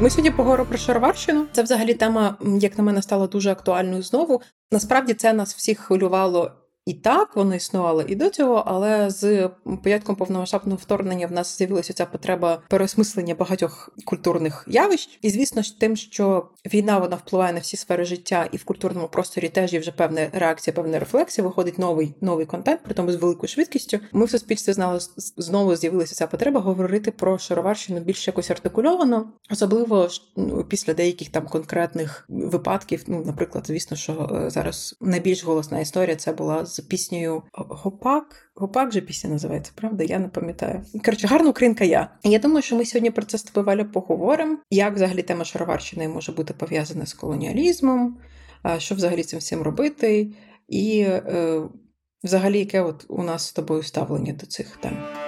Ми 0.00 0.10
сьогодні 0.10 0.30
поговоримо 0.30 0.68
про 0.68 0.78
Шароварщину. 0.78 1.46
Це 1.52 1.62
взагалі 1.62 1.94
тема, 1.94 2.36
як 2.60 2.78
на 2.78 2.84
мене, 2.84 3.02
стала 3.02 3.26
дуже 3.26 3.50
актуальною 3.50 4.02
знову. 4.02 4.42
Насправді 4.72 5.14
це 5.14 5.32
нас 5.32 5.54
всіх 5.54 5.78
хвилювало 5.78 6.52
і 6.88 6.94
так 6.94 7.36
воно 7.36 7.54
існувало 7.54 8.02
і 8.02 8.14
до 8.14 8.30
цього, 8.30 8.64
але 8.66 9.10
з 9.10 9.50
початком 9.84 10.16
повномасштабного 10.16 10.80
вторгнення 10.82 11.26
в 11.26 11.32
нас 11.32 11.58
з'явилася 11.58 11.92
ця 11.92 12.06
потреба 12.06 12.62
переосмислення 12.68 13.34
багатьох 13.34 13.90
культурних 14.04 14.64
явищ. 14.68 15.18
І 15.22 15.30
звісно 15.30 15.62
ж, 15.62 15.80
тим, 15.80 15.96
що 15.96 16.48
війна 16.74 16.98
вона 16.98 17.16
впливає 17.16 17.52
на 17.52 17.60
всі 17.60 17.76
сфери 17.76 18.04
життя, 18.04 18.48
і 18.52 18.56
в 18.56 18.64
культурному 18.64 19.08
просторі 19.08 19.48
теж 19.48 19.72
є 19.72 19.80
вже 19.80 19.92
певна 19.92 20.28
реакція, 20.32 20.74
певна 20.74 20.98
рефлексія. 20.98 21.46
Виходить 21.46 21.78
новий 21.78 22.14
новий 22.20 22.46
контент, 22.46 22.82
при 22.82 22.94
тому 22.94 23.12
з 23.12 23.16
великою 23.16 23.48
швидкістю. 23.48 23.98
Ми 24.12 24.24
в 24.24 24.30
суспільстві 24.30 24.72
знали 24.72 25.00
знову 25.36 25.76
з'явилася 25.76 26.14
ця 26.14 26.26
потреба 26.26 26.60
говорити 26.60 27.10
про 27.10 27.38
шароварщину 27.38 28.00
більш 28.00 28.26
якось 28.26 28.50
артикульовано, 28.50 29.32
особливо 29.50 30.08
ну, 30.36 30.64
після 30.64 30.94
деяких 30.94 31.28
там 31.28 31.46
конкретних 31.46 32.24
випадків. 32.28 33.04
Ну, 33.06 33.22
наприклад, 33.26 33.64
звісно, 33.66 33.96
що 33.96 34.42
е, 34.46 34.50
зараз 34.50 34.96
найбільш 35.00 35.44
голосна 35.44 35.80
історія 35.80 36.16
це 36.16 36.32
була 36.32 36.66
з 36.66 36.77
піснею 36.82 37.42
Гопак. 37.52 38.50
Гопак 38.54 38.92
же 38.92 39.00
пісня 39.00 39.30
називається, 39.30 39.72
правда? 39.74 40.04
Я 40.04 40.18
не 40.18 40.28
пам'ятаю. 40.28 40.82
Коротше, 41.04 41.26
гарна 41.26 41.50
українка 41.50 41.84
я. 41.84 42.10
Я 42.24 42.38
думаю, 42.38 42.62
що 42.62 42.76
ми 42.76 42.84
сьогодні 42.84 43.10
про 43.10 43.24
це 43.24 43.38
з 43.38 43.42
тобою 43.42 43.66
Валя 43.66 43.84
поговоримо. 43.84 44.58
Як 44.70 44.94
взагалі 44.94 45.22
тема 45.22 45.44
шароварщини 45.44 46.08
може 46.08 46.32
бути 46.32 46.54
пов'язана 46.54 47.06
з 47.06 47.14
колоніалізмом, 47.14 48.18
що 48.78 48.94
взагалі 48.94 49.22
цим 49.22 49.38
всім 49.38 49.62
робити, 49.62 50.32
і 50.68 51.00
е, 51.00 51.62
взагалі, 52.24 52.58
яке 52.58 52.80
от 52.80 53.04
у 53.08 53.22
нас 53.22 53.46
з 53.46 53.52
тобою 53.52 53.82
ставлення 53.82 54.32
до 54.32 54.46
цих 54.46 54.76
тем. 54.76 55.27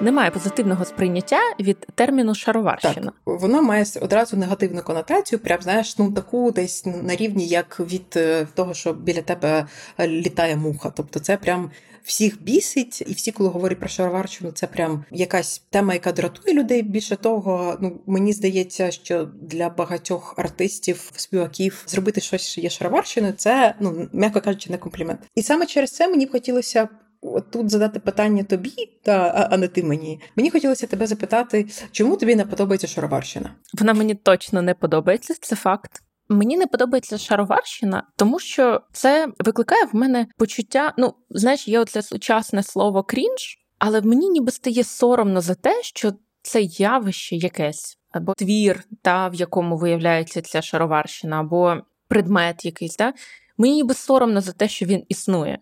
Немає 0.00 0.30
позитивного 0.30 0.84
сприйняття 0.84 1.40
від 1.60 1.86
терміну 1.94 2.34
шароварщина. 2.34 2.94
Так, 2.94 3.14
Воно 3.40 3.62
має 3.62 3.84
одразу 4.00 4.36
негативну 4.36 4.82
конотацію, 4.82 5.38
прям 5.38 5.62
знаєш, 5.62 5.98
ну 5.98 6.12
таку 6.12 6.50
десь 6.50 6.86
на 6.86 7.16
рівні, 7.16 7.46
як 7.46 7.80
від 7.80 8.14
е, 8.16 8.46
того, 8.54 8.74
що 8.74 8.92
біля 8.92 9.22
тебе 9.22 9.66
е, 9.98 10.08
літає 10.08 10.56
муха. 10.56 10.92
Тобто, 10.96 11.20
це 11.20 11.36
прям. 11.36 11.70
Всіх 12.06 12.42
бісить, 12.42 13.04
і 13.06 13.12
всі, 13.12 13.32
коли 13.32 13.48
говорять 13.48 13.78
про 13.78 13.88
шароварщину, 13.88 14.50
це 14.50 14.66
прям 14.66 15.04
якась 15.10 15.62
тема, 15.70 15.94
яка 15.94 16.12
дратує 16.12 16.54
людей. 16.54 16.82
Більше 16.82 17.16
того, 17.16 17.76
ну 17.80 18.00
мені 18.06 18.32
здається, 18.32 18.90
що 18.90 19.28
для 19.42 19.68
багатьох 19.68 20.34
артистів, 20.38 21.10
співаків 21.16 21.84
зробити 21.86 22.20
щось, 22.20 22.42
що 22.42 22.60
є 22.60 22.70
шароварщиною, 22.70 23.32
це 23.36 23.74
ну 23.80 24.08
м'яко 24.12 24.40
кажучи, 24.40 24.70
не 24.70 24.78
комплімент. 24.78 25.20
І 25.34 25.42
саме 25.42 25.66
через 25.66 25.90
це 25.90 26.08
мені 26.08 26.26
б 26.26 26.30
хотілося 26.30 26.88
от 27.34 27.50
тут 27.50 27.70
задати 27.70 28.00
питання 28.00 28.44
тобі, 28.44 28.74
та 29.02 29.48
а 29.52 29.56
не 29.56 29.68
ти 29.68 29.82
мені. 29.82 30.20
Мені 30.36 30.50
хотілося 30.50 30.86
тебе 30.86 31.06
запитати, 31.06 31.66
чому 31.92 32.16
тобі 32.16 32.36
не 32.36 32.44
подобається 32.44 32.86
шароварщина? 32.86 33.54
Вона 33.74 33.94
мені 33.94 34.14
точно 34.14 34.62
не 34.62 34.74
подобається, 34.74 35.34
це 35.40 35.56
факт. 35.56 36.02
Мені 36.28 36.56
не 36.56 36.66
подобається 36.66 37.18
шароварщина, 37.18 38.02
тому 38.16 38.38
що 38.38 38.80
це 38.92 39.28
викликає 39.38 39.84
в 39.84 39.96
мене 39.96 40.26
почуття. 40.38 40.94
Ну, 40.98 41.14
знаєш, 41.30 41.68
є 41.68 41.80
оце 41.80 42.02
сучасне 42.02 42.62
слово 42.62 43.02
крінж, 43.02 43.58
але 43.78 44.00
мені 44.00 44.28
ніби 44.28 44.52
стає 44.52 44.84
соромно 44.84 45.40
за 45.40 45.54
те, 45.54 45.82
що 45.82 46.12
це 46.42 46.62
явище 46.62 47.36
якесь, 47.36 47.98
або 48.10 48.34
твір, 48.34 48.84
та 49.02 49.28
в 49.28 49.34
якому 49.34 49.76
виявляється 49.76 50.42
ця 50.42 50.62
шароварщина, 50.62 51.40
або 51.40 51.76
предмет 52.08 52.64
якийсь. 52.64 52.96
Та? 52.96 53.12
Мені 53.58 53.74
ніби 53.74 53.94
соромно 53.94 54.40
за 54.40 54.52
те, 54.52 54.68
що 54.68 54.86
він 54.86 55.04
існує. 55.08 55.58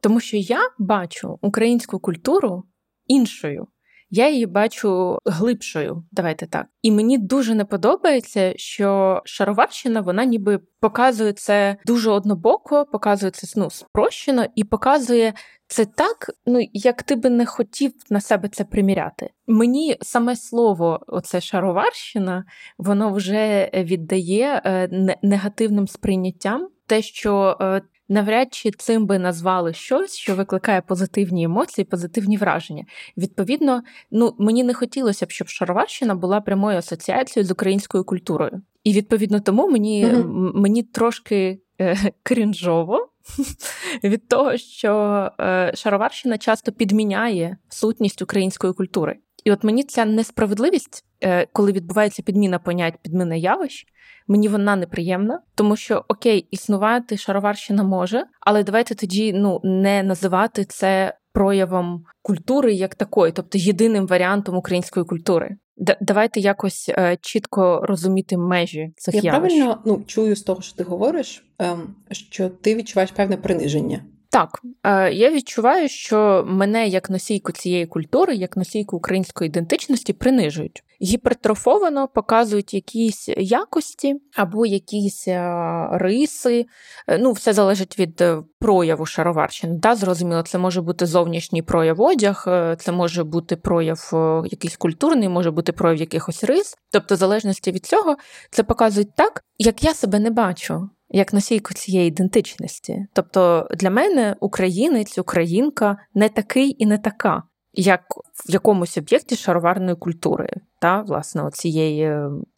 Тому 0.00 0.20
що 0.20 0.36
я 0.36 0.60
бачу 0.78 1.38
українську 1.42 1.98
культуру 1.98 2.64
іншою. 3.06 3.66
Я 4.12 4.30
її 4.30 4.46
бачу 4.46 5.18
глибшою, 5.26 6.04
давайте 6.12 6.46
так. 6.46 6.66
І 6.82 6.90
мені 6.90 7.18
дуже 7.18 7.54
не 7.54 7.64
подобається, 7.64 8.52
що 8.56 9.20
Шароварщина 9.24 10.00
вона 10.00 10.24
ніби 10.24 10.60
показує 10.80 11.32
це 11.32 11.76
дуже 11.86 12.10
однобоко, 12.10 12.86
показує 12.92 13.30
це 13.30 13.60
ну, 13.60 13.70
спрощено 13.70 14.46
і 14.54 14.64
показує 14.64 15.34
це 15.66 15.84
так, 15.84 16.30
ну 16.46 16.60
як 16.72 17.02
ти 17.02 17.16
би 17.16 17.30
не 17.30 17.46
хотів 17.46 17.92
на 18.10 18.20
себе 18.20 18.48
це 18.48 18.64
приміряти. 18.64 19.30
Мені 19.46 19.96
саме 20.00 20.36
слово, 20.36 21.00
оце 21.06 21.40
шароварщина, 21.40 22.44
воно 22.78 23.12
вже 23.12 23.70
віддає 23.74 24.62
е, 24.64 25.16
негативним 25.22 25.88
сприйняттям. 25.88 26.68
Те, 26.86 27.02
що 27.02 27.58
е, 27.60 27.82
навряд 28.10 28.54
чи 28.54 28.70
цим 28.70 29.06
би 29.06 29.18
назвали 29.18 29.72
щось, 29.72 30.16
що 30.16 30.34
викликає 30.34 30.80
позитивні 30.80 31.44
емоції, 31.44 31.84
позитивні 31.84 32.36
враження. 32.36 32.84
Відповідно, 33.16 33.82
ну 34.10 34.34
мені 34.38 34.64
не 34.64 34.74
хотілося 34.74 35.26
б, 35.26 35.30
щоб 35.30 35.48
Шароварщина 35.48 36.14
була 36.14 36.40
прямою 36.40 36.78
асоціацією 36.78 37.46
з 37.46 37.50
українською 37.50 38.04
культурою. 38.04 38.62
І 38.84 38.92
відповідно 38.92 39.40
тому 39.40 39.68
мені, 39.68 40.06
mm-hmm. 40.06 40.52
мені 40.54 40.82
трошки 40.82 41.60
е, 41.80 41.96
крінжово. 42.22 43.06
Від 44.04 44.28
того, 44.28 44.56
що 44.56 45.30
е, 45.40 45.72
Шароварщина 45.74 46.38
часто 46.38 46.72
підміняє 46.72 47.56
сутність 47.68 48.22
української 48.22 48.72
культури. 48.72 49.18
І 49.44 49.52
от 49.52 49.64
мені 49.64 49.82
ця 49.82 50.04
несправедливість, 50.04 51.04
е, 51.20 51.46
коли 51.52 51.72
відбувається 51.72 52.22
підміна 52.22 52.58
понять, 52.58 52.94
підміна 53.02 53.34
явищ, 53.34 53.86
мені 54.28 54.48
вона 54.48 54.76
неприємна, 54.76 55.40
тому 55.54 55.76
що 55.76 56.04
окей, 56.08 56.46
існувати 56.50 57.16
шароварщина 57.16 57.82
може, 57.82 58.24
але 58.40 58.64
давайте 58.64 58.94
тоді 58.94 59.32
ну 59.32 59.60
не 59.64 60.02
називати 60.02 60.64
це 60.64 61.14
проявом 61.32 62.04
культури 62.22 62.72
як 62.74 62.94
такої, 62.94 63.32
тобто 63.32 63.58
єдиним 63.58 64.06
варіантом 64.06 64.56
української 64.56 65.06
культури. 65.06 65.56
Д- 65.76 65.96
давайте 66.00 66.40
якось 66.40 66.88
е, 66.88 67.18
чітко 67.20 67.80
розуміти 67.82 68.36
межі 68.36 68.92
цих 68.96 69.14
Я 69.14 69.20
явищ. 69.22 69.54
Я 69.54 69.64
правильно 69.64 69.82
ну 69.86 70.04
чую 70.06 70.36
з 70.36 70.42
того, 70.42 70.62
що 70.62 70.76
ти 70.76 70.84
говориш, 70.84 71.44
е, 71.62 71.76
що 72.10 72.48
ти 72.48 72.74
відчуваєш 72.74 73.10
певне 73.10 73.36
приниження. 73.36 74.04
Так, 74.32 74.60
е, 74.82 75.12
я 75.12 75.30
відчуваю, 75.30 75.88
що 75.88 76.44
мене 76.48 76.88
як 76.88 77.10
носійку 77.10 77.52
цієї 77.52 77.86
культури, 77.86 78.34
як 78.34 78.56
носійку 78.56 78.96
української 78.96 79.48
ідентичності, 79.48 80.12
принижують. 80.12 80.82
Гіпертрофовано 81.02 82.08
показують 82.08 82.74
якісь 82.74 83.28
якості 83.28 84.14
або 84.36 84.66
якісь 84.66 85.28
е, 85.28 85.88
риси. 85.92 86.66
Е, 87.08 87.18
ну, 87.18 87.32
все 87.32 87.52
залежить 87.52 87.98
від 87.98 88.24
прояву 88.58 89.06
шароварщини. 89.06 89.74
Да, 89.74 89.94
Зрозуміло, 89.94 90.42
це 90.42 90.58
може 90.58 90.80
бути 90.80 91.06
зовнішній 91.06 91.62
прояв 91.62 92.00
одяг, 92.00 92.44
це 92.78 92.92
може 92.92 93.24
бути 93.24 93.56
прояв 93.56 94.10
якийсь 94.50 94.76
культурний, 94.76 95.28
може 95.28 95.50
бути 95.50 95.72
прояв 95.72 95.96
якихось 95.96 96.44
рис. 96.44 96.76
Тобто, 96.92 97.14
в 97.14 97.18
залежності 97.18 97.72
від 97.72 97.86
цього, 97.86 98.16
це 98.50 98.62
показують 98.62 99.14
так, 99.16 99.44
як 99.58 99.84
я 99.84 99.94
себе 99.94 100.18
не 100.18 100.30
бачу 100.30 100.90
як 101.10 101.32
носійку 101.32 101.74
цієї 101.74 102.08
ідентичності. 102.08 103.06
Тобто 103.12 103.68
для 103.76 103.90
мене 103.90 104.36
українець, 104.40 105.18
українка 105.18 105.96
не 106.14 106.28
такий 106.28 106.76
і 106.78 106.86
не 106.86 106.98
така, 106.98 107.42
як 107.72 108.02
в 108.46 108.50
якомусь 108.50 108.98
об'єкті 108.98 109.36
шароварної 109.36 109.96
культури, 109.96 110.48
та 110.80 111.02
власне 111.02 111.50
цієї 111.52 112.12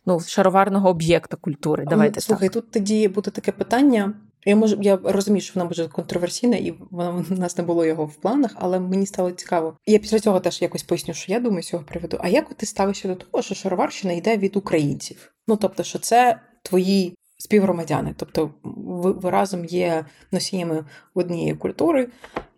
ну, 0.06 0.20
шароварного 0.20 0.88
об'єкта 0.88 1.36
культури. 1.36 1.84
Давайте 1.88 2.20
Слухай, 2.20 2.48
так. 2.48 2.62
тут 2.62 2.70
тоді 2.70 3.08
буде 3.08 3.30
таке 3.30 3.52
питання. 3.52 4.14
Я 4.44 4.56
можу, 4.56 4.78
я 4.80 4.98
розумію, 5.04 5.40
що 5.40 5.52
вона 5.54 5.64
може 5.64 5.88
контроверсійна, 5.88 6.56
і 6.56 6.74
вона 6.90 7.24
у 7.30 7.34
нас 7.34 7.58
не 7.58 7.64
було 7.64 7.84
його 7.84 8.04
в 8.06 8.14
планах, 8.14 8.50
але 8.54 8.80
мені 8.80 9.06
стало 9.06 9.30
цікаво. 9.30 9.76
Я 9.86 9.98
після 9.98 10.18
цього 10.18 10.40
теж 10.40 10.62
якось 10.62 10.82
поясню, 10.82 11.14
що 11.14 11.32
я 11.32 11.40
думаю 11.40 11.62
з 11.62 11.66
цього 11.66 11.84
приводу. 11.84 12.18
А 12.20 12.28
як 12.28 12.54
ти 12.54 12.66
ставишся 12.66 13.08
до 13.08 13.14
того, 13.14 13.42
що 13.42 13.54
шароварщина 13.54 14.12
йде 14.12 14.36
від 14.36 14.56
українців? 14.56 15.32
Ну 15.48 15.56
тобто, 15.56 15.82
що 15.82 15.98
це 15.98 16.40
твої 16.62 17.16
співгромадяни, 17.42 18.14
тобто 18.16 18.50
ви, 18.62 19.12
ви 19.12 19.30
разом 19.30 19.64
є 19.64 20.04
носіями 20.32 20.84
однієї 21.14 21.54
культури, 21.54 22.08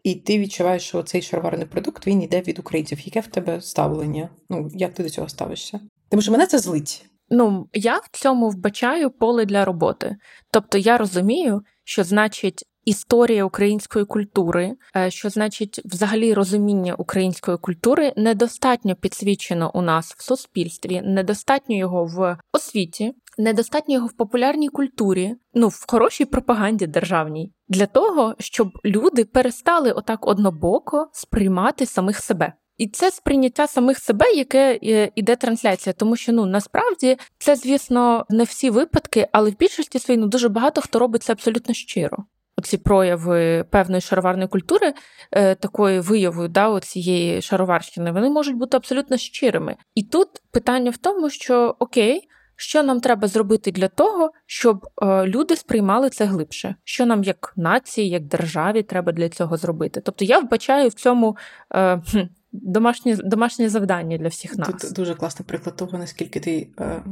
і 0.02 0.14
ти 0.14 0.38
відчуваєш, 0.38 0.82
що 0.82 1.02
цей 1.02 1.22
шароварний 1.22 1.66
продукт 1.66 2.06
він 2.06 2.22
йде 2.22 2.40
від 2.40 2.58
українців. 2.58 3.00
Яке 3.04 3.20
в 3.20 3.26
тебе 3.26 3.60
ставлення? 3.60 4.28
Ну 4.50 4.70
як 4.74 4.94
ти 4.94 5.02
до 5.02 5.10
цього 5.10 5.28
ставишся? 5.28 5.80
Тому 6.08 6.22
що 6.22 6.32
мене 6.32 6.46
це 6.46 6.58
злить. 6.58 7.06
Ну 7.30 7.68
я 7.72 7.96
в 7.98 8.08
цьому 8.12 8.50
вбачаю 8.50 9.10
поле 9.10 9.44
для 9.44 9.64
роботи. 9.64 10.16
Тобто 10.50 10.78
я 10.78 10.98
розумію, 10.98 11.62
що 11.84 12.04
значить. 12.04 12.64
Історія 12.84 13.44
української 13.44 14.04
культури, 14.04 14.72
е, 14.96 15.10
що 15.10 15.30
значить, 15.30 15.80
взагалі 15.84 16.34
розуміння 16.34 16.94
української 16.94 17.58
культури 17.58 18.12
недостатньо 18.16 18.94
підсвічено 18.94 19.70
у 19.74 19.82
нас 19.82 20.14
в 20.18 20.22
суспільстві, 20.22 21.02
недостатньо 21.04 21.76
його 21.76 22.04
в 22.04 22.38
освіті, 22.52 23.12
недостатньо 23.38 23.94
його 23.94 24.06
в 24.06 24.12
популярній 24.12 24.68
культурі, 24.68 25.34
ну 25.54 25.68
в 25.68 25.84
хорошій 25.88 26.24
пропаганді 26.24 26.86
державній, 26.86 27.52
для 27.68 27.86
того, 27.86 28.34
щоб 28.38 28.68
люди 28.84 29.24
перестали 29.24 29.92
отак 29.92 30.26
однобоко 30.26 31.08
сприймати 31.12 31.86
самих 31.86 32.18
себе. 32.18 32.52
І 32.78 32.88
це 32.88 33.10
сприйняття 33.10 33.66
самих 33.66 33.98
себе, 33.98 34.32
яке 34.32 34.78
е, 34.84 35.10
іде 35.14 35.36
трансляція, 35.36 35.92
тому 35.92 36.16
що 36.16 36.32
ну 36.32 36.46
насправді 36.46 37.16
це, 37.38 37.56
звісно, 37.56 38.26
не 38.30 38.44
всі 38.44 38.70
випадки, 38.70 39.28
але 39.32 39.50
в 39.50 39.58
більшості 39.58 39.98
своїй 39.98 40.20
ну, 40.20 40.26
дуже 40.26 40.48
багато 40.48 40.80
хто 40.80 40.98
робить 40.98 41.22
це 41.22 41.32
абсолютно 41.32 41.74
щиро. 41.74 42.24
оці 42.56 42.76
прояви 42.76 43.64
певної 43.70 44.00
шароварної 44.00 44.48
культури, 44.48 44.94
е, 45.32 45.54
такої 45.54 46.00
виявою 46.00 46.48
да, 46.48 46.80
цієї 46.80 47.42
шароварщини, 47.42 48.12
вони 48.12 48.30
можуть 48.30 48.56
бути 48.56 48.76
абсолютно 48.76 49.16
щирими. 49.16 49.76
І 49.94 50.02
тут 50.02 50.28
питання 50.52 50.90
в 50.90 50.96
тому, 50.96 51.30
що 51.30 51.76
окей. 51.78 52.28
Що 52.56 52.82
нам 52.82 53.00
треба 53.00 53.28
зробити 53.28 53.70
для 53.70 53.88
того, 53.88 54.32
щоб 54.46 54.86
е, 55.02 55.26
люди 55.26 55.56
сприймали 55.56 56.10
це 56.10 56.24
глибше? 56.24 56.74
Що 56.84 57.06
нам, 57.06 57.24
як 57.24 57.52
нації, 57.56 58.08
як 58.08 58.24
державі, 58.24 58.82
треба 58.82 59.12
для 59.12 59.28
цього 59.28 59.56
зробити? 59.56 60.00
Тобто 60.00 60.24
я 60.24 60.38
вбачаю 60.38 60.88
в 60.88 60.94
цьому 60.94 61.36
е, 61.74 62.02
домашнє 62.52 63.16
домашнє 63.16 63.68
завдання 63.68 64.18
для 64.18 64.28
всіх 64.28 64.58
нас. 64.58 64.68
Тут 64.68 64.92
дуже 64.92 65.14
класний 65.14 65.46
приклад 65.46 65.76
того, 65.76 65.98
наскільки 65.98 66.40
ти 66.40 66.68
е, 66.80 67.02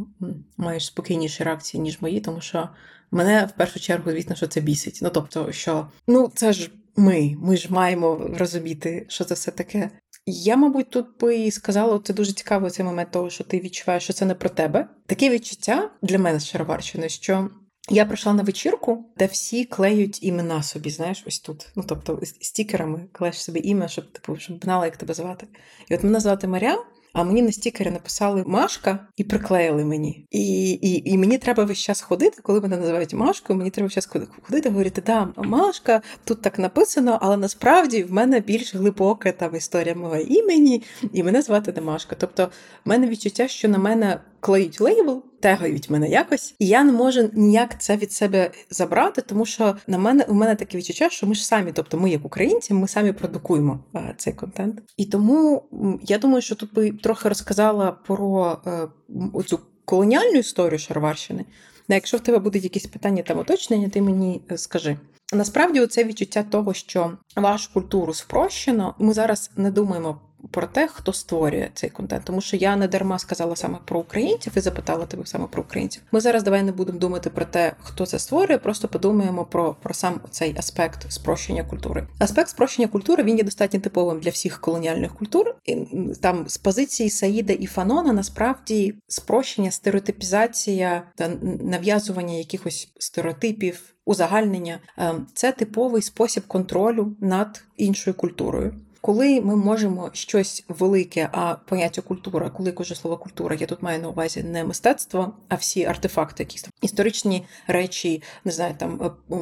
маєш 0.57 0.87
спокійніші 0.87 1.45
реакції, 1.45 1.83
ніж 1.83 2.03
мої, 2.03 2.21
тому 2.21 2.41
що 2.41 2.69
мене 3.11 3.49
в 3.55 3.59
першу 3.59 3.81
чергу, 3.81 4.11
звісно, 4.11 4.37
що 4.37 4.47
це 4.47 4.61
бісить. 4.61 4.99
Ну 5.03 5.11
тобто, 5.11 5.53
що 5.53 5.87
ну 6.07 6.33
це 6.35 6.53
ж 6.53 6.71
ми, 6.97 7.37
ми 7.39 7.57
ж 7.57 7.73
маємо 7.73 8.31
розуміти, 8.39 9.07
що 9.09 9.25
це 9.25 9.35
все 9.35 9.51
таке. 9.51 9.91
Я, 10.27 10.57
мабуть, 10.57 10.91
тут 10.91 11.07
би 11.21 11.37
і 11.37 11.51
сказала, 11.51 12.01
це 12.05 12.15
дуже 12.15 12.33
цікаво 12.33 12.71
цей 12.71 12.87
момент 12.87 13.11
того, 13.11 13.31
що 13.31 13.45
ти 13.45 13.61
відчуваєш, 13.61 14.05
що 14.05 14.13
це 14.13 14.25
не 14.25 14.35
про 14.35 14.49
тебе. 14.49 14.89
Таке 15.07 15.31
відчуття 15.31 15.91
для 16.03 16.19
мене 16.19 16.41
з 16.41 16.47
Шароварщини, 16.47 17.09
що 17.09 17.51
я 17.91 18.05
прийшла 18.05 18.33
на 18.33 18.43
вечірку, 18.43 19.13
де 19.17 19.27
всі 19.27 19.65
клеють 19.65 20.23
імена 20.23 20.63
собі, 20.63 20.91
знаєш, 20.91 21.25
ось 21.27 21.41
тут. 21.41 21.69
Ну, 21.77 21.85
тобто, 21.89 22.21
стікерами 22.41 23.09
клеєш 23.13 23.43
собі 23.43 23.61
ім'я, 23.65 23.89
щоб 23.89 24.13
типу, 24.13 24.37
щоб 24.37 24.65
знала, 24.65 24.85
як 24.85 24.97
тебе 24.97 25.15
звати. 25.15 25.47
І 25.89 25.95
от 25.95 26.03
мене 26.03 26.21
звати 26.21 26.47
Марям, 26.47 26.79
а 27.13 27.25
мені 27.25 27.43
на 27.43 27.53
стікері 27.53 27.91
написали 27.91 28.45
Машка 28.47 28.99
і 29.17 29.25
приклеїли 29.25 29.85
мені. 29.85 30.27
І 30.31 30.71
і, 30.71 31.11
і 31.13 31.19
мені 31.19 31.39
треба 31.39 31.65
весь 31.65 31.79
час 31.79 32.01
ходити, 32.01 32.43
коли 32.43 32.61
мене 32.61 32.77
називають 32.77 33.15
Машкою, 33.15 33.59
мені 33.59 33.71
треба 33.71 33.87
весь 33.87 33.95
час 33.95 34.09
ходити, 34.43 34.69
говорити, 34.69 35.03
да, 35.07 35.29
Машка, 35.37 36.03
тут 36.25 36.43
так 36.43 36.59
написано, 36.59 37.19
але 37.23 37.37
насправді 37.37 38.03
в 38.03 38.13
мене 38.13 38.41
більш 38.41 38.75
глибока 38.75 39.33
там 39.33 39.57
історія 39.57 39.95
мого 39.95 40.17
імені, 40.17 40.83
і 41.13 41.23
мене 41.23 41.43
звати 41.43 41.73
не 41.73 41.83
Машка. 41.83 42.17
Тобто, 42.19 42.51
в 42.85 42.89
мене 42.89 43.09
відчуття, 43.09 43.49
що 43.49 43.69
на 43.69 43.79
мене 43.79 44.21
клеють 44.43 44.81
лейбл, 44.81 45.23
тегають 45.41 45.91
мене 45.91 46.09
якось, 46.09 46.55
і 46.59 46.67
я 46.67 46.85
не 46.85 46.93
можу 46.93 47.31
ніяк 47.33 47.81
це 47.81 47.97
від 47.97 48.13
себе 48.13 48.51
забрати, 48.71 49.23
тому 49.23 49.47
що 49.47 49.77
на 49.87 49.99
мене 49.99 50.25
у 50.29 50.35
мене 50.35 50.55
таке 50.55 50.79
відчуття, 50.79 51.11
що 51.11 51.27
ми 51.27 51.35
ж 51.35 51.47
самі, 51.47 51.73
тобто 51.73 51.99
ми, 51.99 52.11
як 52.11 52.25
українці, 52.25 52.75
ми 52.75 52.89
самі 52.89 53.13
продукуємо 53.13 53.81
е, 53.95 54.15
цей 54.17 54.33
контент. 54.33 54.83
І 54.97 55.07
тому 55.07 55.63
я 56.03 56.19
думаю, 56.19 56.43
що 56.43 56.55
тут 56.55 56.75
би 56.75 56.91
трохи 56.91 57.29
розказала 57.29 57.93
про 57.93 58.57
е, 58.67 58.89
оцю 59.33 59.61
колоніальну 59.85 60.39
історію 60.39 60.79
Шарварщини. 60.79 61.45
Якщо 61.89 62.17
в 62.17 62.21
тебе 62.21 62.39
будуть 62.39 62.65
якісь 62.65 62.87
питання 62.87 63.23
там 63.23 63.39
уточнення, 63.39 63.89
ти 63.89 64.03
мені 64.03 64.43
е, 64.51 64.59
скажи. 64.59 64.97
Насправді, 65.33 65.87
це 65.87 66.05
відчуття 66.05 66.43
того, 66.43 66.75
що 66.75 67.13
вашу 67.37 67.73
культуру 67.73 68.15
спрощено, 68.15 68.95
ми 68.99 69.13
зараз 69.13 69.51
не 69.57 69.71
думаємо 69.71 70.21
про 70.51 70.67
те, 70.67 70.89
хто 70.89 71.13
створює 71.13 71.69
цей 71.75 71.91
контент, 71.91 72.25
тому 72.25 72.41
що 72.41 72.57
я 72.57 72.77
не 72.77 72.89
дарма 72.89 73.19
сказала 73.19 73.57
саме 73.57 73.79
про 73.85 74.01
українців 74.01 74.53
і 74.57 74.61
запитала 74.61 75.07
тебе 75.07 75.27
саме 75.27 75.47
про 75.47 75.63
українців. 75.63 76.03
Ми 76.13 76.21
зараз 76.21 76.43
давай 76.43 76.63
не 76.63 76.73
будемо 76.73 76.99
думати 76.99 77.31
про 77.31 77.45
те, 77.45 77.73
хто 77.81 78.07
це 78.07 78.19
створює, 78.19 78.59
просто 78.59 78.89
подумаємо 78.89 79.45
про 79.45 79.77
про 79.83 79.95
сам 79.95 80.21
цей 80.31 80.55
аспект 80.59 81.13
спрощення 81.13 81.65
культури. 81.65 82.07
Аспект 82.19 82.49
спрощення 82.49 82.89
культури 82.89 83.23
він 83.23 83.39
є 83.39 83.45
достатньо 83.45 83.81
типовим 83.81 84.21
для 84.21 84.31
всіх 84.31 84.61
колоніальних 84.61 85.15
культур. 85.15 85.55
І, 85.65 85.77
Там 86.21 86.49
з 86.49 86.59
позиції 86.59 87.11
Саїда 87.11 87.53
і 87.53 87.67
Фанона 87.67 88.13
насправді 88.13 88.95
спрощення, 89.09 89.71
стереотипізація 89.71 91.03
та 91.17 91.29
нав'язування 91.63 92.35
якихось 92.35 92.93
стереотипів. 92.99 93.83
Узагальнення 94.05 94.79
ем, 94.99 95.27
це 95.35 95.53
типовий 95.53 96.03
спосіб 96.03 96.47
контролю 96.47 97.17
над 97.21 97.65
іншою 97.77 98.15
культурою 98.15 98.75
коли 99.03 99.41
ми 99.41 99.57
можемо 99.57 100.11
щось 100.13 100.65
велике, 100.69 101.29
а 101.33 101.55
поняття 101.55 102.03
культура, 102.03 102.51
коли 102.51 102.73
кажу 102.73 102.95
слово 102.95 103.17
культура, 103.17 103.57
я 103.61 103.67
тут 103.67 103.83
маю 103.83 104.03
на 104.03 104.09
увазі 104.09 104.43
не 104.43 104.65
мистецтво, 104.65 105.33
а 105.49 105.55
всі 105.55 105.85
артефакти, 105.85 106.43
якісь 106.43 106.63
там 106.63 106.71
історичні 106.83 107.45
речі, 107.67 108.23
не 108.45 108.53
знаю, 108.53 108.75
там 108.79 109.13
е, 109.31 109.37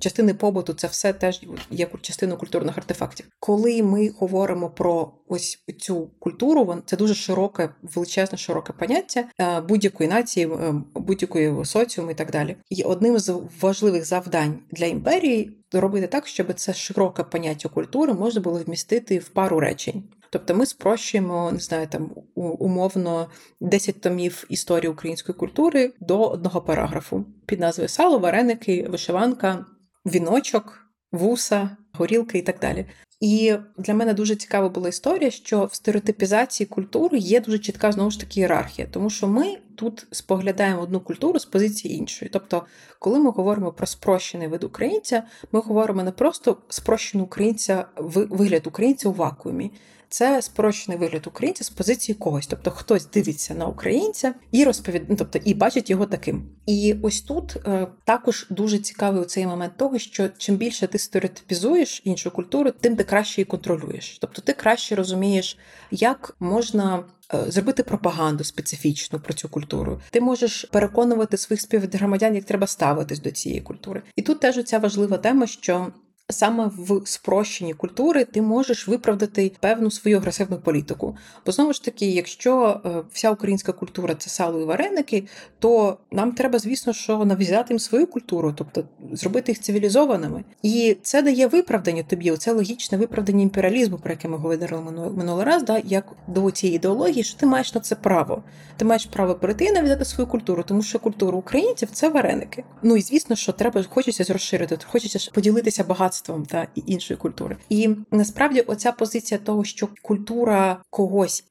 частини 0.00 0.34
побуту, 0.34 0.72
це 0.72 0.86
все 0.86 1.12
теж 1.12 1.40
є 1.70 1.88
частиною 2.00 2.38
культурних 2.38 2.78
артефактів. 2.78 3.26
Коли 3.40 3.82
ми 3.82 4.10
говоримо 4.18 4.70
про 4.70 5.12
ось 5.28 5.58
цю 5.78 6.10
культуру, 6.18 6.82
це 6.86 6.96
дуже 6.96 7.14
широке, 7.14 7.70
величезне, 7.82 8.38
широке 8.38 8.72
поняття 8.72 9.24
е, 9.40 9.60
будь-якої 9.60 10.10
нації, 10.10 10.46
е, 10.46 10.74
будь-якої 10.94 11.64
соціуму 11.64 12.10
і 12.10 12.14
так 12.14 12.30
далі. 12.30 12.56
І 12.70 12.82
одним 12.82 13.18
з 13.18 13.40
важливих 13.60 14.04
завдань 14.04 14.58
для 14.70 14.86
імперії 14.86 15.63
робити 15.80 16.06
так, 16.06 16.26
щоб 16.26 16.54
це 16.54 16.74
широке 16.74 17.22
поняття 17.22 17.68
культури 17.68 18.14
можна 18.14 18.40
було 18.40 18.58
вмістити 18.58 19.18
в 19.18 19.28
пару 19.28 19.60
речень. 19.60 20.02
Тобто 20.30 20.54
ми 20.54 20.66
спрощуємо, 20.66 21.52
не 21.52 21.58
знаю, 21.58 21.86
там 21.86 22.10
умовно 22.34 23.30
10 23.60 24.00
томів 24.00 24.44
історії 24.48 24.90
української 24.90 25.38
культури 25.38 25.92
до 26.00 26.24
одного 26.24 26.60
параграфу 26.60 27.24
під 27.46 27.60
назвою 27.60 27.88
Сало, 27.88 28.18
вареники, 28.18 28.86
вишиванка, 28.90 29.66
віночок, 30.06 30.78
вуса, 31.12 31.76
горілки 31.92 32.38
і 32.38 32.42
так 32.42 32.58
далі. 32.60 32.86
І 33.24 33.54
для 33.78 33.94
мене 33.94 34.14
дуже 34.14 34.36
цікава 34.36 34.68
була 34.68 34.88
історія, 34.88 35.30
що 35.30 35.64
в 35.64 35.74
стереотипізації 35.74 36.66
культури 36.66 37.18
є 37.18 37.40
дуже 37.40 37.58
чітка 37.58 37.92
знову 37.92 38.10
ж 38.10 38.20
таки 38.20 38.40
ієрархія, 38.40 38.88
тому 38.90 39.10
що 39.10 39.28
ми 39.28 39.58
тут 39.74 40.06
споглядаємо 40.10 40.82
одну 40.82 41.00
культуру 41.00 41.38
з 41.38 41.44
позиції 41.44 41.94
іншої. 41.94 42.30
Тобто, 42.32 42.64
коли 42.98 43.18
ми 43.18 43.30
говоримо 43.30 43.72
про 43.72 43.86
спрощений 43.86 44.48
вид 44.48 44.64
українця, 44.64 45.22
ми 45.52 45.60
говоримо 45.60 46.02
не 46.02 46.10
просто 46.10 46.56
спрощений 46.68 47.24
українця 47.24 47.84
вигляд 47.96 48.66
українця 48.66 49.08
у 49.08 49.12
вакуумі 49.12 49.70
це 50.14 50.42
спрощений 50.42 50.98
вигляд 50.98 51.26
українця 51.26 51.64
з 51.64 51.70
позиції 51.70 52.16
когось. 52.16 52.46
Тобто 52.46 52.70
хтось 52.70 53.06
дивиться 53.06 53.54
на 53.54 53.66
українця 53.66 54.34
і 54.52 54.64
розповідає, 54.64 55.06
ну, 55.10 55.16
тобто 55.16 55.38
і 55.44 55.54
бачить 55.54 55.90
його 55.90 56.06
таким. 56.06 56.48
І 56.66 56.96
ось 57.02 57.20
тут 57.20 57.56
е, 57.66 57.86
також 58.04 58.46
дуже 58.50 58.78
цікавий 58.78 59.22
у 59.22 59.24
цей 59.24 59.46
момент 59.46 59.76
того, 59.76 59.98
що 59.98 60.28
чим 60.38 60.56
більше 60.56 60.86
ти 60.86 60.98
стереотипізуєш 60.98 62.02
іншу 62.04 62.30
культуру, 62.30 62.70
тим 62.80 62.96
ти 62.96 63.04
краще 63.04 63.40
її 63.40 63.46
контролюєш. 63.46 64.18
Тобто 64.20 64.42
ти 64.42 64.52
краще 64.52 64.94
розумієш, 64.94 65.58
як 65.90 66.36
можна. 66.40 67.04
Е, 67.34 67.50
зробити 67.50 67.82
пропаганду 67.82 68.44
специфічну 68.44 69.20
про 69.20 69.34
цю 69.34 69.48
культуру. 69.48 70.00
Ти 70.10 70.20
можеш 70.20 70.64
переконувати 70.64 71.36
своїх 71.36 71.60
співгромадян, 71.60 72.34
як 72.34 72.44
треба 72.44 72.66
ставитись 72.66 73.20
до 73.20 73.30
цієї 73.30 73.60
культури. 73.60 74.02
І 74.16 74.22
тут 74.22 74.40
теж 74.40 74.64
ця 74.64 74.78
важлива 74.78 75.16
тема, 75.16 75.46
що 75.46 75.92
Саме 76.28 76.70
в 76.78 77.00
спрощенні 77.04 77.74
культури 77.74 78.24
ти 78.24 78.42
можеш 78.42 78.88
виправдати 78.88 79.52
певну 79.60 79.90
свою 79.90 80.16
агресивну 80.16 80.58
політику. 80.58 81.16
Бо 81.46 81.52
знову 81.52 81.72
ж 81.72 81.84
таки, 81.84 82.06
якщо 82.06 82.80
е, 82.84 82.88
вся 83.12 83.30
українська 83.30 83.72
культура 83.72 84.14
це 84.14 84.30
сало 84.30 84.60
і 84.60 84.64
вареники, 84.64 85.24
то 85.58 85.98
нам 86.10 86.32
треба, 86.32 86.58
звісно, 86.58 86.92
що 86.92 87.24
нав'язати 87.24 87.74
їм 87.74 87.78
свою 87.78 88.06
культуру, 88.06 88.54
тобто 88.56 88.84
зробити 89.12 89.52
їх 89.52 89.60
цивілізованими. 89.60 90.44
І 90.62 90.96
це 91.02 91.22
дає 91.22 91.46
виправдання 91.46 92.02
тобі. 92.02 92.36
Це 92.36 92.52
логічне 92.52 92.98
виправдання 92.98 93.42
імперіалізму, 93.42 93.98
про 93.98 94.10
яке 94.10 94.28
ми 94.28 94.36
говорили 94.36 95.10
минулий 95.16 95.44
раз, 95.44 95.62
да, 95.62 95.82
як 95.84 96.12
до 96.26 96.50
цієї 96.50 96.76
ідеології, 96.76 97.24
що 97.24 97.38
ти 97.38 97.46
маєш 97.46 97.74
на 97.74 97.80
це 97.80 97.94
право. 97.94 98.42
Ти 98.76 98.84
маєш 98.84 99.06
право 99.06 99.34
прийти 99.34 99.64
і 99.64 99.72
нав'язати 99.72 100.04
свою 100.04 100.30
культуру, 100.30 100.64
тому 100.66 100.82
що 100.82 100.98
культура 100.98 101.38
українців 101.38 101.88
це 101.92 102.08
вареники. 102.08 102.64
Ну 102.82 102.96
і 102.96 103.00
звісно, 103.00 103.36
що 103.36 103.52
треба 103.52 103.82
хочеться 103.82 104.32
розширити, 104.32 104.78
хочеться 104.86 105.30
поділитися 105.34 105.84
багатством 105.84 106.13
багатством 106.14 106.46
та 106.46 106.66
іншої 106.86 107.18
культури. 107.18 107.56
І 107.68 107.90
насправді 108.10 108.60
оця 108.60 108.92
позиція 108.92 109.40
того, 109.40 109.64
що 109.64 109.88
культура 110.02 110.82
когось 110.90 111.44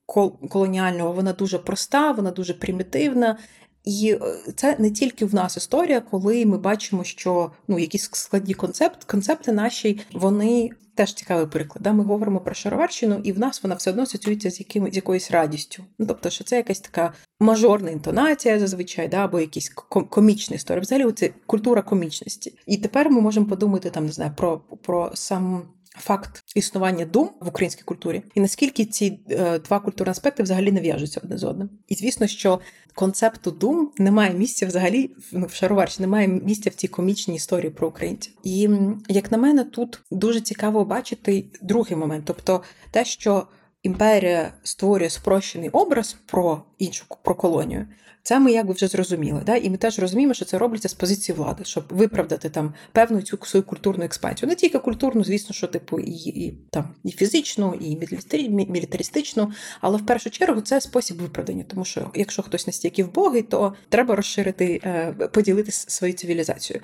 колоніального 0.49 1.13
вона 1.13 1.33
дуже 1.33 1.57
проста, 1.57 2.11
вона 2.11 2.31
дуже 2.31 2.53
примітивна. 2.53 3.37
І 3.83 4.17
е, 4.21 4.53
це 4.55 4.75
не 4.79 4.91
тільки 4.91 5.25
в 5.25 5.35
нас 5.35 5.57
історія, 5.57 6.01
коли 6.01 6.45
ми 6.45 6.57
бачимо, 6.57 7.03
що 7.03 7.51
ну 7.67 7.79
якісь 7.79 8.09
складні 8.13 8.53
концепт, 8.53 9.03
концепти 9.03 9.51
наші 9.51 9.99
вони 10.13 10.69
теж 10.95 11.13
цікавий 11.13 11.45
приклад. 11.45 11.83
Да? 11.83 11.93
Ми 11.93 12.03
говоримо 12.03 12.39
про 12.39 12.53
шароварщину, 12.53 13.21
і 13.23 13.31
в 13.31 13.39
нас 13.39 13.63
вона 13.63 13.75
все 13.75 13.89
одно 13.89 14.03
асоціюється 14.03 14.51
з 14.51 14.59
яким 14.59 14.91
з 14.91 14.95
якоюсь 14.95 15.31
радістю. 15.31 15.83
Ну 15.99 16.05
тобто, 16.05 16.29
що 16.29 16.43
це 16.43 16.55
якась 16.55 16.79
така 16.79 17.13
мажорна 17.39 17.91
інтонація, 17.91 18.59
зазвичай, 18.59 19.07
да? 19.07 19.17
або 19.17 19.39
якісь 19.39 19.69
комічна 20.09 20.55
історія. 20.55 20.81
Взагалі, 20.81 21.11
це 21.11 21.29
культура 21.45 21.81
комічності. 21.81 22.55
І 22.65 22.77
тепер 22.77 23.09
ми 23.09 23.21
можемо 23.21 23.45
подумати 23.45 23.89
там, 23.89 24.05
не 24.05 24.11
знаю, 24.11 24.31
про, 24.37 24.57
про 24.57 25.11
сам 25.13 25.63
факт 25.97 26.43
існування 26.55 27.05
дум 27.05 27.29
в 27.41 27.47
українській 27.47 27.83
культурі, 27.83 28.21
і 28.35 28.41
наскільки 28.41 28.85
ці 28.85 29.19
е, 29.29 29.59
два 29.59 29.79
культурні 29.79 30.11
аспекти 30.11 30.43
взагалі 30.43 30.71
не 30.71 30.81
в'яжуться 30.81 31.21
одне 31.23 31.37
з 31.37 31.43
одним. 31.43 31.69
І 31.87 31.95
звісно, 31.95 32.27
що 32.27 32.59
концепту 32.95 33.51
дум 33.51 33.91
немає 33.97 34.33
місця 34.33 34.65
взагалі 34.65 35.11
ну, 35.31 35.45
в 35.45 35.53
шароварчі, 35.53 36.01
немає 36.01 36.27
місця 36.27 36.69
в 36.69 36.73
цій 36.73 36.87
комічній 36.87 37.35
історії 37.35 37.71
про 37.71 37.87
українців. 37.87 38.33
І 38.43 38.69
як 39.07 39.31
на 39.31 39.37
мене, 39.37 39.63
тут 39.63 39.99
дуже 40.11 40.41
цікаво 40.41 40.85
бачити 40.85 41.45
другий 41.61 41.97
момент, 41.97 42.23
тобто 42.27 42.63
те, 42.91 43.05
що 43.05 43.47
імперія 43.83 44.53
створює 44.63 45.09
спрощений 45.09 45.69
образ 45.69 46.15
про 46.25 46.61
іншу 46.77 47.05
про 47.23 47.35
колонію, 47.35 47.87
це 48.25 48.39
ми 48.39 48.51
якби 48.51 48.73
вже 48.73 48.87
зрозуміли. 48.87 49.41
Да? 49.45 49.55
І 49.55 49.69
ми 49.69 49.77
теж 49.77 49.99
розуміємо, 49.99 50.33
що 50.33 50.45
це 50.45 50.57
робиться 50.57 50.89
з 50.89 50.93
позиції 50.93 51.35
влади, 51.37 51.63
щоб 51.65 51.83
виправдати 51.89 52.49
там 52.49 52.73
певну 52.91 53.21
цю 53.21 53.39
свою 53.43 53.63
культурну 53.63 54.03
експансію. 54.03 54.49
Не 54.49 54.55
тільки 54.55 54.79
культурну, 54.79 55.23
звісно, 55.23 55.55
що 55.55 55.67
типу 55.67 55.99
і, 55.99 56.11
і 56.11 56.57
там 56.69 56.95
і 57.03 57.11
фізичну, 57.11 57.73
і 57.73 58.49
мілітаристичну, 58.49 59.51
але 59.81 59.97
в 59.97 60.05
першу 60.05 60.29
чергу 60.29 60.61
це 60.61 60.81
спосіб 60.81 61.21
виправдання, 61.21 61.63
тому 61.67 61.85
що 61.85 62.11
якщо 62.15 62.41
хтось 62.41 62.67
настільки 62.67 63.03
вбогий, 63.03 63.41
то 63.41 63.73
треба 63.89 64.15
розширити, 64.15 64.81
е, 64.85 65.11
поділити 65.11 65.71
свою 65.71 66.13
цивілізацію. 66.13 66.79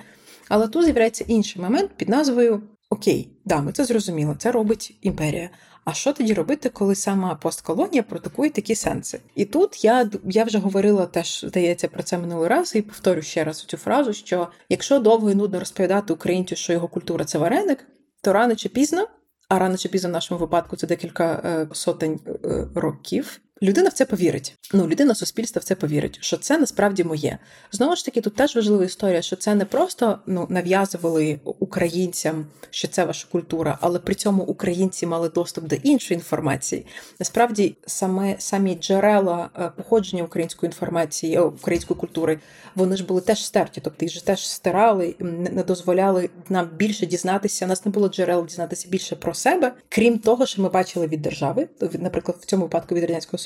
Але 0.50 0.68
тут 0.68 0.84
з'являється 0.84 1.26
інший 1.28 1.62
момент 1.62 1.92
під 1.98 2.10
назвою 2.10 2.62
Окей, 2.92 3.30
да, 3.46 3.62
ми 3.62 3.72
це 3.72 3.86
зрозуміло, 3.86 4.36
це 4.40 4.52
робить 4.52 4.98
імперія. 5.02 5.50
А 5.90 5.94
що 5.94 6.14
тоді 6.14 6.34
робити, 6.34 6.70
коли 6.70 6.96
сама 6.96 7.36
постколонія 7.36 8.04
протокує 8.04 8.50
такі 8.50 8.76
сенси? 8.76 9.20
І 9.36 9.46
тут 9.46 9.84
я 9.84 10.10
я 10.24 10.44
вже 10.44 10.58
говорила 10.58 11.06
теж, 11.06 11.46
здається, 11.48 11.88
про 11.88 12.04
це 12.04 12.18
минулий 12.18 12.50
раз, 12.50 12.76
і 12.76 12.82
повторю 12.82 13.22
ще 13.22 13.44
раз 13.44 13.64
цю 13.64 13.78
фразу: 13.78 14.14
що 14.14 14.48
якщо 14.70 15.00
довго 15.00 15.32
і 15.32 15.36
нудно 15.36 15.60
розповідати 15.60 16.14
українцю, 16.14 16.56
що 16.56 16.74
його 16.74 16.88
культура 16.88 17.26
це 17.26 17.38
вареник, 17.38 17.88
то 18.22 18.34
рано 18.34 18.56
чи 18.56 18.70
пізно, 18.70 19.08
а 19.48 19.60
рано 19.60 19.78
чи 19.78 19.90
пізно 19.90 20.10
в 20.10 20.12
нашому 20.12 20.40
випадку 20.40 20.76
це 20.76 20.88
декілька 20.88 21.42
е, 21.46 21.68
сотень 21.74 22.20
е, 22.28 22.68
років. 22.76 23.40
Людина 23.62 23.90
в 23.90 23.94
це 23.94 24.06
повірить. 24.06 24.56
Ну, 24.74 24.88
людина 24.88 25.16
суспільства 25.16 25.60
в 25.60 25.64
це 25.64 25.76
повірить, 25.76 26.18
що 26.22 26.38
це 26.38 26.58
насправді 26.58 27.04
моє. 27.04 27.38
Знову 27.72 27.96
ж 27.96 28.06
таки, 28.06 28.22
тут 28.22 28.36
теж 28.36 28.56
важлива 28.56 28.86
історія, 28.86 29.22
що 29.22 29.36
це 29.36 29.56
не 29.56 29.66
просто 29.66 30.20
ну 30.26 30.48
нав'язували 30.50 31.40
українцям, 31.44 32.46
що 32.70 32.88
це 32.88 33.06
ваша 33.06 33.28
культура, 33.32 33.78
але 33.82 34.00
при 34.00 34.16
цьому 34.16 34.44
українці 34.44 35.06
мали 35.06 35.30
доступ 35.30 35.66
до 35.68 35.76
іншої 35.76 36.18
інформації. 36.18 36.86
Насправді, 37.20 37.76
саме 37.86 38.36
самі 38.40 38.76
джерела 38.76 39.50
е, 39.60 39.72
походження 39.76 40.24
української 40.24 40.68
інформації, 40.68 41.36
е, 41.36 41.42
української 41.42 42.00
культури, 42.00 42.40
вони 42.76 42.98
ж 42.98 43.06
були 43.06 43.22
теж 43.22 43.46
стерті, 43.46 43.82
тобто 43.84 44.06
їх 44.06 44.14
ж 44.14 44.26
теж 44.26 44.48
стирали, 44.50 45.16
не 45.20 45.64
дозволяли 45.64 46.30
нам 46.50 46.70
більше 46.76 47.06
дізнатися. 47.06 47.66
У 47.66 47.68
нас 47.68 47.86
не 47.86 47.92
було 47.92 48.10
джерел 48.10 48.46
дізнатися 48.46 48.88
більше 48.90 49.16
про 49.16 49.34
себе, 49.34 49.74
крім 49.90 50.20
того, 50.20 50.46
що 50.46 50.62
ми 50.62 50.70
бачили 50.70 51.08
від 51.08 51.22
держави, 51.22 51.68
наприклад, 51.94 52.38
в 52.42 52.46
цьому 52.46 52.64
випадку 52.64 52.96
від 52.96 53.04
радянського 53.04 53.38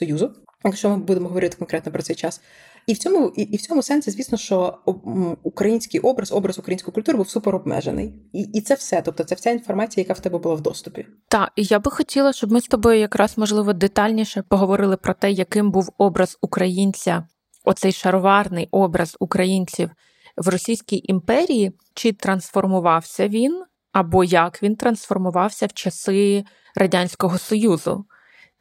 якщо 0.66 0.90
ми 0.90 0.98
будемо 0.98 1.28
говорити 1.28 1.58
конкретно 1.58 1.92
про 1.92 2.02
цей 2.02 2.16
час. 2.16 2.42
І 2.88 2.94
в 2.94 2.98
цьому 2.98 3.34
і, 3.36 3.42
і 3.42 3.58
в 3.58 3.62
цьому 3.62 3.84
сенсі, 3.84 4.12
звісно, 4.12 4.38
що 4.38 4.78
український 5.44 6.00
образ, 6.00 6.32
образ 6.32 6.60
української 6.60 6.94
культури 6.94 7.18
був 7.18 7.30
супер 7.30 7.56
обмежений. 7.56 8.14
І 8.34 8.42
і 8.42 8.62
це 8.62 8.76
все. 8.76 9.02
Тобто, 9.02 9.24
це 9.24 9.36
вся 9.36 9.52
інформація, 9.52 10.02
яка 10.02 10.14
в 10.14 10.20
тебе 10.20 10.40
була 10.40 10.56
в 10.56 10.62
доступі. 10.62 11.08
Так, 11.28 11.52
і 11.56 11.64
я 11.64 11.80
би 11.80 11.92
хотіла, 11.92 12.34
щоб 12.34 12.52
ми 12.52 12.62
з 12.62 12.68
тобою 12.68 13.00
якраз 13.00 13.38
можливо 13.38 13.74
детальніше 13.74 14.44
поговорили 14.50 14.98
про 14.98 15.14
те, 15.14 15.32
яким 15.32 15.72
був 15.72 15.90
образ 15.98 16.38
українця, 16.42 17.28
оцей 17.66 17.92
шароварний 17.92 18.68
образ 18.72 19.18
українців 19.20 19.90
в 20.38 20.48
Російській 20.48 21.02
імперії, 21.04 21.72
чи 21.94 22.14
трансформувався 22.14 23.28
він, 23.28 23.64
або 23.92 24.24
як 24.24 24.64
він 24.64 24.76
трансформувався 24.76 25.66
в 25.66 25.74
часи 25.74 26.44
Радянського 26.76 27.38
Союзу 27.38 28.06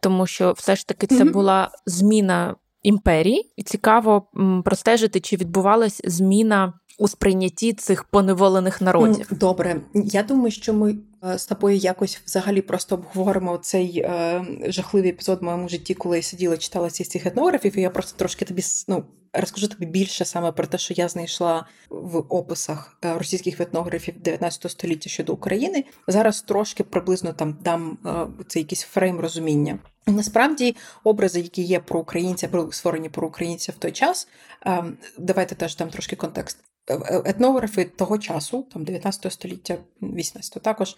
тому 0.03 0.27
що 0.27 0.53
все 0.53 0.77
ж 0.77 0.87
таки 0.89 1.07
це 1.07 1.25
була 1.25 1.71
зміна 1.87 2.57
імперії, 2.83 3.53
і 3.57 3.63
цікаво 3.63 4.27
простежити, 4.65 5.21
чи 5.21 5.37
відбувалась 5.37 6.01
зміна 6.05 6.73
у 6.99 7.09
сприйнятті 7.09 7.73
цих 7.73 8.05
поневолених 8.05 8.81
народів. 8.81 9.29
Добре, 9.31 9.81
я 9.95 10.23
думаю, 10.23 10.51
що 10.51 10.75
ми 10.75 10.97
з 11.23 11.47
тобою 11.47 11.76
якось 11.76 12.21
взагалі 12.26 12.62
просто 12.62 12.95
обговоримо 12.95 13.59
цей 13.59 13.99
е, 13.99 14.45
жахливий 14.67 15.11
епізод 15.11 15.38
в 15.41 15.45
моєму 15.45 15.69
житті, 15.69 15.95
коли 15.95 16.17
я 16.17 16.23
сиділа, 16.23 16.57
читала 16.57 16.91
ці 16.91 17.05
цих 17.05 17.26
етнографів, 17.26 17.79
і 17.79 17.81
я 17.81 17.91
просто 17.91 18.19
трошки 18.19 18.45
тобі 18.45 18.62
ну, 18.88 19.05
розкажу 19.33 19.69
тобі 19.69 19.87
більше 19.87 20.25
саме 20.25 20.52
про 20.52 20.67
те, 20.67 20.79
що 20.79 20.95
я 20.95 21.09
знайшла 21.09 21.67
в 21.91 22.17
описах 22.17 22.99
е, 23.05 23.19
російських 23.19 23.61
етнографів 23.61 24.14
19 24.21 24.71
століття 24.71 25.11
щодо 25.11 25.33
України. 25.33 25.85
Зараз 26.07 26.43
трошки 26.43 26.85
приблизно 26.85 27.33
там 27.33 27.59
дам 27.61 27.99
е, 28.07 28.45
це 28.49 28.59
якийсь 28.59 28.83
фрейм 28.83 29.21
розуміння. 29.21 29.79
Насправді, 30.07 30.76
образи, 31.05 31.41
які 31.41 31.62
є 31.62 31.81
про 31.81 32.00
українця, 32.00 32.49
створені 32.71 33.09
про 33.09 33.29
українця 33.29 33.73
в 33.73 33.75
той 33.75 33.93
час. 33.93 34.29
Ем, 34.62 34.97
давайте 35.19 35.55
теж 35.55 35.75
там 35.75 35.91
трошки 35.91 36.17
контекст. 36.17 36.59
Е, 36.87 36.95
е, 36.95 37.23
етнографи 37.25 37.85
того 37.85 38.19
часу, 38.19 38.67
там 38.73 38.85
19 38.85 39.33
століття, 39.33 39.79
18 40.03 40.62
також, 40.62 40.97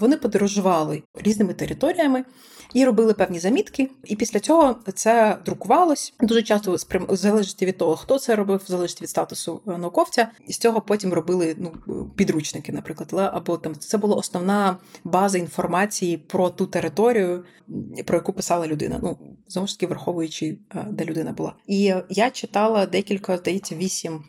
вони 0.00 0.16
подорожували 0.16 1.02
різними 1.14 1.54
територіями 1.54 2.24
і 2.74 2.84
робили 2.84 3.14
певні 3.14 3.38
замітки. 3.38 3.90
І 4.04 4.16
після 4.16 4.40
цього 4.40 4.76
це 4.94 5.38
друкувалось 5.44 6.14
дуже 6.20 6.42
часто 6.42 6.76
залежить 7.10 7.62
від 7.62 7.78
того, 7.78 7.96
хто 7.96 8.18
це 8.18 8.36
робив, 8.36 8.62
залежить 8.66 9.02
від 9.02 9.10
статусу 9.10 9.62
е, 9.68 9.78
науковця. 9.78 10.28
І 10.46 10.52
з 10.52 10.58
цього 10.58 10.80
потім 10.80 11.12
робили 11.12 11.56
ну, 11.58 11.72
підручники, 12.16 12.72
наприклад, 12.72 13.32
або 13.34 13.56
там 13.56 13.74
це 13.78 13.98
була 13.98 14.16
основна 14.16 14.76
база 15.04 15.38
інформації 15.38 16.18
про 16.18 16.50
ту 16.50 16.66
територію, 16.66 17.44
про 18.04 18.16
яку 18.16 18.32
писала 18.32 18.66
людина. 18.66 19.00
Ну 19.02 19.18
знову 19.48 19.68
ж 19.68 19.78
таки, 19.78 19.86
враховуючи, 19.86 20.58
де 20.90 21.04
людина 21.04 21.32
була. 21.32 21.54
І 21.66 21.94
я 22.08 22.30
читала 22.30 22.86
декілька, 22.86 23.36
здається, 23.36 23.74
вісім 23.74 24.24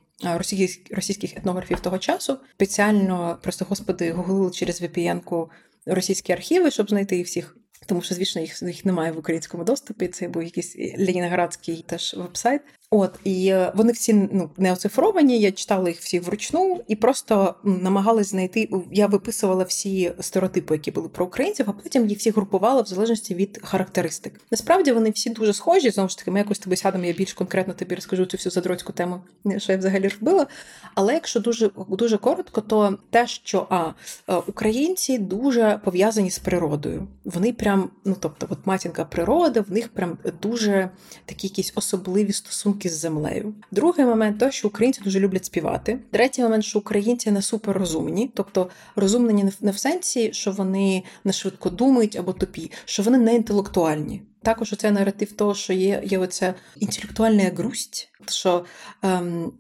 російських 0.91 1.37
етнографів 1.37 1.79
того 1.79 1.97
часу. 1.97 2.37
Спеціально 2.55 3.37
просто 3.41 3.65
господи 3.69 4.11
гуглили 4.11 4.51
через 4.51 4.81
VPN-ку 4.81 5.49
російські 5.85 6.33
архіви, 6.33 6.71
щоб 6.71 6.89
знайти 6.89 7.17
їх 7.17 7.27
всіх. 7.27 7.57
Тому 7.85 8.01
що, 8.01 8.15
звісно, 8.15 8.41
їх 8.41 8.61
їх 8.61 8.85
немає 8.85 9.11
в 9.11 9.17
українському 9.17 9.63
доступі. 9.63 10.07
Це 10.07 10.27
був 10.27 10.43
якийсь 10.43 10.75
ленінградський 10.99 11.85
теж 11.87 12.15
вебсайт. 12.17 12.61
От 12.91 13.19
і 13.23 13.47
е, 13.47 13.71
вони 13.75 13.91
всі 13.91 14.13
ну 14.13 14.49
не 14.57 14.73
оцифровані. 14.73 15.39
Я 15.39 15.51
читала 15.51 15.89
їх 15.89 15.99
всі 15.99 16.19
вручну 16.19 16.83
і 16.87 16.95
просто 16.95 17.55
намагалась 17.63 18.29
знайти. 18.29 18.69
Я 18.91 19.07
виписувала 19.07 19.63
всі 19.63 20.11
стереотипи, 20.19 20.75
які 20.75 20.91
були 20.91 21.09
про 21.09 21.25
українців, 21.25 21.65
а 21.69 21.71
потім 21.71 22.07
їх 22.07 22.19
всі 22.19 22.31
групувала 22.31 22.81
в 22.81 22.85
залежності 22.85 23.35
від 23.35 23.59
характеристик. 23.63 24.41
Насправді 24.51 24.91
вони 24.91 25.09
всі 25.09 25.29
дуже 25.29 25.53
схожі. 25.53 25.89
Знову 25.89 26.09
ж 26.09 26.17
таки, 26.17 26.31
ми 26.31 26.39
якось 26.39 26.59
тобі 26.59 26.75
сядемо, 26.75 27.05
я 27.05 27.13
більш 27.13 27.33
конкретно 27.33 27.73
тобі 27.73 27.95
розкажу 27.95 28.25
цю 28.25 28.37
всю 28.37 28.51
задроцьку 28.51 28.93
тему, 28.93 29.21
що 29.57 29.71
я 29.71 29.77
взагалі 29.77 30.07
робила. 30.07 30.47
Але 30.95 31.13
якщо 31.13 31.39
дуже 31.39 31.69
дуже 31.89 32.17
коротко, 32.17 32.61
то 32.61 32.97
те, 33.09 33.27
що 33.27 33.67
а 33.69 33.89
е, 34.29 34.35
українці 34.35 35.17
дуже 35.17 35.79
пов'язані 35.83 36.31
з 36.31 36.39
природою, 36.39 37.07
вони 37.25 37.53
прям, 37.53 37.89
ну 38.05 38.15
тобто, 38.19 38.47
от 38.49 38.59
матінка 38.65 39.05
природа, 39.05 39.61
в 39.61 39.71
них 39.71 39.89
прям 39.89 40.17
дуже 40.41 40.89
такі 41.25 41.47
якісь 41.47 41.71
особливі 41.75 42.33
стосунки 42.33 42.76
стосунки 42.77 42.89
з 42.89 42.99
землею. 42.99 43.53
Другий 43.71 44.05
момент 44.05 44.39
то, 44.39 44.51
що 44.51 44.67
українці 44.67 45.01
дуже 45.03 45.19
люблять 45.19 45.45
співати. 45.45 45.99
Третій 46.11 46.41
момент, 46.41 46.63
що 46.63 46.79
українці 46.79 47.31
не 47.31 47.41
суперрозумні, 47.41 48.31
тобто 48.33 48.69
розумні 48.95 49.51
не 49.61 49.71
в 49.71 49.77
сенсі, 49.77 50.33
що 50.33 50.51
вони 50.51 51.03
не 51.23 51.33
швидко 51.33 51.69
думають 51.69 52.15
або 52.15 52.33
тупі, 52.33 52.71
що 52.85 53.03
вони 53.03 53.17
не 53.17 53.35
інтелектуальні. 53.35 54.21
Також 54.41 54.73
оцей 54.73 54.91
наратив 54.91 55.31
того, 55.31 55.55
що 55.55 55.73
є 55.73 56.01
є 56.05 56.19
оця 56.19 56.53
інтелектуальна 56.79 57.43
грусть, 57.43 58.09
що 58.25 58.65
ем, 59.03 59.51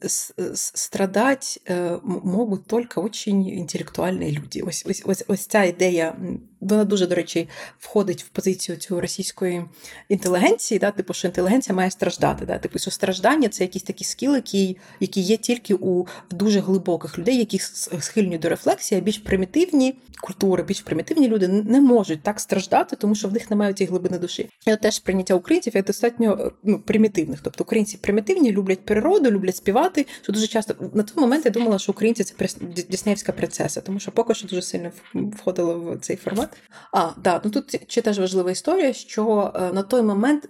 страдать 0.53 1.61
е, 1.69 1.99
можуть 2.03 2.67
тільки 2.67 3.01
дуже 3.01 3.29
інтелектуальні 3.29 4.31
люди. 4.31 4.61
Ось 4.61 4.85
ось 4.89 5.03
ось 5.05 5.23
ось 5.27 5.45
ця 5.45 5.63
ідея, 5.63 6.15
дуже, 6.61 7.07
до 7.07 7.15
речі, 7.15 7.49
входить 7.79 8.23
в 8.23 8.27
позицію 8.27 8.77
цього 8.77 9.01
російської 9.01 9.65
інтелігенції, 10.09 10.79
да, 10.79 10.91
типу, 10.91 11.13
що 11.13 11.27
інтелігенція 11.27 11.75
має 11.75 11.91
страждати. 11.91 12.45
Да, 12.45 12.57
Типу, 12.57 12.79
що 12.79 12.91
страждання 12.91 13.49
це 13.49 13.63
якийсь 13.63 13.83
такий 13.83 14.05
скіл, 14.05 14.35
який, 14.35 14.77
який 14.99 15.23
є 15.23 15.37
тільки 15.37 15.73
у 15.73 16.07
дуже 16.31 16.59
глибоких 16.59 17.19
людей, 17.19 17.37
які 17.37 17.59
схильні 17.99 18.37
до 18.37 18.49
рефлексії, 18.49 19.01
а 19.01 19.03
більш 19.03 19.17
примітивні 19.17 19.95
культури, 20.21 20.63
більш 20.63 20.81
примітивні 20.81 21.27
люди 21.27 21.47
не 21.47 21.81
можуть 21.81 22.23
так 22.23 22.39
страждати, 22.39 22.95
тому 22.95 23.15
що 23.15 23.27
в 23.27 23.33
них 23.33 23.49
немає 23.49 23.73
цієї 23.73 23.89
глибини 23.89 24.17
душі. 24.17 24.49
І 24.67 24.75
теж 24.75 24.99
прийняття 24.99 25.33
українців 25.33 25.75
є 25.75 25.83
достатньо 25.83 26.51
ну, 26.63 26.79
примітивних. 26.79 27.39
Тобто 27.43 27.63
українці 27.63 27.97
примітивні, 27.97 28.46
люблять 28.51 28.85
природу, 28.85 29.31
люблять 29.31 29.55
співати. 29.55 30.05
Що 30.21 30.33
дуже 30.33 30.47
часто 30.47 30.75
на 30.93 31.03
той 31.03 31.21
момент 31.21 31.45
я 31.45 31.51
думала, 31.51 31.79
що 31.79 31.91
українці 31.91 32.23
це 32.23 32.47
Діснеївська 32.89 33.31
принцеса, 33.31 33.81
тому 33.81 33.99
що 33.99 34.11
поки 34.11 34.33
що 34.33 34.47
дуже 34.47 34.61
сильно 34.61 34.91
входило 35.13 35.79
в 35.79 35.99
цей 35.99 36.15
формат. 36.15 36.57
А 36.93 37.09
да, 37.23 37.41
ну 37.43 37.51
тут 37.51 37.81
ще 37.87 38.01
теж 38.01 38.19
важлива 38.19 38.51
історія, 38.51 38.93
що 38.93 39.53
е, 39.55 39.73
на 39.73 39.83
той 39.83 40.01
момент. 40.01 40.49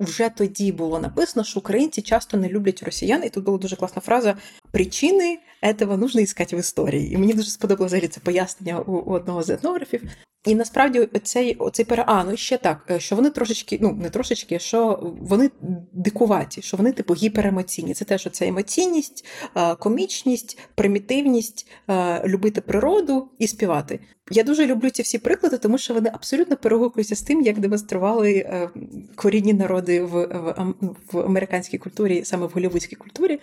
Вже 0.00 0.28
тоді 0.28 0.72
було 0.72 1.00
написано, 1.00 1.44
що 1.44 1.60
українці 1.60 2.02
часто 2.02 2.36
не 2.36 2.48
люблять 2.48 2.82
росіян, 2.82 3.24
і 3.24 3.30
тут 3.30 3.44
була 3.44 3.58
дуже 3.58 3.76
класна 3.76 4.02
фраза: 4.02 4.36
причини 4.70 5.38
этого 5.62 5.96
нужно 5.96 6.20
искать 6.20 6.52
в 6.52 6.54
історії. 6.54 7.12
І 7.12 7.16
мені 7.16 7.32
дуже 7.32 7.50
сподобалося 7.50 8.08
це 8.08 8.20
пояснення 8.20 8.80
у 8.80 9.12
одного 9.12 9.42
з 9.42 9.50
етнографів. 9.50 10.02
І 10.44 10.54
насправді 10.54 11.08
цей 11.22 11.54
оцей 11.54 11.84
пере... 11.84 12.04
А, 12.06 12.24
ну 12.24 12.36
ще 12.36 12.58
так, 12.58 12.86
е, 12.90 13.00
що 13.00 13.16
вони 13.16 13.30
трошечки, 13.30 13.78
ну 13.82 13.92
не 13.92 14.10
трошечки, 14.10 14.58
що 14.58 15.12
вони 15.20 15.50
дикуваті, 15.92 16.62
що 16.62 16.76
вони 16.76 16.92
типу 16.92 17.14
гіперемоційні. 17.14 17.94
Це 17.94 18.04
теж 18.04 18.26
оця 18.26 18.46
емоційність, 18.46 19.26
е, 19.56 19.74
комічність, 19.74 20.58
примітивність, 20.74 21.70
е, 21.88 22.28
любити 22.28 22.60
природу 22.60 23.28
і 23.38 23.46
співати. 23.46 24.00
Я 24.30 24.42
дуже 24.42 24.66
люблю 24.66 24.90
ці 24.90 25.02
всі 25.02 25.18
приклади, 25.18 25.58
тому 25.58 25.78
що 25.78 25.94
вони 25.94 26.10
абсолютно 26.14 26.56
перегукуються 26.56 27.16
з 27.16 27.22
тим, 27.22 27.42
як 27.42 27.58
демонстрували 27.58 28.68
корінні 29.14 29.52
народи 29.52 30.02
в, 30.02 30.24
в, 30.24 30.74
в 31.12 31.18
американській 31.18 31.78
культурі, 31.78 32.24
саме 32.24 32.46
в 32.46 32.50
голівудській 32.50 32.96
культурі. 32.96 33.40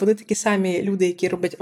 Вони 0.00 0.14
такі 0.14 0.34
самі 0.34 0.82
люди, 0.82 1.06
які 1.06 1.28
роблять 1.28 1.56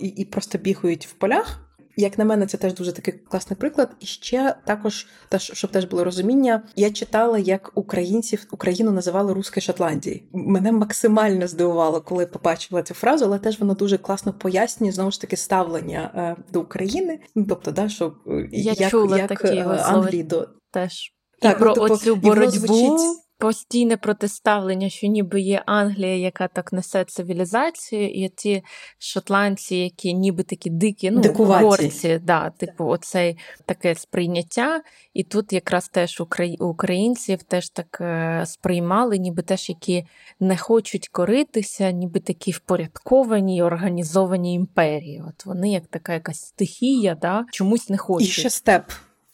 і, 0.00 0.06
і 0.06 0.24
просто 0.24 0.58
бігають 0.58 1.06
в 1.06 1.12
полях. 1.12 1.67
Як 2.00 2.18
на 2.18 2.24
мене, 2.24 2.46
це 2.46 2.56
теж 2.56 2.74
дуже 2.74 2.92
такий 2.92 3.14
класний 3.14 3.56
приклад. 3.56 3.90
І 4.00 4.06
ще 4.06 4.54
також, 4.64 5.06
щоб 5.38 5.70
теж 5.70 5.84
було 5.84 6.04
розуміння, 6.04 6.62
я 6.76 6.90
читала, 6.90 7.38
як 7.38 7.72
українців 7.74 8.46
Україну 8.50 8.90
називали 8.90 9.32
Руською 9.32 9.62
Шотландією. 9.62 10.22
Мене 10.32 10.72
максимально 10.72 11.46
здивувало, 11.46 12.00
коли 12.00 12.26
побачила 12.26 12.82
цю 12.82 12.94
фразу, 12.94 13.24
але 13.24 13.38
теж 13.38 13.60
вона 13.60 13.74
дуже 13.74 13.98
класно 13.98 14.32
пояснює 14.32 14.92
знову 14.92 15.10
ж 15.10 15.20
таки 15.20 15.36
ставлення 15.36 16.10
е, 16.14 16.52
до 16.52 16.60
України. 16.60 17.20
Ну, 17.34 17.46
тобто, 17.48 17.70
да, 17.70 17.88
що 17.88 18.14
е, 18.26 18.48
я 18.52 18.74
як, 18.78 18.90
чула 18.90 19.18
як 19.18 19.28
такі 19.28 19.56
е, 19.56 19.64
Англії 19.64 20.22
до 20.22 20.48
теж. 20.70 21.14
Так, 21.40 21.56
і 21.56 21.58
про 21.58 21.74
ну, 21.76 21.82
оцю 21.82 22.16
боротьбу 22.16 22.98
постійне 23.38 23.96
протиставлення, 23.96 24.88
що 24.88 25.06
ніби 25.06 25.40
є 25.40 25.62
Англія, 25.66 26.16
яка 26.16 26.48
так 26.48 26.72
несе 26.72 27.04
цивілізацію, 27.04 28.10
і 28.10 28.28
ті 28.28 28.62
шотландці, 28.98 29.76
які 29.76 30.14
ніби 30.14 30.42
такі 30.42 30.70
дикі, 30.70 31.10
ну 31.10 31.20
горці, 31.44 32.20
да, 32.24 32.50
типу, 32.50 32.86
оцей 32.86 33.38
таке 33.66 33.94
сприйняття. 33.94 34.82
І 35.14 35.24
тут 35.24 35.52
якраз 35.52 35.88
теж 35.88 36.22
українців 36.58 37.42
теж 37.42 37.70
так 37.70 37.98
е, 38.00 38.42
сприймали, 38.46 39.18
ніби 39.18 39.42
теж 39.42 39.68
які 39.68 40.04
не 40.40 40.56
хочуть 40.56 41.08
коритися, 41.08 41.90
ніби 41.90 42.20
такі 42.20 42.50
впорядковані 42.50 43.56
і 43.56 43.62
організовані 43.62 44.54
імперії. 44.54 45.22
От 45.28 45.46
вони 45.46 45.72
як 45.72 45.86
така 45.86 46.14
якась 46.14 46.40
стихія, 46.40 47.14
да, 47.14 47.44
чомусь 47.52 47.88
не 47.88 47.98
хочуть. 47.98 48.28
І 48.28 48.32
ще 48.32 48.50
степ. 48.50 48.82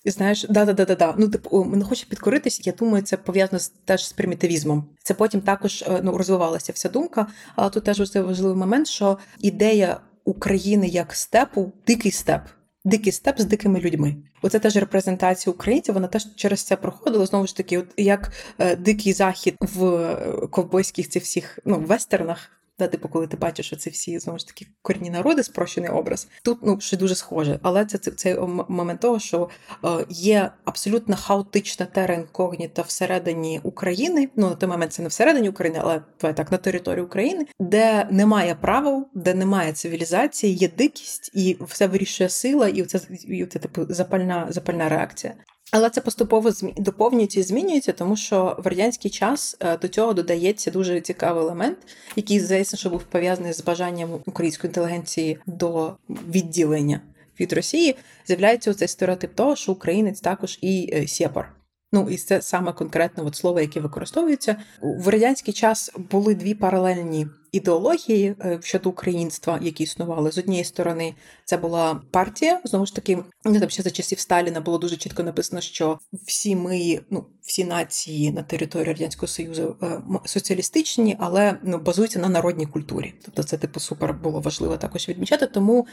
Знаєш, 0.05 0.47
да-да-да-да. 0.49 1.15
Ну, 1.19 1.29
типу, 1.29 1.65
не 1.65 1.85
хочу 1.85 2.09
підкоритися. 2.09 2.63
Я 2.65 2.73
думаю, 2.73 3.03
це 3.03 3.17
пов'язано 3.17 3.59
з, 3.59 3.69
теж 3.69 4.09
з 4.09 4.13
примітивізмом. 4.13 4.85
Це 5.03 5.15
потім 5.15 5.41
також 5.41 5.83
е, 5.83 6.01
ну, 6.03 6.17
розвивалася 6.17 6.73
вся 6.73 6.89
думка. 6.89 7.27
Але 7.57 7.71
тут 7.71 7.85
теж 7.85 7.99
важливий 8.17 8.57
момент, 8.57 8.87
що 8.87 9.19
ідея 9.41 10.01
України 10.25 10.89
як 10.89 11.15
степу 11.15 11.73
дикий 11.87 12.13
степ. 12.13 12.41
Дикий 12.85 13.13
степ 13.13 13.41
з 13.41 13.45
дикими 13.45 13.81
людьми. 13.81 14.17
Оце 14.43 14.59
теж 14.59 14.77
репрезентація 14.77 15.53
українців. 15.53 15.95
Вона 15.95 16.09
теж 16.09 16.27
через 16.37 16.63
це 16.63 16.77
проходила. 16.77 17.27
Знову 17.27 17.47
ж 17.47 17.57
таки, 17.57 17.79
от 17.79 17.87
як 17.97 18.33
е, 18.59 18.77
дикий 18.77 19.13
захід 19.13 19.57
в 19.61 19.85
е, 19.85 20.47
ковбойських 20.51 21.09
цих 21.09 21.23
всіх 21.23 21.59
ну 21.65 21.79
вестернах. 21.79 22.51
Да, 22.79 22.87
типу, 22.87 23.09
коли 23.09 23.27
ти 23.27 23.37
бачиш, 23.37 23.67
що 23.67 23.77
це 23.77 23.91
всі 23.91 24.19
знову 24.19 24.39
ж 24.39 24.47
таки 24.47 24.67
корінні 24.83 25.11
народи, 25.11 25.43
спрощений 25.43 25.91
образ. 25.91 26.29
Тут 26.43 26.59
ну 26.63 26.81
ще 26.81 26.97
дуже 26.97 27.15
схоже, 27.15 27.59
але 27.63 27.85
це 27.85 27.99
цей 27.99 28.39
момент 28.69 29.01
того, 29.01 29.19
що 29.19 29.49
е, 29.85 29.89
є 30.09 30.51
абсолютно 30.65 31.17
хаотична 31.17 31.87
тера 31.87 32.15
інкогніта 32.15 32.83
всередині 32.83 33.61
України. 33.63 34.29
Ну 34.37 34.49
на 34.49 34.55
той 34.55 34.69
момент 34.69 34.93
це 34.93 35.03
не 35.03 35.09
всередині 35.09 35.49
України, 35.49 35.81
але 35.83 36.01
так 36.33 36.53
на 36.53 36.59
території 36.59 37.05
України, 37.05 37.47
де 37.61 38.09
немає 38.11 38.55
правил, 38.55 39.09
де 39.15 39.35
немає 39.35 39.73
цивілізації, 39.73 40.55
є 40.55 40.69
дикість, 40.69 41.31
і 41.35 41.57
все 41.61 41.87
вирішує 41.87 42.29
сила, 42.29 42.69
і 42.69 42.83
це 42.83 43.01
і 43.29 43.47
це 43.47 43.59
типу 43.59 43.87
запальна 43.89 44.47
запальна 44.51 44.89
реакція. 44.89 45.35
Але 45.73 45.91
це 45.91 46.01
поступово 46.01 46.51
доповнюється 46.77 47.41
і 47.41 47.43
змінюється, 47.43 47.93
тому 47.93 48.17
що 48.17 48.57
в 48.65 48.67
радянський 48.67 49.11
час 49.11 49.57
е, 49.61 49.79
до 49.79 49.89
цього 49.89 50.15
додається 50.15 50.71
дуже 50.71 51.01
цікавий 51.01 51.43
елемент, 51.45 51.79
який 52.17 52.41
здається, 52.41 52.77
що 52.77 52.91
був 52.91 53.03
пов'язаний 53.03 53.53
з 53.53 53.65
бажанням 53.65 54.21
української 54.27 54.69
інтелігенції 54.69 55.39
до 55.47 55.97
відділення 56.09 57.01
від 57.41 57.53
Росії. 57.53 57.97
З'являється 58.27 58.75
цей 58.75 58.89
стереотип 58.89 59.35
того, 59.35 59.57
що 59.57 59.73
українець 59.73 60.21
також 60.21 60.59
і 60.61 60.91
е, 60.93 61.07
сєпар. 61.07 61.53
Ну 61.93 62.09
і 62.11 62.17
це 62.17 62.43
саме 62.43 62.73
конкретне 62.73 63.25
от 63.25 63.37
слово, 63.37 63.61
яке 63.61 63.81
використовується 63.81 64.57
в 64.83 65.09
радянський 65.09 65.55
час. 65.55 65.93
Були 66.11 66.35
дві 66.35 66.55
паралельні 66.55 67.27
ідеології 67.55 68.35
е, 68.41 68.59
щодо 68.63 68.91
українства, 68.91 69.59
які 69.63 69.83
існували 69.83 70.33
з 70.33 70.39
однієї 70.39 70.65
сторони, 70.65 71.15
це 71.45 71.57
була 71.57 72.01
партія. 72.11 72.61
Знову 72.65 72.87
ж 72.87 72.95
таки, 72.95 73.19
не 73.45 73.61
там 73.61 73.71
ще 73.71 73.83
за 73.83 73.91
часів 73.91 74.19
Сталіна 74.19 74.61
було 74.61 74.79
дуже 74.79 74.97
чітко 74.97 75.23
написано, 75.23 75.61
що 75.61 75.99
всі 76.27 76.57
ми, 76.57 77.01
ну 77.11 77.25
всі 77.43 77.65
нації 77.65 78.33
на 78.33 78.43
території 78.43 78.93
радянського 78.93 79.29
союзу 79.29 79.77
е, 79.83 80.01
соціалістичні, 80.25 81.17
але 81.21 81.59
ну 81.63 81.79
базуються 81.79 82.19
на 82.19 82.29
народній 82.29 82.67
культурі. 82.67 83.15
Тобто, 83.25 83.43
це 83.43 83.57
типу 83.57 83.81
супер 83.81 84.15
було 84.15 84.41
важливо 84.41 84.77
також 84.77 85.09
відмічати. 85.09 85.47
Тому, 85.47 85.87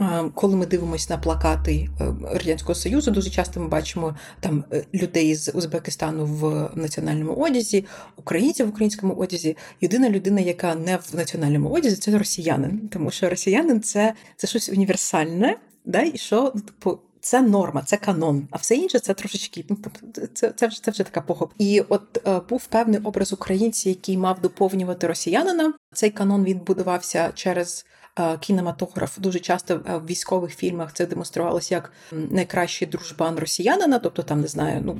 е, 0.00 0.24
коли 0.34 0.56
ми 0.56 0.66
дивимося 0.66 1.06
на 1.10 1.18
плакати 1.18 1.88
радянського 2.32 2.74
союзу, 2.74 3.10
дуже 3.10 3.30
часто 3.30 3.60
ми 3.60 3.68
бачимо 3.68 4.16
там 4.40 4.64
людей 4.94 5.34
з 5.34 5.52
Узбекистану 5.54 6.26
в 6.26 6.70
національному 6.74 7.32
одязі, 7.32 7.84
українців 8.16 8.66
в 8.66 8.68
українському 8.68 9.14
одязі. 9.14 9.56
Єдина 9.80 10.10
людина, 10.10 10.40
яка 10.40 10.74
не 10.74 10.96
в 10.96 11.05
національному 11.14 11.70
одязі, 11.70 11.96
це 11.96 12.18
росіянин, 12.18 12.88
тому 12.88 13.10
що 13.10 13.30
росіянин 13.30 13.80
це 13.80 14.14
це 14.36 14.46
щось 14.46 14.68
універсальне, 14.68 15.56
да, 15.84 16.00
і 16.00 16.18
що 16.18 16.52
ну, 16.54 16.60
типу. 16.60 16.98
Це 17.26 17.42
норма, 17.42 17.82
це 17.82 17.96
канон, 17.96 18.48
а 18.50 18.56
все 18.56 18.74
інше 18.74 18.98
це 18.98 19.14
трошечки. 19.14 19.64
Ну 19.68 19.76
тобто, 19.84 20.26
це 20.34 20.52
це 20.56 20.66
вже 20.66 20.82
це 20.82 20.90
вже 20.90 21.04
така 21.04 21.20
похоп. 21.20 21.52
І 21.58 21.80
от 21.88 22.26
е, 22.26 22.40
був 22.48 22.66
певний 22.66 23.00
образ 23.00 23.32
українця, 23.32 23.88
який 23.88 24.16
мав 24.16 24.40
доповнювати 24.40 25.06
росіянина. 25.06 25.72
Цей 25.94 26.10
канон 26.10 26.44
він 26.44 26.58
будувався 26.58 27.30
через 27.34 27.86
е, 28.18 28.38
кінематограф. 28.38 29.18
Дуже 29.18 29.38
часто 29.38 29.74
е, 29.74 29.96
в 29.96 30.06
військових 30.06 30.54
фільмах 30.54 30.92
це 30.92 31.06
демонструвалося 31.06 31.74
як 31.74 31.92
найкращий 32.12 32.88
дружбан 32.88 33.38
росіянина. 33.38 33.98
Тобто, 33.98 34.22
там 34.22 34.40
не 34.40 34.48
знаю, 34.48 34.82
ну 34.84 34.98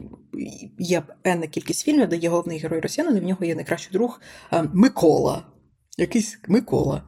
є 0.78 1.02
енна 1.24 1.46
кількість 1.46 1.84
фільмів, 1.84 2.08
де 2.08 2.16
є 2.16 2.28
головний 2.28 2.58
герой 2.58 2.80
росіянин, 2.80 3.16
і 3.16 3.20
в 3.20 3.24
нього 3.24 3.44
є 3.44 3.54
найкращий 3.54 3.92
друг 3.92 4.20
е, 4.52 4.64
Микола 4.72 5.42
якийсь 5.96 6.38
Микола. 6.48 7.02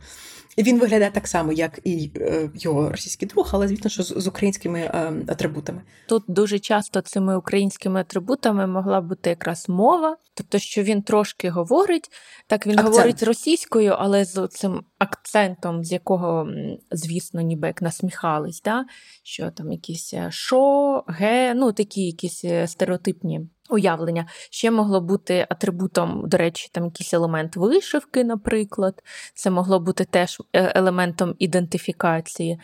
Він 0.58 0.78
виглядає 0.78 1.10
так 1.10 1.28
само, 1.28 1.52
як 1.52 1.80
і 1.84 2.10
е, 2.16 2.50
його 2.54 2.90
російський 2.90 3.28
друг, 3.28 3.50
але 3.52 3.68
звісно, 3.68 3.90
що 3.90 4.02
з, 4.02 4.26
українськими 4.26 4.80
е, 4.80 5.12
атрибутами. 5.28 5.82
Тут 6.08 6.24
дуже 6.28 6.58
часто 6.58 7.00
цими 7.00 7.36
українськими 7.36 8.00
атрибутами 8.00 8.66
могла 8.66 9.00
бути 9.00 9.30
якраз 9.30 9.68
мова, 9.68 10.16
тобто, 10.34 10.58
що 10.58 10.82
він 10.82 11.02
трошки 11.02 11.50
говорить, 11.50 12.10
так 12.46 12.66
він 12.66 12.78
Акцент. 12.78 12.94
говорить 12.94 13.22
російською, 13.22 13.94
але 13.98 14.24
з 14.24 14.48
цим 14.48 14.80
акцентом, 14.98 15.84
з 15.84 15.92
якого, 15.92 16.48
звісно, 16.90 17.40
ніби 17.40 17.66
як 17.66 17.82
насміхались, 17.82 18.62
да? 18.62 18.84
що 19.22 19.50
там 19.50 19.72
якісь 19.72 20.14
е, 20.14 20.28
шо, 20.30 21.04
ге, 21.08 21.54
ну 21.54 21.72
такі 21.72 22.06
якісь 22.06 22.44
стереотипні 22.66 23.40
уявлення. 23.68 24.26
Ще 24.50 24.70
могло 24.70 25.00
бути 25.00 25.46
атрибутом, 25.50 26.22
до 26.26 26.36
речі, 26.36 26.68
там 26.72 26.84
якийсь 26.84 27.14
елемент 27.14 27.56
вишивки, 27.56 28.24
наприклад. 28.24 29.02
Це 29.34 29.50
могло 29.50 29.80
бути 29.80 30.04
теж 30.04 30.42
е, 30.52 30.72
елементом 30.76 31.34
ідентифікації. 31.38 32.60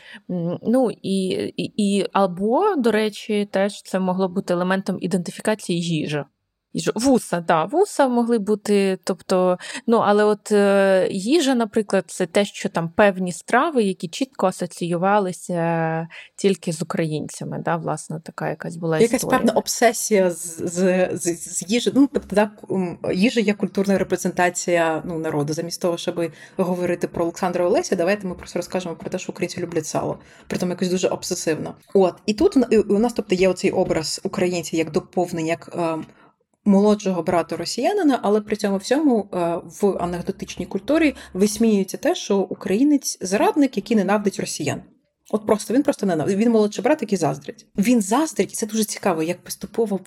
Ну 0.62 0.90
і, 1.02 1.26
і, 1.56 1.72
і 1.76 2.06
Або, 2.12 2.76
до 2.76 2.90
речі, 2.90 3.48
теж 3.52 3.82
це 3.82 4.00
могло 4.00 4.28
бути 4.28 4.54
елементом 4.54 4.98
ідентифікації 5.00 6.33
їжа. 6.74 6.92
Вуса, 6.94 7.40
да, 7.40 7.64
вуса 7.64 8.08
могли 8.08 8.38
бути, 8.38 8.98
тобто, 9.04 9.58
ну, 9.86 9.96
але 9.96 10.24
от 10.24 10.52
е, 10.52 11.08
їжа, 11.10 11.54
наприклад, 11.54 12.04
це 12.06 12.26
те, 12.26 12.44
що 12.44 12.68
там 12.68 12.88
певні 12.88 13.32
страви, 13.32 13.82
які 13.82 14.08
чітко 14.08 14.46
асоціювалися 14.46 16.08
тільки 16.36 16.72
з 16.72 16.82
українцями. 16.82 17.62
Да, 17.64 17.76
Власне, 17.76 18.20
така 18.24 18.48
якась 18.48 18.76
була 18.76 18.98
якась 18.98 19.14
історія. 19.14 19.38
певна 19.38 19.52
обсесія 19.52 20.30
з 20.30 20.54
з, 20.58 21.08
з, 21.12 21.56
з 21.56 21.70
їжі. 21.70 21.92
Ну, 21.94 22.08
тобто, 22.12 22.36
так, 22.36 22.64
їжа 23.14 23.40
є 23.40 23.54
культурна 23.54 23.98
репрезентація 23.98 25.02
ну, 25.04 25.18
народу. 25.18 25.52
Замість 25.52 25.80
того, 25.80 25.96
щоб 25.96 26.30
говорити 26.56 27.08
про 27.08 27.22
Олександра 27.24 27.66
Олеся, 27.66 27.96
давайте 27.96 28.26
ми 28.26 28.34
просто 28.34 28.58
розкажемо 28.58 28.96
про 28.96 29.10
те, 29.10 29.18
що 29.18 29.32
українці 29.32 29.60
люблять 29.60 29.86
сало, 29.86 30.18
притом 30.46 30.70
якось 30.70 30.88
дуже 30.88 31.08
обсесивно. 31.08 31.74
От 31.94 32.14
і 32.26 32.34
тут 32.34 32.56
у 32.88 32.98
нас, 32.98 33.12
тобто, 33.12 33.34
є 33.34 33.48
оцей 33.48 33.70
образ 33.70 34.20
українців 34.24 34.78
як 34.78 34.90
доповнення. 34.92 35.48
як 35.48 35.70
ем, 35.78 36.06
молодшого 36.64 37.22
брата 37.22 37.56
росіянина, 37.56 38.20
але 38.22 38.40
при 38.40 38.56
цьому 38.56 38.76
всьому 38.76 39.28
е, 39.34 39.60
в 39.80 39.96
анекдотичній 40.00 40.66
культурі 40.66 41.14
висміюється 41.34 41.96
те, 41.96 42.14
що 42.14 42.38
українець 42.38 43.18
зрадник, 43.20 43.76
який 43.76 43.96
ненавидить 43.96 44.40
росіян. 44.40 44.82
От 45.30 45.46
просто 45.46 45.74
він 45.74 45.82
просто 45.82 46.06
ненавидить. 46.06 46.38
Він 46.38 46.50
молодший 46.50 46.84
брат, 46.84 47.02
який 47.02 47.18
заздрить. 47.18 47.66
Він 47.78 48.02
заздрить, 48.02 48.52
і 48.52 48.56
це 48.56 48.66
дуже 48.66 48.84
цікаво, 48.84 49.22
як 49.22 49.44
поступово 49.44 50.00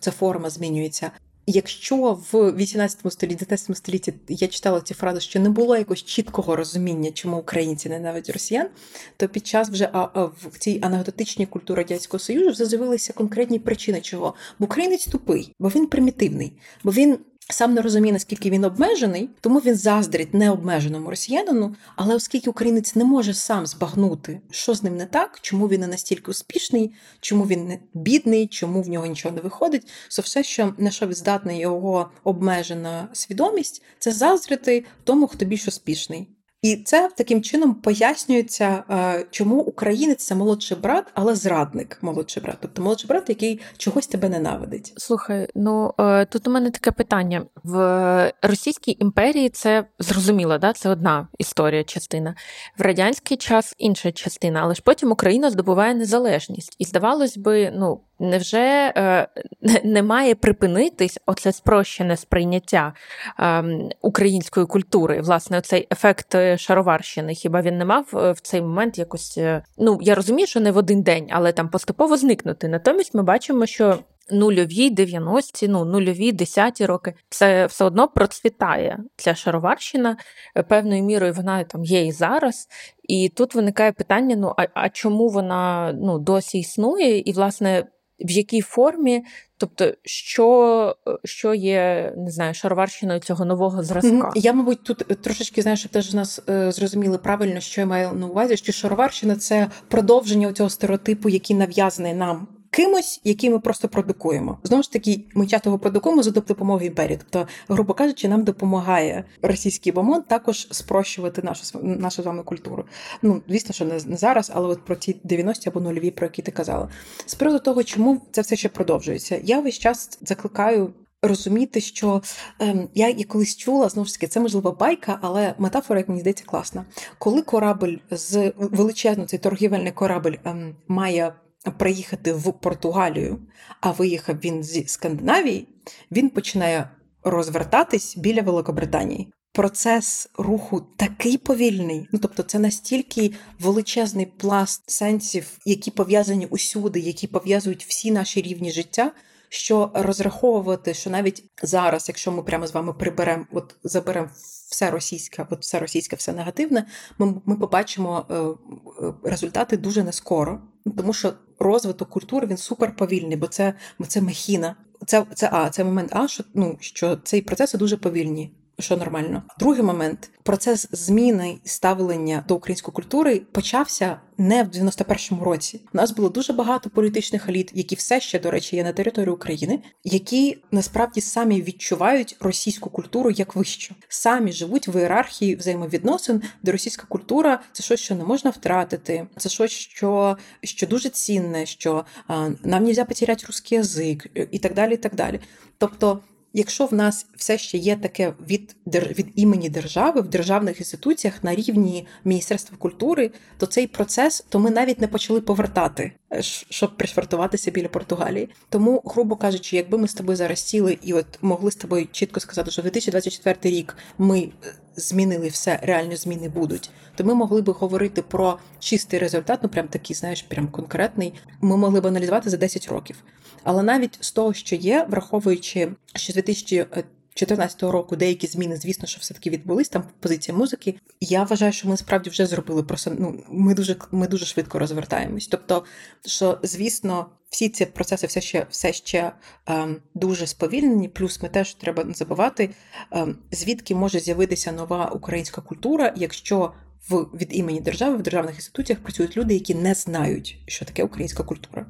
ця 0.00 0.10
форма 0.10 0.50
змінюється. 0.50 1.10
Якщо 1.50 2.18
в 2.32 2.52
18 2.52 3.12
столітті, 3.12 3.36
19 3.36 3.76
столітті 3.76 4.14
я 4.28 4.48
читала 4.48 4.80
ці 4.80 4.94
фрази, 4.94 5.20
що 5.20 5.40
не 5.40 5.50
було 5.50 5.76
якогось 5.76 6.02
чіткого 6.02 6.56
розуміння, 6.56 7.10
чому 7.10 7.36
українці 7.38 7.88
ненавидять 7.88 8.30
росіян, 8.30 8.68
то 9.16 9.28
під 9.28 9.46
час 9.46 9.70
вже 9.70 9.88
а, 9.92 10.08
а, 10.14 10.24
в 10.24 10.58
цій 10.58 10.78
анекдотичній 10.82 11.46
культурі 11.46 11.76
радянського 11.76 12.18
союзу 12.18 12.50
вже 12.50 12.66
з'явилися 12.66 13.12
конкретні 13.12 13.58
причини, 13.58 14.00
чого. 14.00 14.34
Бо 14.58 14.64
українець 14.64 15.06
тупий, 15.06 15.54
бо 15.58 15.68
він 15.68 15.86
примітивний, 15.86 16.52
бо 16.84 16.92
він 16.92 17.18
сам 17.50 17.74
не 17.74 17.82
розуміє, 17.82 18.12
наскільки 18.12 18.50
він 18.50 18.64
обмежений, 18.64 19.30
тому 19.40 19.58
він 19.58 19.74
заздрить 19.74 20.34
необмеженому 20.34 21.10
росіянину. 21.10 21.74
Але 21.96 22.14
оскільки 22.14 22.50
українець 22.50 22.94
не 22.94 23.04
може 23.04 23.34
сам 23.34 23.66
збагнути, 23.66 24.40
що 24.50 24.74
з 24.74 24.82
ним 24.82 24.96
не 24.96 25.06
так, 25.06 25.38
чому 25.42 25.68
він 25.68 25.80
не 25.80 25.86
настільки 25.86 26.30
успішний, 26.30 26.92
чому 27.20 27.46
він 27.46 27.66
не 27.66 27.78
бідний, 27.94 28.46
чому 28.46 28.82
в 28.82 28.88
нього 28.88 29.06
нічого 29.06 29.34
не 29.34 29.40
виходить, 29.40 29.88
то 30.16 30.22
все, 30.22 30.42
що 30.42 30.74
на 30.78 30.90
що 30.90 31.12
здатна 31.12 31.52
його 31.52 32.10
обмежена 32.24 33.08
свідомість, 33.12 33.82
це 33.98 34.12
заздрити 34.12 34.84
тому, 35.04 35.26
хто 35.26 35.44
більш 35.44 35.68
успішний. 35.68 36.28
І 36.62 36.76
це 36.76 37.10
таким 37.16 37.42
чином 37.42 37.74
пояснюється, 37.74 38.84
е, 38.90 39.26
чому 39.30 39.60
українець 39.60 40.24
це 40.24 40.34
молодший 40.34 40.76
брат, 40.76 41.04
але 41.14 41.34
зрадник 41.34 41.98
молодший 42.02 42.42
брат, 42.42 42.56
тобто 42.60 42.82
молодший 42.82 43.08
брат, 43.08 43.28
який 43.28 43.60
чогось 43.76 44.06
тебе 44.06 44.28
ненавидить. 44.28 44.92
Слухай, 44.96 45.48
ну 45.54 45.94
е, 46.00 46.24
тут 46.24 46.48
у 46.48 46.50
мене 46.50 46.70
таке 46.70 46.90
питання 46.90 47.46
в 47.64 48.32
Російській 48.42 48.96
імперії. 49.00 49.48
Це 49.48 49.84
зрозуміло, 49.98 50.58
да? 50.58 50.72
це 50.72 50.90
одна 50.90 51.28
історія, 51.38 51.84
частина 51.84 52.34
в 52.78 52.82
радянський 52.82 53.36
час 53.36 53.74
інша 53.78 54.12
частина, 54.12 54.60
але 54.62 54.74
ж 54.74 54.82
потім 54.84 55.12
Україна 55.12 55.50
здобуває 55.50 55.94
незалежність, 55.94 56.76
і 56.78 56.84
здавалось 56.84 57.36
би, 57.36 57.72
ну 57.74 58.00
невже 58.20 58.92
е, 58.96 59.28
не 59.84 60.02
має 60.02 60.34
припинитись 60.34 61.18
оце 61.26 61.52
спрощене 61.52 62.16
сприйняття 62.16 62.92
е, 63.40 63.64
української 64.02 64.66
культури? 64.66 65.20
Власне, 65.20 65.60
цей 65.60 65.88
ефект 65.92 66.36
шароварщини. 66.58 67.34
Хіба 67.34 67.62
він 67.62 67.78
не 67.78 67.84
мав 67.84 68.06
е, 68.14 68.32
в 68.32 68.40
цей 68.40 68.62
момент 68.62 68.98
якось? 68.98 69.38
Е, 69.38 69.62
ну 69.78 69.98
я 70.00 70.14
розумію, 70.14 70.46
що 70.46 70.60
не 70.60 70.72
в 70.72 70.76
один 70.76 71.02
день, 71.02 71.28
але 71.30 71.52
там 71.52 71.68
поступово 71.68 72.16
зникнути. 72.16 72.68
Натомість 72.68 73.14
ми 73.14 73.22
бачимо, 73.22 73.66
що. 73.66 73.98
Нульові 74.30 74.94
90-ті, 74.94 75.68
ну 75.68 75.84
нульові 75.84 76.32
10-ті 76.32 76.86
роки, 76.86 77.14
це 77.28 77.66
все 77.66 77.84
одно 77.84 78.08
процвітає 78.08 78.98
ця 79.16 79.34
шароварщина. 79.34 80.16
Е, 80.56 80.62
певною 80.62 81.02
мірою 81.02 81.32
вона 81.32 81.64
там 81.64 81.84
є 81.84 82.06
і 82.06 82.12
зараз. 82.12 82.68
І 83.02 83.28
тут 83.28 83.54
виникає 83.54 83.92
питання: 83.92 84.36
ну 84.36 84.54
а 84.56 84.66
а 84.74 84.88
чому 84.88 85.28
вона 85.28 85.92
ну 85.92 86.18
досі 86.18 86.58
існує? 86.58 87.18
І, 87.18 87.32
власне, 87.32 87.84
в 88.20 88.30
якій 88.30 88.60
формі, 88.60 89.24
тобто, 89.56 89.92
що 90.04 90.96
що 91.24 91.54
є, 91.54 92.12
не 92.16 92.30
знаю, 92.30 92.54
шароварщиною 92.54 93.20
цього 93.20 93.44
нового 93.44 93.82
зразка? 93.82 94.32
Я, 94.34 94.52
мабуть, 94.52 94.82
тут 94.82 94.98
трошечки 94.98 95.62
знаю, 95.62 95.76
щоб 95.76 95.92
теж 95.92 96.14
нас 96.14 96.40
е, 96.48 96.72
зрозуміли 96.72 97.18
правильно, 97.18 97.60
що 97.60 97.80
я 97.80 97.86
маю 97.86 98.12
на 98.12 98.26
увазі, 98.26 98.56
що 98.56 98.72
шароварщина 98.72 99.36
це 99.36 99.70
продовження 99.88 100.52
цього 100.52 100.70
стереотипу, 100.70 101.28
який 101.28 101.56
нав'язаний 101.56 102.14
нам 102.14 102.48
кимось, 102.70 103.20
який 103.24 103.50
ми 103.50 103.58
просто 103.58 103.88
продукуємо. 103.88 104.58
Знову 104.64 104.82
ж 104.82 104.92
таки, 104.92 105.24
ми 105.34 105.46
часто 105.46 105.70
його 105.70 105.78
продукуємо 105.78 106.22
за 106.22 106.30
допомогою 106.30 106.86
імперії. 106.86 107.18
Тобто, 107.18 107.48
грубо 107.68 107.94
кажучи, 107.94 108.28
нам 108.28 108.44
допомагає 108.44 109.24
російський 109.42 109.92
бомон 109.92 110.22
також 110.22 110.68
спрощувати 110.70 111.42
нашу 111.42 111.78
нашу 111.82 112.22
з 112.22 112.26
вами 112.26 112.42
культуру. 112.42 112.84
Ну, 113.22 113.42
звісно, 113.48 113.74
що 113.74 113.84
не, 113.84 113.98
зараз, 113.98 114.52
але 114.54 114.68
от 114.68 114.84
про 114.84 114.96
ті 114.96 115.16
90 115.24 115.70
або 115.70 115.80
нульові, 115.80 116.10
про 116.10 116.26
які 116.26 116.42
ти 116.42 116.50
казала. 116.50 116.88
З 117.26 117.34
приводу 117.34 117.64
того, 117.64 117.84
чому 117.84 118.20
це 118.30 118.40
все 118.40 118.56
ще 118.56 118.68
продовжується, 118.68 119.40
я 119.44 119.60
весь 119.60 119.78
час 119.78 120.18
закликаю. 120.22 120.92
Розуміти, 121.22 121.80
що 121.80 122.22
ем, 122.60 122.88
я 122.94 123.08
я 123.08 123.24
колись 123.24 123.56
чула, 123.56 123.88
знову 123.88 124.06
ж 124.06 124.12
таки, 124.14 124.26
це 124.26 124.40
можливо 124.40 124.72
байка, 124.72 125.18
але 125.22 125.54
метафора, 125.58 126.00
як 126.00 126.08
мені 126.08 126.20
здається, 126.20 126.44
класна. 126.44 126.84
Коли 127.18 127.42
корабль 127.42 127.94
з 128.10 128.52
величезно, 128.56 129.26
цей 129.26 129.38
торгівельний 129.38 129.92
корабль 129.92 130.34
ем, 130.44 130.76
має 130.88 131.32
приїхати 131.78 132.32
в 132.32 132.52
Португалію, 132.52 133.38
а 133.80 133.90
виїхав 133.90 134.36
він 134.44 134.64
зі 134.64 134.84
Скандинавії, 134.86 135.68
він 136.10 136.30
починає 136.30 136.90
розвертатись 137.22 138.16
біля 138.16 138.42
Великобританії. 138.42 139.32
Процес 139.52 140.28
руху 140.38 140.80
такий 140.96 141.36
повільний, 141.36 142.08
ну 142.12 142.18
тобто, 142.22 142.42
це 142.42 142.58
настільки 142.58 143.32
величезний 143.60 144.26
пласт 144.26 144.90
сенсів, 144.90 145.58
які 145.64 145.90
пов'язані 145.90 146.46
усюди, 146.46 147.00
які 147.00 147.26
пов'язують 147.26 147.84
всі 147.84 148.10
наші 148.10 148.42
рівні 148.42 148.72
життя. 148.72 149.12
Що 149.50 149.90
розраховувати, 149.94 150.94
що 150.94 151.10
навіть 151.10 151.44
зараз, 151.62 152.08
якщо 152.08 152.32
ми 152.32 152.42
прямо 152.42 152.66
з 152.66 152.74
вами 152.74 152.92
приберемо, 152.92 153.46
от 153.52 153.76
заберемо 153.84 154.28
все 154.70 154.90
російське, 154.90 155.46
от 155.50 155.60
все 155.60 155.78
російське, 155.78 156.16
все 156.16 156.32
негативне, 156.32 156.86
ми 157.18 157.34
ми 157.46 157.56
побачимо 157.56 158.26
е, 158.30 158.34
е, 158.34 159.14
результати 159.22 159.76
дуже 159.76 160.04
нескоро, 160.04 160.60
тому 160.90 161.12
що 161.12 161.32
розвиток 161.58 162.08
культури 162.08 162.46
він 162.46 162.56
супер 162.56 162.96
повільний, 162.96 163.36
бо 163.36 163.46
це 163.46 163.74
бо 163.98 164.06
це 164.06 164.20
махіна. 164.20 164.76
Це 165.06 165.26
це 165.34 165.48
а 165.52 165.70
це 165.70 165.84
момент, 165.84 166.10
а 166.12 166.28
що 166.28 166.44
ну 166.54 166.76
що 166.80 167.16
цей 167.16 167.42
процеси 167.42 167.78
дуже 167.78 167.96
повільні 167.96 168.52
що 168.78 168.96
нормально. 168.96 169.42
Другий 169.58 169.82
момент 169.82 170.30
процес 170.42 170.88
зміни 170.92 171.58
ставлення 171.64 172.44
до 172.48 172.54
української 172.54 172.92
культури 172.92 173.42
почався 173.52 174.20
не 174.38 174.62
в 174.62 174.66
91-му 174.66 175.44
році. 175.44 175.80
У 175.94 175.96
нас 175.96 176.10
було 176.10 176.28
дуже 176.28 176.52
багато 176.52 176.90
політичних 176.90 177.48
еліт, 177.48 177.70
які 177.74 177.94
все 177.94 178.20
ще, 178.20 178.38
до 178.38 178.50
речі, 178.50 178.76
є 178.76 178.84
на 178.84 178.92
території 178.92 179.34
України, 179.34 179.80
які 180.04 180.58
насправді 180.70 181.20
самі 181.20 181.62
відчувають 181.62 182.36
російську 182.40 182.90
культуру 182.90 183.30
як 183.30 183.56
вищу, 183.56 183.94
самі 184.08 184.52
живуть 184.52 184.88
в 184.88 184.96
ієрархії 184.98 185.56
взаємовідносин, 185.56 186.42
де 186.62 186.72
російська 186.72 187.06
культура 187.08 187.60
це 187.72 187.82
щось, 187.82 188.00
що 188.00 188.14
не 188.14 188.24
можна 188.24 188.50
втратити, 188.50 189.26
це 189.36 189.48
щось, 189.48 189.72
що 189.72 190.36
що 190.62 190.86
дуже 190.86 191.08
цінне, 191.08 191.66
що 191.66 192.04
а, 192.26 192.50
нам 192.64 192.84
нельзя 192.84 193.04
потеряти 193.04 193.44
русський 193.46 193.78
язик 193.78 194.26
і 194.50 194.58
так 194.58 194.74
далі. 194.74 194.94
і 194.94 194.96
так 194.96 195.14
далі. 195.14 195.40
Тобто 195.78 196.20
якщо 196.52 196.86
в 196.86 196.94
нас 196.94 197.26
все 197.36 197.58
ще 197.58 197.78
є 197.78 197.96
таке 197.96 198.32
від 198.48 198.76
від 198.86 199.26
імені 199.34 199.68
держави 199.68 200.20
в 200.20 200.28
державних 200.28 200.78
інституціях 200.78 201.44
на 201.44 201.54
рівні 201.54 202.06
Міністерства 202.24 202.76
культури, 202.76 203.30
то 203.58 203.66
цей 203.66 203.86
процес 203.86 204.44
то 204.48 204.58
ми 204.58 204.70
навіть 204.70 205.00
не 205.00 205.08
почали 205.08 205.40
повертати, 205.40 206.12
е, 206.32 206.42
щоб 206.42 206.96
пришвартуватися 206.96 207.70
біля 207.70 207.88
Португалії. 207.88 208.48
Тому, 208.68 209.02
грубо 209.04 209.36
кажучи, 209.36 209.76
якби 209.76 209.98
ми 209.98 210.08
з 210.08 210.14
тобою 210.14 210.36
зараз 210.36 210.58
сіли 210.58 210.98
і 211.02 211.12
от 211.12 211.26
могли 211.42 211.70
з 211.70 211.76
тобою 211.76 212.06
чітко 212.12 212.40
сказати, 212.40 212.70
що 212.70 212.82
2024 212.82 213.76
рік 213.76 213.96
ми 214.18 214.40
е, 214.40 214.74
змінили 214.96 215.48
все, 215.48 215.80
реальні 215.82 216.16
зміни 216.16 216.48
будуть, 216.48 216.90
то 217.14 217.24
ми 217.24 217.34
могли 217.34 217.62
би 217.62 217.72
говорити 217.72 218.22
про 218.22 218.58
чистий 218.78 219.18
результат, 219.18 219.60
ну 219.62 219.68
прям 219.68 219.88
такий, 219.88 220.16
знаєш, 220.16 220.42
прям 220.42 220.68
конкретний. 220.68 221.34
Ми 221.60 221.76
могли 221.76 222.00
б 222.00 222.06
аналізувати 222.06 222.50
за 222.50 222.56
10 222.56 222.88
років. 222.88 223.16
Але 223.64 223.82
навіть 223.82 224.18
з 224.20 224.32
того, 224.32 224.54
що 224.54 224.76
є, 224.76 225.06
враховуючи, 225.10 225.92
що 226.14 226.32
з 226.32 226.34
2014 226.34 227.82
року 227.82 228.16
деякі 228.16 228.46
зміни, 228.46 228.76
звісно, 228.76 229.08
що 229.08 229.20
все-таки 229.20 229.50
відбулись 229.50 229.88
там 229.88 230.04
позиція 230.20 230.56
музики. 230.56 230.94
Я 231.20 231.44
вважаю, 231.44 231.72
що 231.72 231.88
ми 231.88 231.96
справді 231.96 232.30
вже 232.30 232.46
зробили 232.46 232.82
просто 232.82 233.12
ну 233.18 233.44
ми 233.50 233.74
дуже 233.74 233.96
ми 234.12 234.28
дуже 234.28 234.46
швидко 234.46 234.78
розвертаємось. 234.78 235.46
Тобто, 235.46 235.84
що 236.26 236.58
звісно, 236.62 237.26
всі 237.50 237.68
ці 237.68 237.86
процеси 237.86 238.26
все 238.26 238.40
ще 238.40 238.66
все 238.70 238.92
ще 238.92 239.32
ем, 239.66 239.96
дуже 240.14 240.46
сповільнені. 240.46 241.08
Плюс 241.08 241.42
ми 241.42 241.48
теж 241.48 241.74
треба 241.74 242.04
не 242.04 242.14
забувати, 242.14 242.70
ем, 243.10 243.38
звідки 243.52 243.94
може 243.94 244.20
з'явитися 244.20 244.72
нова 244.72 245.06
українська 245.06 245.60
культура, 245.60 246.14
якщо 246.16 246.72
в 247.08 247.16
від 247.16 247.56
імені 247.56 247.80
держави 247.80 248.16
в 248.16 248.22
державних 248.22 248.54
інституціях 248.54 249.02
працюють 249.02 249.36
люди, 249.36 249.54
які 249.54 249.74
не 249.74 249.94
знають, 249.94 250.58
що 250.66 250.84
таке 250.84 251.04
українська 251.04 251.42
культура 251.42 251.86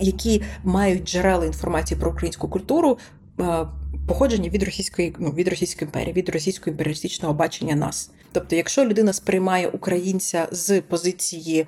які 0.00 0.42
мають 0.64 1.04
джерела 1.04 1.46
інформації 1.46 2.00
про 2.00 2.10
українську 2.10 2.48
культуру, 2.48 2.98
е, 3.40 3.66
походження 4.08 4.48
від 4.48 4.62
російської 4.62 5.16
ну, 5.18 5.30
від 5.30 5.48
російської 5.48 5.86
імперії, 5.86 6.12
від 6.12 6.28
російського 6.28 6.72
імперіалістичного 6.72 7.34
бачення 7.34 7.74
нас. 7.74 8.10
Тобто, 8.32 8.56
якщо 8.56 8.84
людина 8.84 9.12
сприймає 9.12 9.68
українця 9.68 10.48
з 10.50 10.80
позиції 10.80 11.66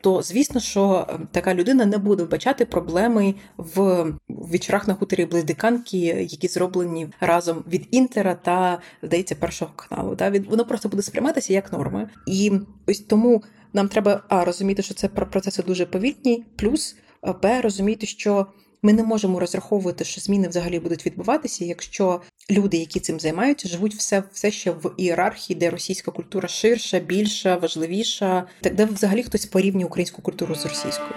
то 0.00 0.22
звісно, 0.22 0.60
що 0.60 1.06
е, 1.10 1.18
така 1.32 1.54
людина 1.54 1.86
не 1.86 1.98
буде 1.98 2.22
вбачати 2.22 2.64
проблеми 2.64 3.34
в 3.56 4.06
вечорах 4.28 4.88
на 4.88 4.94
хуторі 4.94 5.24
близдиканки, 5.24 5.98
які 6.30 6.48
зроблені 6.48 7.08
разом 7.20 7.64
від 7.68 7.88
інтера 7.90 8.34
та 8.34 8.78
здається 9.02 9.34
першого 9.34 9.70
каналу. 9.76 10.16
Та 10.16 10.30
від 10.30 10.46
воно 10.46 10.64
просто 10.64 10.88
буде 10.88 11.02
сприйматися 11.02 11.52
як 11.52 11.72
норми, 11.72 12.08
і 12.26 12.52
ось 12.86 13.00
тому 13.00 13.42
нам 13.72 13.88
треба 13.88 14.22
а 14.28 14.44
розуміти, 14.44 14.82
що 14.82 14.94
це 14.94 15.08
процеси 15.08 15.62
дуже 15.62 15.86
повільні, 15.86 16.44
плюс 16.56 16.96
б 17.42 17.60
розуміти, 17.60 18.06
що 18.06 18.46
ми 18.82 18.92
не 18.92 19.02
можемо 19.02 19.40
розраховувати, 19.40 20.04
що 20.04 20.20
зміни 20.20 20.48
взагалі 20.48 20.80
будуть 20.80 21.06
відбуватися, 21.06 21.64
якщо 21.64 22.20
люди, 22.50 22.76
які 22.76 23.00
цим 23.00 23.20
займаються, 23.20 23.68
живуть 23.68 23.94
все 23.94 24.22
все 24.32 24.50
ще 24.50 24.70
в 24.70 24.94
ієрархії, 24.96 25.58
де 25.58 25.70
російська 25.70 26.10
культура 26.10 26.48
ширша, 26.48 26.98
більша, 26.98 27.56
важливіша, 27.56 28.46
де 28.62 28.84
взагалі 28.84 29.22
хтось 29.22 29.46
порівнює 29.46 29.84
українську 29.84 30.22
культуру 30.22 30.54
з 30.54 30.66
російською. 30.66 31.10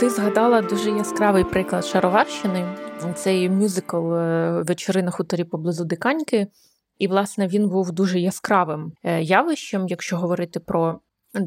Ти 0.00 0.10
згадала 0.10 0.62
дуже 0.62 0.90
яскравий 0.90 1.44
приклад 1.44 1.84
Шароварщини. 1.84 2.76
Цей 3.14 3.50
мюзикл 3.50 4.14
е, 4.14 4.62
вечори 4.66 5.02
на 5.02 5.10
хуторі 5.10 5.44
поблизу 5.44 5.84
Диканьки. 5.84 6.46
І, 6.98 7.08
власне, 7.08 7.48
він 7.48 7.68
був 7.68 7.92
дуже 7.92 8.20
яскравим 8.20 8.92
е, 9.02 9.22
явищем, 9.22 9.86
якщо 9.88 10.16
говорити 10.16 10.60
про 10.60 11.00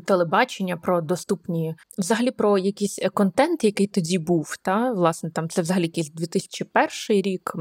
телебачення, 0.06 0.78
про 0.78 1.02
доступні, 1.02 1.76
взагалі 1.98 2.32
про 2.32 2.58
якийсь 2.58 3.00
е, 3.00 3.10
контент, 3.10 3.64
який 3.64 3.88
тоді 3.88 4.20
був. 4.20 4.58
Та 4.62 4.92
власне 4.92 5.32
там 5.32 5.50
це 5.50 5.62
взагалі 5.62 5.84
якийсь 5.84 6.12
2001 6.12 7.22
рік 7.22 7.54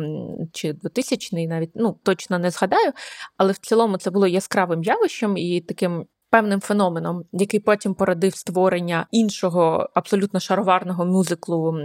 чи 0.53 0.73
2000 0.73 1.47
навіть 1.47 1.71
ну 1.75 1.99
точно 2.03 2.39
не 2.39 2.51
згадаю, 2.51 2.93
але 3.37 3.53
в 3.53 3.59
цілому 3.59 3.99
це 3.99 4.11
було 4.11 4.27
яскравим 4.27 4.83
явищем 4.83 5.37
і 5.37 5.61
таким. 5.61 6.07
Певним 6.31 6.61
феноменом, 6.61 7.25
який 7.33 7.61
потім 7.61 7.95
породив 7.95 8.37
створення 8.37 9.07
іншого 9.11 9.89
абсолютно 9.95 10.41
шароварного 10.41 11.05
мюзиклу 11.05 11.79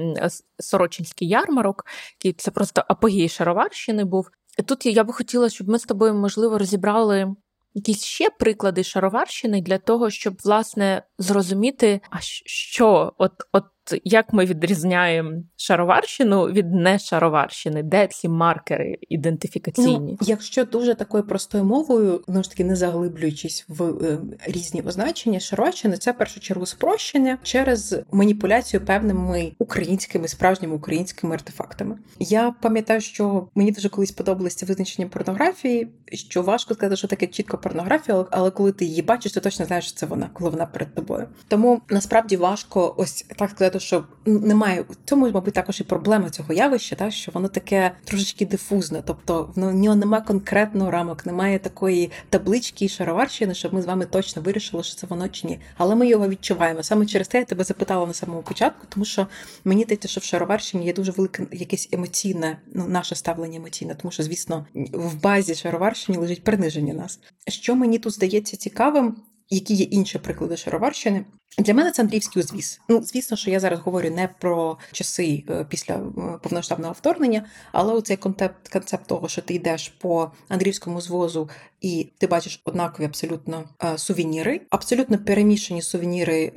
Сорочинський 0.59 1.27
ярмарок, 1.27 1.85
який 2.19 2.33
це 2.33 2.51
просто 2.51 2.83
апогей 2.87 3.29
шароварщини 3.29 4.03
був. 4.03 4.29
Тут 4.65 4.85
я 4.85 5.03
би 5.03 5.13
хотіла, 5.13 5.49
щоб 5.49 5.69
ми 5.69 5.79
з 5.79 5.83
тобою, 5.83 6.13
можливо, 6.13 6.57
розібрали 6.57 7.35
якісь 7.73 8.03
ще 8.03 8.29
приклади 8.29 8.83
шароварщини 8.83 9.61
для 9.61 9.77
того, 9.77 10.09
щоб 10.09 10.35
власне 10.43 11.03
зрозуміти, 11.17 12.01
а 12.09 12.17
що 12.45 13.13
от, 13.17 13.31
от 13.51 13.63
як 14.03 14.33
ми 14.33 14.45
відрізняємо 14.45 15.31
шароварщину 15.55 16.45
від 16.45 16.73
нешароварщини, 16.73 17.83
де 17.83 18.07
ці 18.07 18.29
маркери 18.29 18.97
ідентифікаційні? 19.09 20.17
Ну, 20.21 20.27
Якщо 20.27 20.65
дуже 20.65 20.95
такою 20.95 21.23
простою 21.23 21.63
мовою, 21.63 22.21
ну 22.27 22.43
ж 22.43 22.49
таки 22.49 22.63
не 22.63 22.75
заглиблюючись 22.75 23.65
в 23.67 23.83
е, 23.83 24.19
різні 24.47 24.81
означення, 24.81 25.39
шароварщина 25.39 25.97
це 25.97 26.11
в 26.11 26.17
першу 26.17 26.39
чергу 26.39 26.65
спрощення 26.65 27.37
через 27.43 27.99
маніпуляцію 28.11 28.85
певними 28.85 29.51
українськими 29.59 30.27
справжніми 30.27 30.75
українськими 30.75 31.35
артефактами. 31.35 31.97
Я 32.19 32.55
пам'ятаю, 32.61 33.01
що 33.01 33.47
мені 33.55 33.71
дуже 33.71 33.89
колись 33.89 34.11
подобалося 34.11 34.65
визначення 34.65 35.07
порнографії, 35.07 35.87
що 36.13 36.41
важко 36.41 36.73
сказати, 36.73 36.95
що 36.95 37.07
таке 37.07 37.27
чітко 37.27 37.57
порнографія, 37.57 38.25
але 38.31 38.51
коли 38.51 38.71
ти 38.71 38.85
її 38.85 39.01
бачиш, 39.01 39.31
ти 39.31 39.39
точно 39.39 39.65
знаєш, 39.65 39.85
що 39.85 39.97
це 39.97 40.05
вона, 40.05 40.29
коли 40.33 40.49
вона 40.49 40.65
перед 40.65 40.95
тобою. 40.95 41.27
Тому 41.47 41.81
насправді 41.89 42.37
важко 42.37 42.95
ось 42.97 43.25
так 43.37 43.49
сказати, 43.49 43.79
що 43.81 44.03
немає 44.25 44.81
в 44.81 44.95
цьому, 45.05 45.31
мабуть, 45.31 45.53
також 45.53 45.81
і 45.81 45.83
проблема 45.83 46.29
цього 46.29 46.53
явища, 46.53 46.95
та 46.95 47.11
що 47.11 47.31
воно 47.31 47.47
таке 47.47 47.91
трошечки 48.03 48.45
дифузне, 48.45 49.03
тобто 49.05 49.51
в 49.55 49.73
нього 49.73 49.95
немає 49.95 50.23
конкретного 50.23 50.91
рамок, 50.91 51.25
немає 51.25 51.59
такої 51.59 52.11
таблички 52.29 52.85
і 52.85 52.89
шароварщини, 52.89 53.53
щоб 53.53 53.73
ми 53.73 53.81
з 53.81 53.85
вами 53.85 54.05
точно 54.05 54.41
вирішили, 54.41 54.83
що 54.83 54.95
це 54.95 55.07
воно 55.07 55.29
чи 55.29 55.47
ні. 55.47 55.59
Але 55.77 55.95
ми 55.95 56.07
його 56.07 56.27
відчуваємо. 56.27 56.83
Саме 56.83 57.05
через 57.05 57.27
те 57.27 57.39
я 57.39 57.45
тебе 57.45 57.63
запитала 57.63 58.07
на 58.07 58.13
самому 58.13 58.41
початку, 58.41 58.87
тому 58.89 59.05
що 59.05 59.27
мені 59.65 59.83
здається, 59.83 60.07
що 60.07 60.21
в 60.21 60.23
шароварщині 60.23 60.85
є 60.85 60.93
дуже 60.93 61.11
велике 61.11 61.45
якесь 61.51 61.89
емоційне, 61.91 62.57
ну 62.73 62.87
наше 62.87 63.15
ставлення 63.15 63.57
емоційне, 63.57 63.95
тому 63.95 64.11
що, 64.11 64.23
звісно, 64.23 64.65
в 64.93 65.21
базі 65.21 65.55
шароварщини 65.55 66.17
лежить 66.17 66.43
приниження 66.43 66.93
нас. 66.93 67.19
Що 67.47 67.75
мені 67.75 67.99
тут 67.99 68.13
здається 68.13 68.57
цікавим, 68.57 69.15
які 69.51 69.73
є 69.73 69.85
інші 69.85 70.17
приклади 70.17 70.57
шароварщини. 70.57 71.25
Для 71.57 71.73
мене 71.73 71.91
це 71.91 72.01
Андріївський 72.01 72.43
узвіз. 72.43 72.81
Ну, 72.89 73.01
звісно, 73.03 73.37
що 73.37 73.51
я 73.51 73.59
зараз 73.59 73.79
говорю 73.79 74.09
не 74.09 74.29
про 74.39 74.77
часи 74.91 75.43
е, 75.49 75.65
після 75.69 75.95
е, 75.95 76.01
повноштабного 76.43 76.93
вторгнення, 76.93 77.45
але 77.71 77.93
оцей 77.93 78.17
концепт, 78.17 78.67
концепт 78.67 79.07
того, 79.07 79.27
що 79.27 79.41
ти 79.41 79.53
йдеш 79.53 79.89
по 79.89 80.31
Андріївському 80.47 81.01
звозу 81.01 81.49
і 81.81 82.09
ти 82.17 82.27
бачиш 82.27 82.61
однакові 82.65 83.05
абсолютно 83.05 83.63
е, 83.83 83.97
сувеніри, 83.97 84.61
абсолютно 84.69 85.17
перемішані 85.17 85.81
сувеніри 85.81 86.51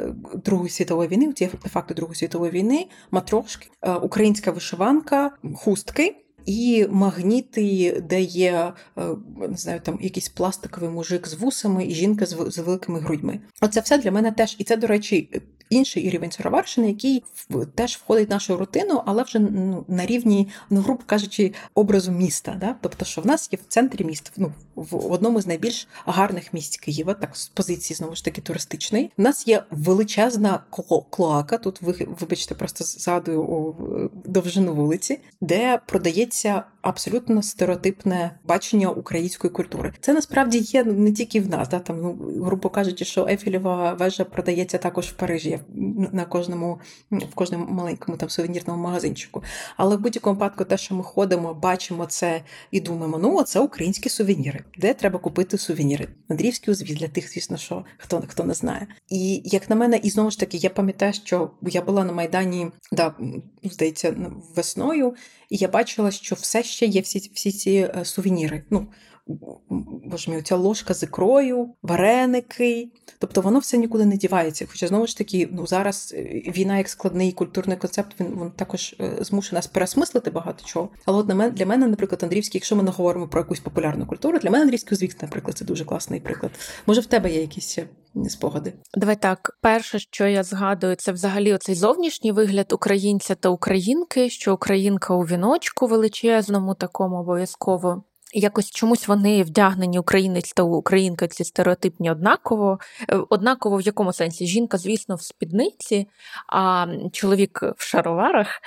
Другої 0.44 0.70
світової 0.70 1.08
війни, 1.08 1.32
ці 1.32 1.44
артефакти 1.44 1.94
Другої 1.94 2.16
світової 2.16 2.52
війни, 2.52 2.86
матрошки, 3.10 3.68
українська 4.02 4.50
вишиванка, 4.50 5.30
хустки. 5.56 6.23
І 6.46 6.86
магніти, 6.90 7.90
де 8.08 8.20
є 8.20 8.72
е, 8.98 9.02
не 9.48 9.56
знаю, 9.56 9.80
там 9.80 9.98
якийсь 10.00 10.28
пластиковий 10.28 10.90
мужик 10.90 11.28
з 11.28 11.34
вусами 11.34 11.86
і 11.86 11.94
жінка 11.94 12.26
з 12.26 12.58
великими 12.58 13.00
грудьми. 13.00 13.40
Оце 13.60 13.80
все 13.80 13.98
для 13.98 14.10
мене 14.10 14.32
теж, 14.32 14.56
і 14.58 14.64
це, 14.64 14.76
до 14.76 14.86
речі, 14.86 15.42
інший 15.70 16.10
рівень 16.10 16.32
сироварщини, 16.32 16.88
який 16.88 17.22
теж 17.74 17.96
входить 17.96 18.28
в 18.28 18.30
нашу 18.30 18.56
рутину, 18.56 19.02
але 19.06 19.22
вже 19.22 19.38
ну, 19.38 19.84
на 19.88 20.06
рівні, 20.06 20.48
ну, 20.70 20.80
грубо 20.80 21.02
кажучи, 21.06 21.52
образу 21.74 22.12
міста. 22.12 22.56
Да? 22.60 22.76
Тобто, 22.80 23.04
що 23.04 23.20
в 23.20 23.26
нас 23.26 23.48
є 23.52 23.58
в 23.62 23.68
центрі 23.68 24.04
міста, 24.04 24.30
ну, 24.36 24.52
в 24.74 25.12
одному 25.12 25.40
з 25.40 25.46
найбільш 25.46 25.88
гарних 26.06 26.52
місць 26.52 26.76
Києва, 26.76 27.14
так 27.14 27.36
з 27.36 27.48
позиції 27.48 27.96
знову 27.96 28.14
ж 28.14 28.24
таки 28.24 28.40
туристичної. 28.40 29.10
У 29.18 29.22
нас 29.22 29.48
є 29.48 29.64
величезна 29.70 30.60
клоака. 31.10 31.58
Тут 31.58 31.82
ви 31.82 32.08
вибачте, 32.20 32.54
просто 32.54 32.84
згадую 32.84 33.74
довжину 34.24 34.74
вулиці, 34.74 35.20
де 35.40 35.80
продається 35.86 36.64
абсолютно 36.84 37.42
стереотипне 37.42 38.38
бачення 38.44 38.88
української 38.88 39.50
культури. 39.52 39.92
Це 40.00 40.12
насправді 40.12 40.58
є 40.58 40.84
не 40.84 41.12
тільки 41.12 41.40
в 41.40 41.48
нас, 41.48 41.68
да 41.68 41.78
там 41.78 42.00
ну 42.02 42.18
грубо 42.44 42.68
кажучи, 42.68 43.04
що 43.04 43.26
Ефілєва 43.26 43.94
вежа 43.94 44.24
продається 44.24 44.78
також 44.78 45.06
в 45.06 45.12
Парижі 45.12 45.58
на 46.12 46.24
кожному 46.24 46.80
в 47.10 47.34
кожному 47.34 47.66
маленькому 47.72 48.18
там 48.18 48.30
сувенірному 48.30 48.82
магазинчику. 48.82 49.42
Але 49.76 49.96
в 49.96 50.00
будь-якому 50.00 50.34
випадку, 50.34 50.64
те, 50.64 50.76
що 50.76 50.94
ми 50.94 51.02
ходимо, 51.02 51.54
бачимо 51.54 52.06
це 52.06 52.42
і 52.70 52.80
думаємо, 52.80 53.18
ну 53.18 53.42
це 53.42 53.60
українські 53.60 54.08
сувеніри, 54.08 54.64
де 54.78 54.94
треба 54.94 55.18
купити 55.18 55.58
сувеніри. 55.58 56.08
Андріївський 56.28 56.72
узвіз 56.72 56.96
для 56.96 57.08
тих, 57.08 57.32
звісно, 57.32 57.56
що 57.56 57.84
хто 57.98 58.24
хто 58.28 58.44
не 58.44 58.54
знає. 58.54 58.86
І 59.08 59.42
як 59.44 59.70
на 59.70 59.76
мене, 59.76 59.96
і 59.96 60.10
знову 60.10 60.30
ж 60.30 60.40
таки, 60.40 60.56
я 60.56 60.70
пам'ятаю, 60.70 61.12
що 61.12 61.50
я 61.62 61.82
була 61.82 62.04
на 62.04 62.12
майдані, 62.12 62.66
да, 62.92 63.14
здається, 63.62 64.16
весною, 64.56 65.14
і 65.50 65.56
я 65.56 65.68
бачила, 65.68 66.10
що 66.10 66.34
все 66.34 66.62
ще 66.74 66.86
є 66.86 67.00
всі 67.00 67.30
всі 67.34 67.52
ці 67.52 67.70
е, 67.70 68.04
сувеніри. 68.04 68.62
Ну, 68.70 68.86
боже 70.04 70.30
мій, 70.30 70.42
ця 70.42 70.56
ложка 70.56 70.94
з 70.94 71.02
ікрою, 71.02 71.74
вареники. 71.82 72.88
Тобто 73.18 73.40
воно 73.40 73.58
все 73.58 73.78
нікуди 73.78 74.06
не 74.06 74.16
дівається. 74.16 74.66
Хоча 74.70 74.86
знову 74.86 75.06
ж 75.06 75.18
таки, 75.18 75.48
ну 75.52 75.66
зараз 75.66 76.14
е, 76.16 76.22
війна 76.56 76.78
як 76.78 76.88
складний 76.88 77.32
культурний 77.32 77.76
концепт, 77.76 78.20
він 78.20 78.26
він 78.26 78.50
також 78.50 78.94
е, 79.00 79.16
змушує 79.20 79.58
нас 79.58 79.66
переосмислити 79.66 80.30
багато 80.30 80.64
чого. 80.64 80.88
Але 81.04 81.18
от 81.18 81.54
для 81.54 81.66
мене, 81.66 81.86
наприклад, 81.86 82.22
Андрівський, 82.22 82.58
якщо 82.58 82.76
ми 82.76 82.82
не 82.82 82.90
говоримо 82.90 83.28
про 83.28 83.40
якусь 83.40 83.60
популярну 83.60 84.06
культуру, 84.06 84.38
для 84.38 84.50
мене 84.50 84.62
Андрійський 84.62 84.98
звік, 84.98 85.22
наприклад, 85.22 85.58
це 85.58 85.64
дуже 85.64 85.84
класний 85.84 86.20
приклад. 86.20 86.52
Може, 86.86 87.00
в 87.00 87.06
тебе 87.06 87.32
є 87.32 87.40
якісь 87.40 87.78
спогади? 88.28 88.72
Давай 88.94 89.16
так. 89.16 89.58
Перше, 89.60 89.98
що 89.98 90.26
я 90.26 90.42
згадую, 90.42 90.96
це 90.96 91.12
взагалі 91.12 91.54
оцей 91.54 91.74
зовнішній 91.74 92.32
вигляд 92.32 92.72
українця 92.72 93.34
та 93.34 93.48
українки, 93.48 94.30
що 94.30 94.54
українка 94.54 95.14
у 95.14 95.20
віночку 95.20 95.86
величезному, 95.86 96.74
такому 96.74 97.16
обов'язково 97.16 98.04
якось 98.34 98.70
чомусь 98.70 99.08
вони 99.08 99.42
вдягнені 99.42 99.98
українець 99.98 100.52
та 100.52 100.62
українка 100.62 101.28
ці 101.28 101.44
стереотипні 101.44 102.10
однаково. 102.10 102.78
Е, 103.08 103.16
однаково 103.30 103.76
в 103.76 103.80
якому 103.80 104.12
сенсі? 104.12 104.46
Жінка, 104.46 104.78
звісно, 104.78 105.14
в 105.14 105.22
спідниці, 105.22 106.08
а 106.48 106.86
чоловік 107.12 107.60
в 107.76 107.82
шароварах, 107.82 108.60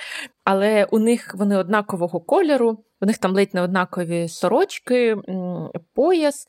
але 0.44 0.84
у 0.84 0.98
них 0.98 1.34
вони 1.34 1.56
однакового 1.56 2.20
кольору, 2.20 2.84
у 3.00 3.06
них 3.06 3.18
там 3.18 3.34
ледь 3.34 3.54
не 3.54 3.62
однакові 3.62 4.28
сорочки, 4.28 5.16
пояс. 5.94 6.46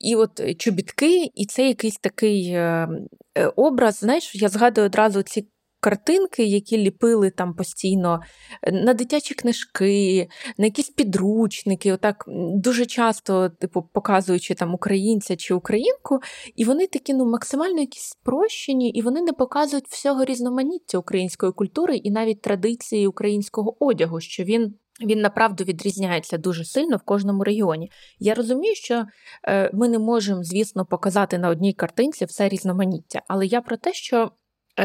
І 0.00 0.16
от 0.16 0.58
чобітки, 0.58 1.30
і 1.34 1.46
це 1.46 1.68
якийсь 1.68 1.96
такий 1.96 2.50
е, 2.52 2.88
е, 3.34 3.46
образ. 3.46 3.98
Знаєш, 3.98 4.34
я 4.34 4.48
згадую 4.48 4.86
одразу 4.86 5.22
ці 5.22 5.48
картинки, 5.80 6.44
які 6.44 6.78
ліпили 6.78 7.30
там 7.30 7.54
постійно 7.54 8.20
е, 8.62 8.72
на 8.72 8.94
дитячі 8.94 9.34
книжки, 9.34 10.28
на 10.58 10.64
якісь 10.64 10.90
підручники, 10.90 11.92
отак 11.92 12.24
дуже 12.54 12.86
часто, 12.86 13.48
типу, 13.48 13.82
показуючи 13.92 14.54
там 14.54 14.74
українця 14.74 15.36
чи 15.36 15.54
українку, 15.54 16.18
і 16.56 16.64
вони 16.64 16.86
такі 16.86 17.14
ну 17.14 17.30
максимально 17.30 17.80
якісь 17.80 18.08
спрощені, 18.08 18.90
і 18.90 19.02
вони 19.02 19.20
не 19.20 19.32
показують 19.32 19.88
всього 19.88 20.24
різноманіття 20.24 20.98
української 20.98 21.52
культури 21.52 21.96
і 21.96 22.10
навіть 22.10 22.42
традиції 22.42 23.06
українського 23.06 23.76
одягу, 23.84 24.20
що 24.20 24.44
він. 24.44 24.74
Він 25.06 25.20
направду 25.20 25.64
відрізняється 25.64 26.38
дуже 26.38 26.64
сильно 26.64 26.96
в 26.96 27.02
кожному 27.02 27.44
регіоні. 27.44 27.90
Я 28.18 28.34
розумію, 28.34 28.74
що 28.74 29.04
е, 29.48 29.70
ми 29.74 29.88
не 29.88 29.98
можемо, 29.98 30.44
звісно, 30.44 30.86
показати 30.86 31.38
на 31.38 31.48
одній 31.48 31.72
картинці 31.72 32.24
все 32.24 32.48
різноманіття, 32.48 33.22
але 33.28 33.46
я 33.46 33.60
про 33.60 33.76
те, 33.76 33.92
що 33.92 34.30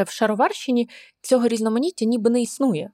в 0.05 0.09
Шароварщині 0.11 0.89
цього 1.21 1.47
різноманіття 1.47 2.05
ніби 2.05 2.29
не 2.29 2.41
існує. 2.41 2.91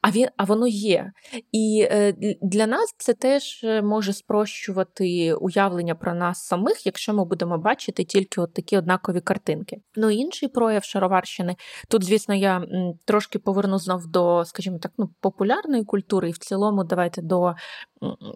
А 0.00 0.10
він, 0.10 0.28
а 0.36 0.44
воно 0.44 0.66
є. 0.66 1.12
І 1.52 1.86
е, 1.90 2.14
для 2.42 2.66
нас 2.66 2.94
це 2.98 3.14
теж 3.14 3.64
е, 3.64 3.82
може 3.82 4.12
спрощувати 4.12 5.34
уявлення 5.34 5.94
про 5.94 6.14
нас 6.14 6.46
самих, 6.46 6.86
якщо 6.86 7.14
ми 7.14 7.24
будемо 7.24 7.58
бачити 7.58 8.04
тільки 8.04 8.40
от 8.40 8.54
такі 8.54 8.78
однакові 8.78 9.20
картинки. 9.20 9.76
Ну 9.96 10.10
інший 10.10 10.48
прояв 10.48 10.84
шароварщини. 10.84 11.56
Тут, 11.88 12.04
звісно, 12.04 12.34
я 12.34 12.66
трошки 13.04 13.38
поверну 13.38 13.78
знов 13.78 14.06
до, 14.06 14.44
скажімо 14.44 14.78
так, 14.78 14.92
ну, 14.98 15.10
популярної 15.20 15.84
культури, 15.84 16.28
і 16.28 16.32
в 16.32 16.38
цілому 16.38 16.84
давайте 16.84 17.22
до 17.22 17.54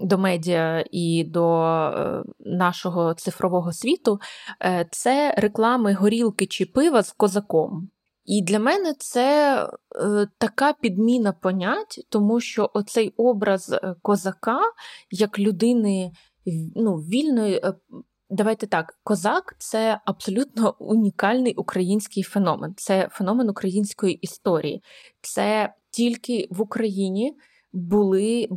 до 0.03 0.19
медіа 0.19 0.85
і 0.91 1.25
до 1.25 1.63
е, 1.63 2.23
нашого 2.39 3.15
цифрового 3.15 3.73
світу. 3.73 4.19
Це 4.91 5.35
реклами 5.39 5.93
горілки 5.95 6.47
чи 6.47 6.67
пива 6.67 7.03
з 7.03 7.13
козаком. 7.13 7.91
І 8.27 8.43
для 8.43 8.59
мене 8.59 8.95
це 8.99 9.57
е, 9.65 10.29
така 10.39 10.73
підміна 10.73 11.33
понять, 11.33 12.07
тому 12.09 12.41
що 12.41 12.71
оцей 12.75 13.15
образ 13.17 13.73
е, 13.73 13.95
козака 14.03 14.61
як 15.11 15.39
людини 15.39 16.13
ну, 16.77 16.97
вільної. 16.97 17.61
Е, 17.65 17.75
давайте 18.31 18.67
так, 18.67 18.99
козак 19.05 19.57
це 19.59 20.01
абсолютно 20.05 20.77
унікальний 20.79 21.55
український 21.55 22.23
феномен. 22.23 22.75
Це 22.77 23.09
феномен 23.13 23.49
української 23.49 24.15
історії. 24.15 24.83
Це 25.21 25.75
тільки 25.91 26.49
в 26.51 26.61
Україні 26.61 27.37
були 27.73 28.49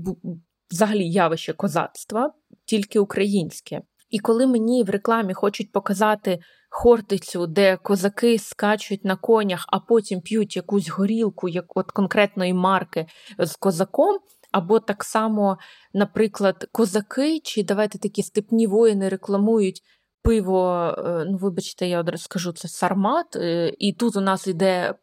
взагалі 0.71 1.09
явище 1.11 1.53
козацтва, 1.53 2.33
тільки 2.65 2.99
українське. 2.99 3.81
І 4.09 4.19
коли 4.19 4.47
мені 4.47 4.83
в 4.83 4.89
рекламі 4.89 5.33
хочуть 5.33 5.71
показати 5.71 6.39
хортицю, 6.69 7.47
де 7.47 7.77
козаки 7.77 8.39
скачуть 8.39 9.05
на 9.05 9.15
конях, 9.15 9.65
а 9.67 9.79
потім 9.79 10.21
п'ють 10.21 10.55
якусь 10.55 10.89
горілку, 10.89 11.49
як 11.49 11.77
от 11.77 11.91
конкретної 11.91 12.53
марки 12.53 13.05
з 13.39 13.55
козаком, 13.55 14.19
або 14.51 14.79
так 14.79 15.03
само, 15.03 15.57
наприклад, 15.93 16.67
козаки, 16.71 17.39
чи 17.43 17.63
давайте 17.63 17.99
такі 17.99 18.23
степні 18.23 18.67
воїни 18.67 19.09
рекламують. 19.09 19.81
Пиво, 20.23 20.95
е, 20.97 21.25
ну 21.27 21.37
вибачте, 21.37 21.87
я 21.87 21.99
одразу 21.99 22.23
скажу, 22.23 22.51
це 22.51 22.67
сармат, 22.67 23.35
е, 23.35 23.73
і 23.77 23.93
тут 23.93 24.15
у 24.15 24.21
нас 24.21 24.47
йде 24.47 24.95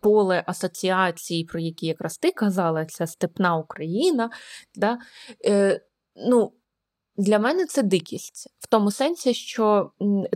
поле 0.00 0.44
асоціації, 0.46 1.44
про 1.44 1.60
які 1.60 1.86
якраз 1.86 2.18
ти 2.18 2.30
казала, 2.30 2.84
це 2.84 3.06
степна 3.06 3.56
Україна. 3.56 4.30
Да? 4.74 4.98
Е, 5.44 5.80
ну, 6.28 6.52
для 7.16 7.38
мене 7.38 7.66
це 7.66 7.82
дикість 7.82 8.48
в 8.58 8.66
тому 8.66 8.90
сенсі, 8.90 9.34
що 9.34 9.90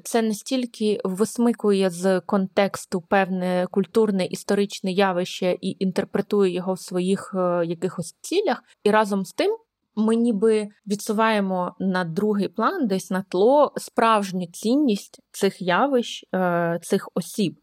це 0.05 0.23
настільки 0.23 1.01
висмикує 1.05 1.91
з 1.91 2.21
контексту 2.21 3.01
певне 3.01 3.67
культурне 3.71 4.27
історичне 4.27 4.93
явище 4.93 5.57
і 5.61 5.77
інтерпретує 5.79 6.53
його 6.53 6.73
в 6.73 6.81
своїх 6.81 7.35
е, 7.35 7.67
якихось 7.67 8.15
цілях, 8.21 8.63
і 8.85 8.91
разом 8.91 9.25
з 9.25 9.33
тим. 9.33 9.57
Ми 9.99 10.17
ніби 10.17 10.69
відсуваємо 10.87 11.75
на 11.79 12.05
другий 12.05 12.49
план, 12.49 12.87
десь 12.87 13.11
на 13.11 13.25
тло 13.29 13.73
справжню 13.77 14.47
цінність 14.47 15.21
цих 15.31 15.63
явищ, 15.63 16.25
е, 16.35 16.79
цих 16.83 17.09
осіб. 17.15 17.59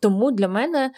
Тому 0.00 0.30
для 0.30 0.48
мене 0.48 0.90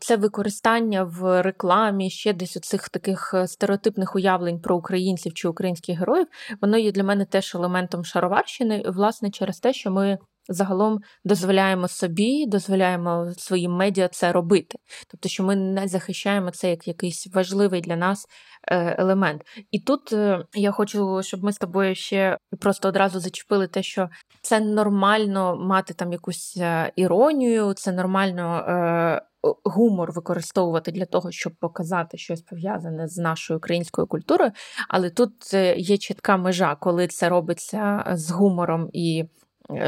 це 0.00 0.16
використання 0.16 1.04
в 1.04 1.42
рекламі 1.42 2.10
ще 2.10 2.32
десь 2.32 2.56
оцих 2.56 2.88
таких 2.88 3.34
е, 3.34 3.46
стереотипних 3.46 4.14
уявлень 4.16 4.60
про 4.60 4.76
українців 4.76 5.34
чи 5.34 5.48
українських 5.48 5.98
героїв, 5.98 6.26
воно 6.60 6.78
є 6.78 6.92
для 6.92 7.04
мене 7.04 7.24
теж 7.24 7.54
елементом 7.54 8.04
шароварщини, 8.04 8.82
власне, 8.86 9.30
через 9.30 9.58
те, 9.58 9.72
що 9.72 9.90
ми 9.90 10.18
загалом 10.48 10.98
дозволяємо 11.24 11.88
собі, 11.88 12.46
дозволяємо 12.46 13.32
своїм 13.36 13.72
медіа 13.72 14.08
це 14.08 14.32
робити. 14.32 14.78
Тобто, 15.10 15.28
що 15.28 15.44
ми 15.44 15.56
не 15.56 15.88
захищаємо 15.88 16.50
це 16.50 16.70
як 16.70 16.88
якийсь 16.88 17.26
важливий 17.34 17.80
для 17.80 17.96
нас 17.96 18.26
е, 18.68 18.96
елемент. 18.98 19.42
І 19.70 19.80
тут 19.80 20.12
е, 20.12 20.44
я 20.54 20.70
хочу, 20.70 21.22
щоб 21.22 21.44
ми 21.44 21.52
з 21.52 21.58
тобою 21.58 21.94
ще 21.94 22.38
просто 22.60 22.88
одразу 22.88 23.20
зачепили 23.20 23.66
те, 23.66 23.82
що 23.82 24.08
це 24.42 24.60
нормально 24.60 25.56
мати 25.56 25.94
там 25.94 26.12
якусь 26.12 26.56
е, 26.56 26.92
іронію, 26.96 27.72
це 27.72 27.92
нормально. 27.92 28.62
Гумор 29.64 30.12
використовувати 30.12 30.92
для 30.92 31.04
того, 31.04 31.30
щоб 31.30 31.52
показати 31.60 32.18
щось 32.18 32.42
пов'язане 32.42 33.08
з 33.08 33.18
нашою 33.18 33.58
українською 33.58 34.06
культурою, 34.06 34.50
але 34.88 35.10
тут 35.10 35.54
є 35.76 35.98
чітка 35.98 36.36
межа, 36.36 36.74
коли 36.74 37.06
це 37.06 37.28
робиться 37.28 38.04
з 38.12 38.30
гумором 38.30 38.90
і 38.92 39.24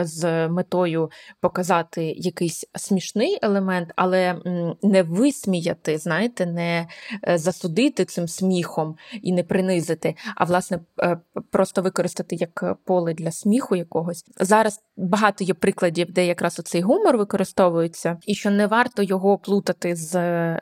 з 0.00 0.48
метою 0.48 1.10
показати 1.40 2.04
якийсь 2.04 2.64
смішний 2.74 3.38
елемент, 3.42 3.92
але 3.96 4.40
не 4.82 5.02
висміяти, 5.02 5.98
знаєте, 5.98 6.46
не 6.46 6.88
е, 7.28 7.38
засудити 7.38 8.04
цим 8.04 8.28
сміхом 8.28 8.96
і 9.22 9.32
не 9.32 9.42
принизити, 9.42 10.14
а 10.36 10.44
власне 10.44 10.80
е, 11.02 11.18
просто 11.50 11.82
використати 11.82 12.36
як 12.36 12.76
поле 12.84 13.14
для 13.14 13.30
сміху 13.30 13.76
якогось. 13.76 14.24
Зараз 14.40 14.80
багато 14.98 15.44
є 15.44 15.54
прикладів, 15.54 16.12
де 16.12 16.26
якраз 16.26 16.58
оцей 16.58 16.80
гумор 16.80 17.16
використовується, 17.16 18.16
і 18.26 18.34
що 18.34 18.50
не 18.50 18.66
варто 18.66 19.02
його 19.02 19.38
плутати 19.38 19.96
з 19.96 20.12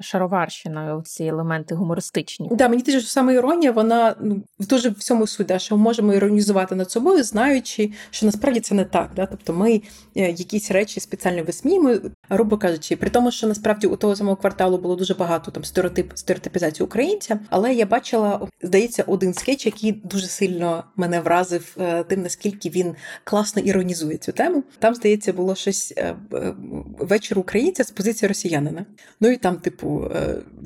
шароварщиною. 0.00 1.02
Ці 1.04 1.24
елементи 1.24 1.74
гумористичні. 1.74 2.48
Да, 2.52 2.68
мені 2.68 2.82
теж 2.82 3.08
саме 3.08 3.34
іронія, 3.34 3.72
вона 3.72 4.14
ну 4.20 4.42
дуже 4.58 4.90
всьому 4.90 5.26
суть, 5.26 5.46
да, 5.46 5.58
що 5.58 5.76
ми 5.76 5.82
можемо 5.82 6.14
іронізувати 6.14 6.74
над 6.74 6.90
собою, 6.90 7.22
знаючи, 7.22 7.90
що 8.10 8.26
насправді 8.26 8.60
це 8.60 8.74
не 8.74 8.84
так 8.84 9.06
так. 9.06 9.14
Да? 9.16 9.26
Тобто 9.26 9.52
ми 9.52 9.82
е, 10.16 10.30
якісь 10.30 10.70
речі 10.70 11.00
спеціально 11.00 11.42
висміємо, 11.42 11.94
грубо 12.28 12.58
кажучи, 12.58 12.96
при 12.96 13.10
тому, 13.10 13.30
що 13.30 13.46
насправді 13.46 13.86
у 13.86 13.96
того 13.96 14.16
самого 14.16 14.36
кварталу 14.36 14.78
було 14.78 14.96
дуже 14.96 15.14
багато 15.14 15.50
там 15.50 15.64
стереотип 15.64 16.12
стереотипізації 16.14 16.84
українця, 16.84 17.40
але 17.50 17.74
я 17.74 17.86
бачила, 17.86 18.48
здається, 18.62 19.04
один 19.06 19.34
скетч, 19.34 19.66
який 19.66 19.92
дуже 19.92 20.26
сильно 20.26 20.84
мене 20.96 21.20
вразив 21.20 21.76
е, 21.80 22.04
тим, 22.04 22.22
наскільки 22.22 22.70
він 22.70 22.94
класно 23.24 23.62
іронізує 23.62 24.18
цю 24.26 24.32
тему. 24.32 24.62
Там, 24.78 24.94
здається, 24.94 25.32
було 25.32 25.54
щось 25.54 25.94
е, 25.96 26.16
вечір 26.98 27.38
українця 27.38 27.84
з 27.84 27.90
позиції 27.90 28.28
росіянина. 28.28 28.86
Ну 29.20 29.28
і 29.28 29.36
там, 29.36 29.56
типу, 29.56 30.10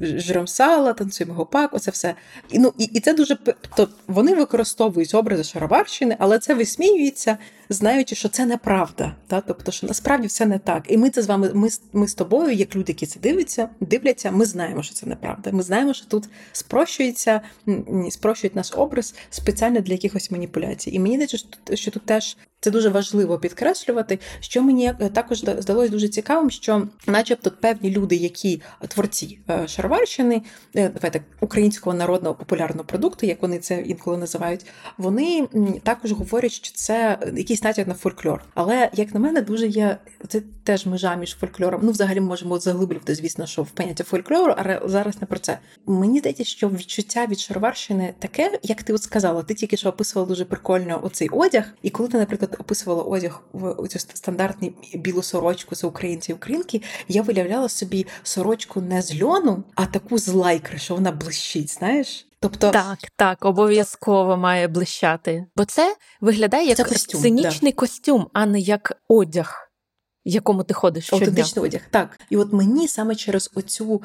жрем 0.01 0.46
сала, 0.46 0.92
танцюємо 0.92 1.35
гопак, 1.35 1.75
оце 1.75 1.90
все. 1.90 2.14
І 2.51 2.59
ну 2.59 2.73
і, 2.79 2.85
і 2.85 3.01
це 3.01 3.14
дуже 3.14 3.37
тобто 3.77 3.88
вони 4.07 4.35
використовують 4.35 5.14
образи 5.14 5.44
Шароварщини, 5.44 6.16
але 6.18 6.38
це 6.38 6.55
висміюється 6.55 7.38
знаючи, 7.70 8.14
що 8.14 8.28
це 8.28 8.46
неправда. 8.46 9.14
Та? 9.26 9.40
Тобто, 9.40 9.72
що 9.72 9.87
насправді 9.87 10.26
все 10.26 10.46
не 10.46 10.59
так. 10.59 10.85
І 10.88 10.96
ми 10.96 11.11
це 11.11 11.22
з 11.22 11.26
вами, 11.26 11.50
ми, 11.54 11.68
ми 11.92 12.09
з 12.09 12.14
тобою, 12.14 12.50
як 12.50 12.76
люди, 12.76 12.92
які 12.92 13.06
це 13.06 13.20
дивляться, 13.20 13.68
дивляться, 13.80 14.30
ми 14.30 14.44
знаємо, 14.44 14.83
що 14.83 14.94
це 14.94 15.06
неправда. 15.06 15.50
Ми 15.52 15.62
знаємо, 15.62 15.94
що 15.94 16.06
тут 16.06 16.28
спрощується, 16.52 17.40
спрощують 18.11 18.56
наш 18.56 18.72
образ 18.76 19.14
спеціально 19.30 19.80
для 19.80 19.92
якихось 19.92 20.30
маніпуляцій. 20.30 20.90
І 20.90 20.98
мені 20.98 21.14
здається, 21.14 21.38
що 21.74 21.90
тут 21.90 22.06
теж 22.06 22.37
це 22.61 22.70
дуже 22.70 22.88
важливо 22.88 23.38
підкреслювати. 23.38 24.18
Що 24.40 24.62
мені 24.62 24.87
е, 25.00 25.09
також 25.09 25.38
здалося 25.38 25.88
дуже 25.92 26.09
цікавим, 26.09 26.50
що, 26.50 26.88
начебто, 27.06 27.50
певні 27.50 27.90
люди, 27.90 28.16
які 28.16 28.62
творці 28.88 29.38
е, 29.50 29.68
Шароварщини, 29.68 30.42
е, 30.76 30.88
давайте 30.88 31.22
українського 31.40 31.96
народного 31.96 32.35
популярного 32.35 32.85
продукту, 32.85 33.26
як 33.26 33.42
вони 33.42 33.59
це 33.59 33.80
інколи 33.80 34.16
називають, 34.16 34.66
вони 34.98 35.48
також 35.83 36.12
говорять, 36.12 36.52
що 36.52 36.74
це 36.74 37.18
якийсь 37.61 37.77
натяк 37.77 37.88
на 37.88 37.94
фольклор. 37.94 38.44
Але 38.55 38.90
як 38.92 39.14
на 39.14 39.20
мене, 39.20 39.42
дуже 39.42 39.66
є 39.66 39.99
це 40.29 40.42
теж 40.64 40.87
межа 40.87 41.14
між 41.14 41.37
фольклором. 41.37 41.81
Ну, 41.85 41.90
взагалі, 41.90 42.20
можемо 42.20 42.59
заглиблювати, 42.59 43.14
звісно, 43.14 43.46
що 43.46 43.62
в 43.62 43.70
поняття 43.70 44.05
фольклору, 44.05 44.55
але 44.57 44.81
зараз 44.85 45.20
не 45.20 45.27
про 45.27 45.38
це. 45.38 45.59
Мені 45.87 46.18
здається, 46.18 46.44
що 46.44 46.68
відчуття 46.68 47.27
від 47.27 47.38
Шароварщини 47.38 48.14
таке, 48.18 48.59
як 48.62 48.83
ти 48.83 48.92
от 48.92 49.03
сказала, 49.03 49.42
ти 49.42 49.55
тільки 49.55 49.77
що 49.77 49.88
описувала 49.88 50.29
дуже 50.29 50.44
прикольно 50.44 51.01
оцей 51.05 51.29
одяг, 51.29 51.64
і 51.83 51.90
коли 51.90 52.09
ти, 52.09 52.18
наприклад 52.18 52.57
описувала 52.61 53.03
одяг 53.03 53.42
в 53.53 53.88
цю 53.88 53.99
стандартну 53.99 54.73
білу 54.94 55.23
сорочку 55.23 55.75
з 55.75 55.85
українці 55.85 56.33
і 56.33 56.35
українки, 56.35 56.83
я 57.09 57.23
виявляла 57.23 57.68
собі 57.68 58.07
сорочку 58.23 58.81
не 58.81 59.03
з 59.03 59.23
льону, 59.23 59.62
а 59.75 59.87
таку 59.87 60.18
з 60.18 60.29
лайкри, 60.29 60.79
що 60.79 60.94
вона 60.94 61.12
блищить, 61.12 61.70
знаєш? 61.70 62.27
Тобто 62.40 62.70
так, 62.70 62.98
так, 63.16 63.44
обов'язково 63.44 64.37
має 64.37 64.68
блищати, 64.68 65.46
бо 65.57 65.64
це 65.64 65.96
виглядає 66.20 66.66
як 66.66 66.76
це 66.76 66.85
костюм, 66.85 67.20
сценічний 67.20 67.72
да. 67.72 67.76
костюм, 67.76 68.26
а 68.33 68.46
не 68.46 68.61
як 68.61 68.92
одяг 69.09 69.70
якому 70.24 70.64
ти 70.64 70.74
ходиш 70.74 71.05
щодня. 71.05 71.44
Одяг. 71.57 71.81
Так. 71.90 72.20
І 72.31 72.37
от 72.37 72.53
мені 72.53 72.88
саме 72.88 73.14
через 73.14 73.50
оцю 73.55 74.03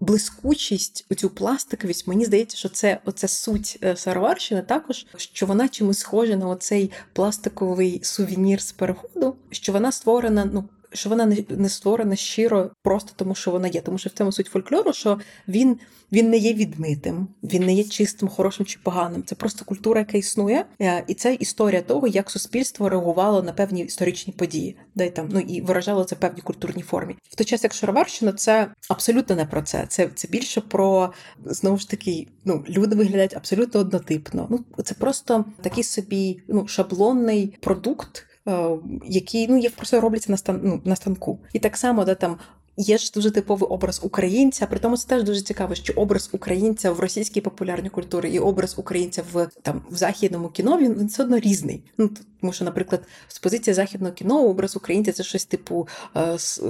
блискучість, 0.00 1.06
оцю 1.10 1.30
пластиковість, 1.30 2.06
мені 2.06 2.24
здається, 2.24 2.56
що 2.56 2.68
це 2.68 3.00
оце 3.04 3.28
суть 3.28 3.78
е, 3.82 3.96
Сароварщини 3.96 4.62
також, 4.62 5.06
що 5.16 5.46
вона 5.46 5.68
чимось 5.68 5.98
схожа 5.98 6.36
на 6.36 6.48
оцей 6.48 6.90
пластиковий 7.12 8.00
сувенір 8.04 8.62
з 8.62 8.72
переходу, 8.72 9.36
що 9.50 9.72
вона 9.72 9.92
створена, 9.92 10.50
ну. 10.52 10.68
Що 10.92 11.08
вона 11.08 11.36
не 11.48 11.68
створена 11.68 12.16
щиро 12.16 12.70
просто 12.82 13.12
тому, 13.16 13.34
що 13.34 13.50
вона 13.50 13.68
є. 13.68 13.80
Тому 13.80 13.98
що 13.98 14.10
в 14.10 14.12
цьому 14.12 14.32
суть 14.32 14.46
фольклору, 14.46 14.92
що 14.92 15.18
він 15.48 15.78
він 16.12 16.30
не 16.30 16.36
є 16.36 16.54
відмитим, 16.54 17.28
він 17.42 17.66
не 17.66 17.74
є 17.74 17.84
чистим, 17.84 18.28
хорошим 18.28 18.66
чи 18.66 18.78
поганим. 18.82 19.22
Це 19.22 19.34
просто 19.34 19.64
культура, 19.64 20.00
яка 20.00 20.18
існує, 20.18 20.64
е, 20.80 21.04
і 21.06 21.14
це 21.14 21.34
історія 21.34 21.82
того, 21.82 22.06
як 22.06 22.30
суспільство 22.30 22.88
реагувало 22.88 23.42
на 23.42 23.52
певні 23.52 23.80
історичні 23.80 24.32
події, 24.32 24.76
де 24.94 25.10
там 25.10 25.28
ну 25.32 25.40
і 25.40 25.60
виражало 25.60 26.04
це 26.04 26.14
в 26.14 26.18
певній 26.18 26.42
культурній 26.42 26.82
формі. 26.82 27.16
В 27.30 27.36
той 27.36 27.44
час, 27.44 27.64
як 27.64 27.74
Шароварщина, 27.74 28.32
це 28.32 28.68
абсолютно 28.88 29.36
не 29.36 29.44
про 29.44 29.62
це. 29.62 29.86
Це 29.88 30.08
це 30.14 30.28
більше 30.28 30.60
про 30.60 31.12
знову 31.44 31.78
ж 31.78 31.90
таки, 31.90 32.26
ну 32.44 32.64
люди 32.68 32.96
виглядають 32.96 33.36
абсолютно 33.36 33.80
однотипно. 33.80 34.46
Ну 34.50 34.84
це 34.84 34.94
просто 34.94 35.44
такий 35.62 35.84
собі 35.84 36.42
ну 36.48 36.68
шаблонний 36.68 37.56
продукт. 37.60 38.24
Е, 38.48 38.78
який 39.06 39.48
ну 39.48 39.58
як 39.58 39.72
просто 39.72 40.00
робляться 40.00 40.32
на 40.32 40.36
стан 40.36 40.60
ну, 40.62 40.80
на 40.84 40.96
станку, 40.96 41.38
і 41.52 41.58
так 41.58 41.76
само, 41.76 42.04
де 42.04 42.14
там 42.14 42.38
є 42.76 42.98
ж 42.98 43.12
дуже 43.14 43.30
типовий 43.30 43.68
образ 43.70 44.00
українця. 44.02 44.66
При 44.66 44.78
тому 44.78 44.96
це 44.96 45.08
теж 45.08 45.22
дуже 45.22 45.40
цікаво, 45.40 45.74
що 45.74 45.92
образ 45.96 46.30
українця 46.32 46.92
в 46.92 47.00
російській 47.00 47.40
популярній 47.40 47.88
культурі 47.88 48.30
і 48.30 48.38
образ 48.38 48.74
українця 48.78 49.22
в 49.32 49.48
там 49.62 49.82
в 49.90 49.96
західному 49.96 50.48
кіно 50.48 50.78
він, 50.78 50.94
він 50.94 51.06
все 51.06 51.22
одно 51.22 51.38
різний. 51.38 51.82
Ну 51.98 52.10
тому, 52.40 52.52
що, 52.52 52.64
наприклад, 52.64 53.02
з 53.28 53.38
позиції 53.38 53.74
західного 53.74 54.14
кіно 54.14 54.46
образ 54.46 54.76
українця 54.76 55.12
це 55.12 55.22
щось 55.22 55.44
типу 55.44 55.88
uh, 56.14 56.62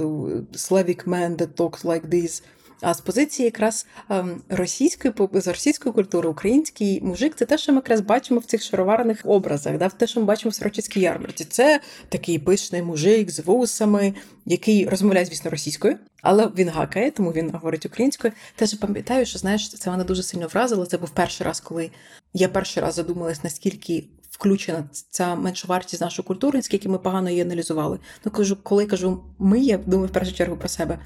Slavic 0.53 1.07
man 1.07 1.37
that 1.37 1.53
talks 1.53 1.83
like 1.83 2.09
this. 2.09 2.43
А 2.81 2.93
з 2.93 3.01
позиції 3.01 3.45
якраз 3.45 3.85
ем, 4.09 4.41
російської 4.49 5.13
з 5.33 5.47
російської 5.47 5.93
культури, 5.93 6.29
український 6.29 7.01
мужик, 7.01 7.35
це 7.35 7.45
те, 7.45 7.57
що 7.57 7.71
ми 7.71 7.75
якраз 7.75 8.01
бачимо 8.01 8.39
в 8.39 8.45
цих 8.45 8.63
шароварних 8.63 9.21
образах, 9.23 9.77
да, 9.77 9.89
те, 9.89 10.07
що 10.07 10.19
ми 10.19 10.25
бачимо 10.25 10.49
в 10.49 10.53
Сорочицькій 10.53 10.99
ярмарці. 10.99 11.45
Це 11.45 11.79
такий 12.09 12.39
пишний 12.39 12.81
мужик 12.81 13.31
з 13.31 13.39
вусами, 13.39 14.13
який 14.45 14.89
розмовляє, 14.89 15.25
звісно, 15.25 15.51
російською, 15.51 15.97
але 16.21 16.51
він 16.57 16.69
гакає, 16.69 17.11
тому 17.11 17.31
він 17.31 17.49
говорить 17.49 17.85
українською. 17.85 18.33
Теж 18.55 18.73
пам'ятаю, 18.73 19.25
що 19.25 19.39
знаєш, 19.39 19.69
це 19.69 19.91
мене 19.91 20.03
дуже 20.03 20.23
сильно 20.23 20.47
вразило. 20.47 20.85
Це 20.85 20.97
був 20.97 21.09
перший 21.09 21.47
раз, 21.47 21.59
коли 21.59 21.91
я 22.33 22.49
перший 22.49 22.83
раз 22.83 22.95
задумалась, 22.95 23.43
наскільки. 23.43 24.03
Включена 24.29 24.89
ця 25.09 25.35
меншовартість 25.35 26.01
нашої 26.01 26.25
культури, 26.25 26.59
наскільки 26.59 26.89
ми 26.89 26.97
погано 26.97 27.29
її 27.29 27.41
аналізували. 27.41 27.99
Ну 28.25 28.31
кажу, 28.31 28.57
коли 28.63 28.85
кажу, 28.85 29.23
ми 29.39 29.59
я 29.59 29.77
думаю 29.77 30.07
в 30.07 30.11
першу 30.11 30.33
чергу 30.33 30.57
про 30.57 30.69
себе. 30.69 30.99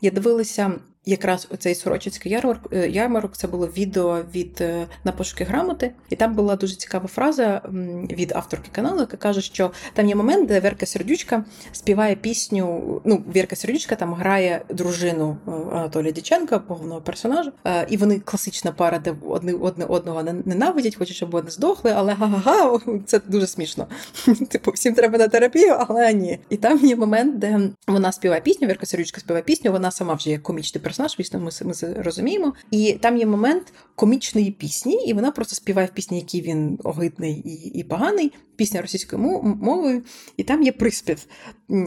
Я 0.00 0.10
дивилася 0.10 0.72
якраз 1.06 1.48
оцей 1.50 1.74
Сорочицький 1.74 2.32
ярмарок, 2.32 2.60
е, 2.72 2.88
ярмарок 2.88 3.36
це 3.36 3.48
було 3.48 3.66
відео 3.66 4.22
від 4.34 4.58
е, 4.60 4.86
на 5.04 5.12
пошуки 5.12 5.44
грамоти, 5.44 5.92
і 6.10 6.16
там 6.16 6.34
була 6.34 6.56
дуже 6.56 6.74
цікава 6.74 7.06
фраза 7.06 7.62
від 8.10 8.32
авторки 8.32 8.68
каналу, 8.72 9.00
яка 9.00 9.16
каже, 9.16 9.40
що 9.40 9.70
там 9.94 10.08
є 10.08 10.14
момент, 10.14 10.48
де 10.48 10.60
Верка 10.60 10.86
Сердючка 10.86 11.44
співає 11.72 12.14
пісню. 12.14 13.00
Ну, 13.04 13.24
Вірка 13.36 13.56
Сердючка 13.56 13.94
там 13.94 14.14
грає 14.14 14.62
дружину 14.68 15.36
е, 15.48 15.50
Анатолія 15.50 16.12
Діченка, 16.12 16.62
головного 16.68 17.00
персонажа, 17.00 17.52
і 17.88 17.96
вони 17.96 18.20
класична 18.20 18.72
пара, 18.72 18.98
де 18.98 19.14
одне 19.28 19.52
одне 19.52 19.84
одного 19.84 20.22
ненавидять, 20.22 20.96
хочуть, 20.96 21.16
щоб 21.16 21.30
вони 21.30 21.50
здохли, 21.50 21.92
але 21.96 22.12
га-га-га, 22.12 22.78
це 23.06 23.20
дуже 23.26 23.46
смішно. 23.46 23.86
Типу, 24.48 24.70
всім 24.70 24.94
треба 24.94 25.18
на 25.18 25.28
терапію, 25.28 25.76
але 25.88 26.12
ні. 26.12 26.38
І 26.50 26.56
там 26.56 26.78
є 26.78 26.96
момент, 26.96 27.38
де 27.38 27.60
вона 27.86 28.12
співає 28.12 28.40
пісню, 28.40 28.68
Вірка 28.68 28.86
Сердючка 28.86 29.20
співає 29.20 29.42
пісню, 29.42 29.72
вона 29.72 29.90
сама 29.90 30.14
вже 30.14 30.30
є 30.30 30.38
комічний 30.38 30.82
персонаж 30.82 30.95
персонаж, 30.96 31.16
звісно, 31.16 31.40
ми 31.40 31.50
ми 31.68 31.74
це 31.74 31.94
розуміємо. 31.94 32.54
І 32.70 32.92
там 32.92 33.16
є 33.16 33.26
момент 33.26 33.72
комічної 33.94 34.50
пісні, 34.50 35.06
і 35.06 35.12
вона 35.12 35.30
просто 35.30 35.54
співає 35.54 35.86
в 35.86 35.90
пісні, 35.90 36.18
який 36.18 36.40
він 36.40 36.78
огидний 36.84 37.32
і 37.34 37.78
і 37.78 37.84
поганий, 37.84 38.32
пісня 38.56 38.82
російською 38.82 39.22
мовою, 39.42 40.02
і 40.36 40.42
там 40.42 40.62
є 40.62 40.72
приспів. 40.72 41.26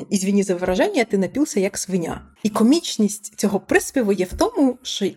Ізвіні 0.09 0.43
за 0.43 0.55
вираження, 0.55 1.03
ти 1.03 1.17
напівся 1.17 1.59
як 1.59 1.77
свиня. 1.77 2.21
І 2.43 2.49
комічність 2.49 3.33
цього 3.35 3.59
приспіву 3.59 4.11
є 4.11 4.25
в 4.25 4.33
тому, 4.33 4.77
що 4.81 5.05
е, 5.05 5.15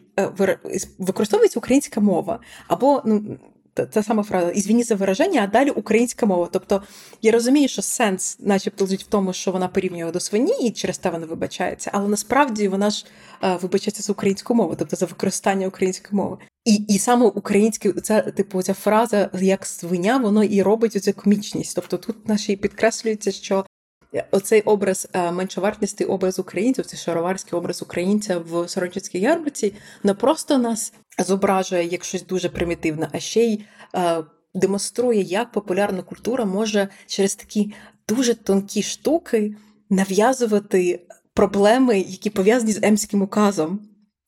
використовується 0.98 1.60
українська 1.60 2.00
мова. 2.00 2.40
Або 2.68 3.02
ну 3.04 3.38
та 3.74 4.02
сама 4.02 4.22
фраза 4.22 4.50
«Ізвіні 4.50 4.82
за 4.82 4.94
вираження, 4.94 5.42
а 5.42 5.46
далі 5.46 5.70
українська 5.70 6.26
мова. 6.26 6.48
Тобто 6.52 6.82
я 7.22 7.32
розумію, 7.32 7.68
що 7.68 7.82
сенс, 7.82 8.36
начебто, 8.40 8.84
лежить 8.84 9.02
в 9.02 9.06
тому, 9.06 9.32
що 9.32 9.52
вона 9.52 9.68
порівнює 9.68 10.12
до 10.12 10.20
свині, 10.20 10.52
і 10.62 10.70
через 10.70 10.98
те 10.98 11.10
вона 11.10 11.26
вибачається, 11.26 11.90
але 11.94 12.08
насправді 12.08 12.68
вона 12.68 12.90
ж 12.90 13.06
а, 13.40 13.56
вибачається 13.56 14.02
за 14.02 14.12
українську 14.12 14.54
мову, 14.54 14.74
тобто 14.78 14.96
за 14.96 15.06
використання 15.06 15.66
української 15.66 16.16
мови. 16.16 16.36
І 16.64 16.74
і 16.74 16.98
саме 16.98 17.26
українське, 17.26 17.92
ця 17.92 18.20
типу 18.20 18.62
ця 18.62 18.74
фраза 18.74 19.30
як 19.40 19.66
свиня, 19.66 20.16
воно 20.16 20.44
і 20.44 20.62
робить 20.62 20.96
оцю 20.96 21.12
комічність. 21.12 21.74
Тобто 21.74 21.98
тут 21.98 22.28
наші 22.28 22.56
підкреслюється, 22.56 23.32
що 23.32 23.66
Оцей 24.30 24.60
образ 24.60 25.08
е, 25.12 25.32
меншовартісний 25.32 26.08
образ 26.08 26.38
українців, 26.38 26.86
цей 26.86 26.98
шароварський 26.98 27.58
образ 27.58 27.82
українця 27.82 28.38
в 28.38 28.68
Сорочинській 28.68 29.20
ярмарці 29.20 29.74
не 30.02 30.14
просто 30.14 30.58
нас 30.58 30.92
зображує 31.18 31.84
як 31.86 32.04
щось 32.04 32.26
дуже 32.26 32.48
примітивне, 32.48 33.08
а 33.12 33.18
ще 33.18 33.44
й 33.44 33.64
е, 33.94 34.24
демонструє, 34.54 35.20
як 35.22 35.52
популярна 35.52 36.02
культура 36.02 36.44
може 36.44 36.88
через 37.06 37.34
такі 37.34 37.74
дуже 38.08 38.34
тонкі 38.34 38.82
штуки 38.82 39.54
нав'язувати 39.90 41.06
проблеми, 41.34 41.98
які 41.98 42.30
пов'язані 42.30 42.72
з 42.72 42.82
емським 42.82 43.22
указом. 43.22 43.80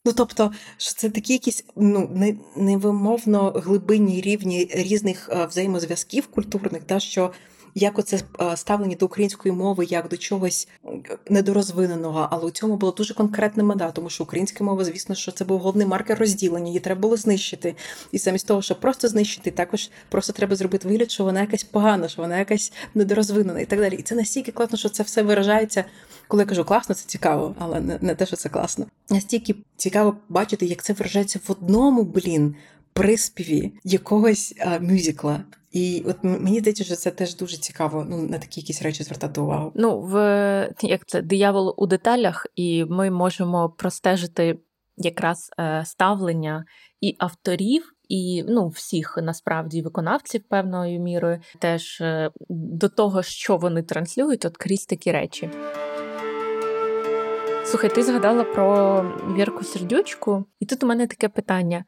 Ну, 0.06 0.12
тобто, 0.12 0.52
що 0.76 0.94
це 0.94 1.10
такі 1.10 1.32
якісь 1.32 1.64
ну 1.76 2.10
невимовно 2.56 3.50
глибинні 3.50 4.20
рівні 4.20 4.70
різних 4.74 5.28
е, 5.32 5.46
взаємозв'язків 5.46 6.26
культурних, 6.26 6.84
та 6.84 7.00
що 7.00 7.32
як 7.74 7.98
оце 7.98 8.20
е, 8.40 8.56
ставлення 8.56 8.96
до 8.96 9.06
української 9.06 9.54
мови, 9.54 9.84
як 9.84 10.08
до 10.08 10.16
чогось 10.16 10.68
недорозвиненого, 11.30 12.28
але 12.30 12.44
у 12.44 12.50
цьому 12.50 12.76
було 12.76 12.92
дуже 12.92 13.14
конкретна 13.14 13.64
мета, 13.64 13.90
тому 13.90 14.10
що 14.10 14.24
українська 14.24 14.64
мова, 14.64 14.84
звісно, 14.84 15.14
що 15.14 15.32
це 15.32 15.44
був 15.44 15.60
головний 15.60 15.86
маркер 15.86 16.18
розділення, 16.18 16.66
її 16.66 16.80
треба 16.80 17.00
було 17.00 17.16
знищити. 17.16 17.74
І 18.12 18.18
замість 18.18 18.46
того, 18.46 18.62
щоб 18.62 18.80
просто 18.80 19.08
знищити, 19.08 19.50
також 19.50 19.90
просто 20.08 20.32
треба 20.32 20.56
зробити 20.56 20.88
вигляд, 20.88 21.10
що 21.10 21.24
вона 21.24 21.40
якась 21.40 21.64
погана, 21.64 22.08
що 22.08 22.22
вона 22.22 22.38
якась 22.38 22.72
недорозвинена 22.94 23.60
і 23.60 23.66
так 23.66 23.80
далі. 23.80 23.94
І 23.94 24.02
це 24.02 24.14
настільки 24.14 24.52
класно, 24.52 24.78
що 24.78 24.88
це 24.88 25.02
все 25.02 25.22
виражається. 25.22 25.84
Коли 26.28 26.42
я 26.42 26.46
кажу 26.46 26.64
класно, 26.64 26.94
це 26.94 27.04
цікаво, 27.06 27.54
але 27.58 27.80
не, 27.80 27.98
не 28.00 28.14
те, 28.14 28.26
що 28.26 28.36
це 28.36 28.48
класно. 28.48 28.86
Настільки 29.10 29.54
цікаво 29.76 30.16
бачити, 30.28 30.66
як 30.66 30.82
це 30.82 30.92
виражається 30.92 31.40
в 31.48 31.52
одному 31.52 32.02
блін 32.02 32.54
приспіві 32.92 33.72
якогось 33.84 34.54
а, 34.60 34.78
мюзикла. 34.78 35.44
І 35.74 36.04
от 36.06 36.16
мені 36.22 36.60
здається, 36.60 36.84
що 36.84 36.96
це 36.96 37.10
теж 37.10 37.36
дуже 37.36 37.56
цікаво. 37.56 38.06
Ну 38.08 38.22
на 38.22 38.38
такі 38.38 38.60
якісь 38.60 38.82
речі 38.82 39.02
звертати 39.02 39.40
увагу. 39.40 39.72
Ну 39.74 40.00
в 40.00 40.14
як 40.82 41.06
це 41.06 41.22
диявол 41.22 41.74
у 41.76 41.86
деталях, 41.86 42.46
і 42.56 42.84
ми 42.84 43.10
можемо 43.10 43.68
простежити 43.68 44.58
якраз 44.96 45.50
е, 45.58 45.82
ставлення 45.86 46.64
і 47.00 47.16
авторів. 47.18 47.90
І 48.08 48.44
ну, 48.48 48.68
всіх 48.68 49.18
насправді 49.22 49.82
виконавців 49.82 50.42
певною 50.48 51.00
мірою 51.00 51.40
теж 51.58 52.00
е, 52.00 52.30
до 52.48 52.88
того, 52.88 53.22
що 53.22 53.56
вони 53.56 53.82
транслюють, 53.82 54.44
от 54.44 54.56
крізь 54.56 54.86
такі 54.86 55.12
речі. 55.12 55.50
Слухай, 57.64 57.90
ти 57.90 58.02
згадала 58.02 58.44
про 58.44 59.02
Вірку 59.36 59.64
Сердючку, 59.64 60.44
і 60.60 60.66
тут 60.66 60.82
у 60.82 60.86
мене 60.86 61.06
таке 61.06 61.28
питання: 61.28 61.84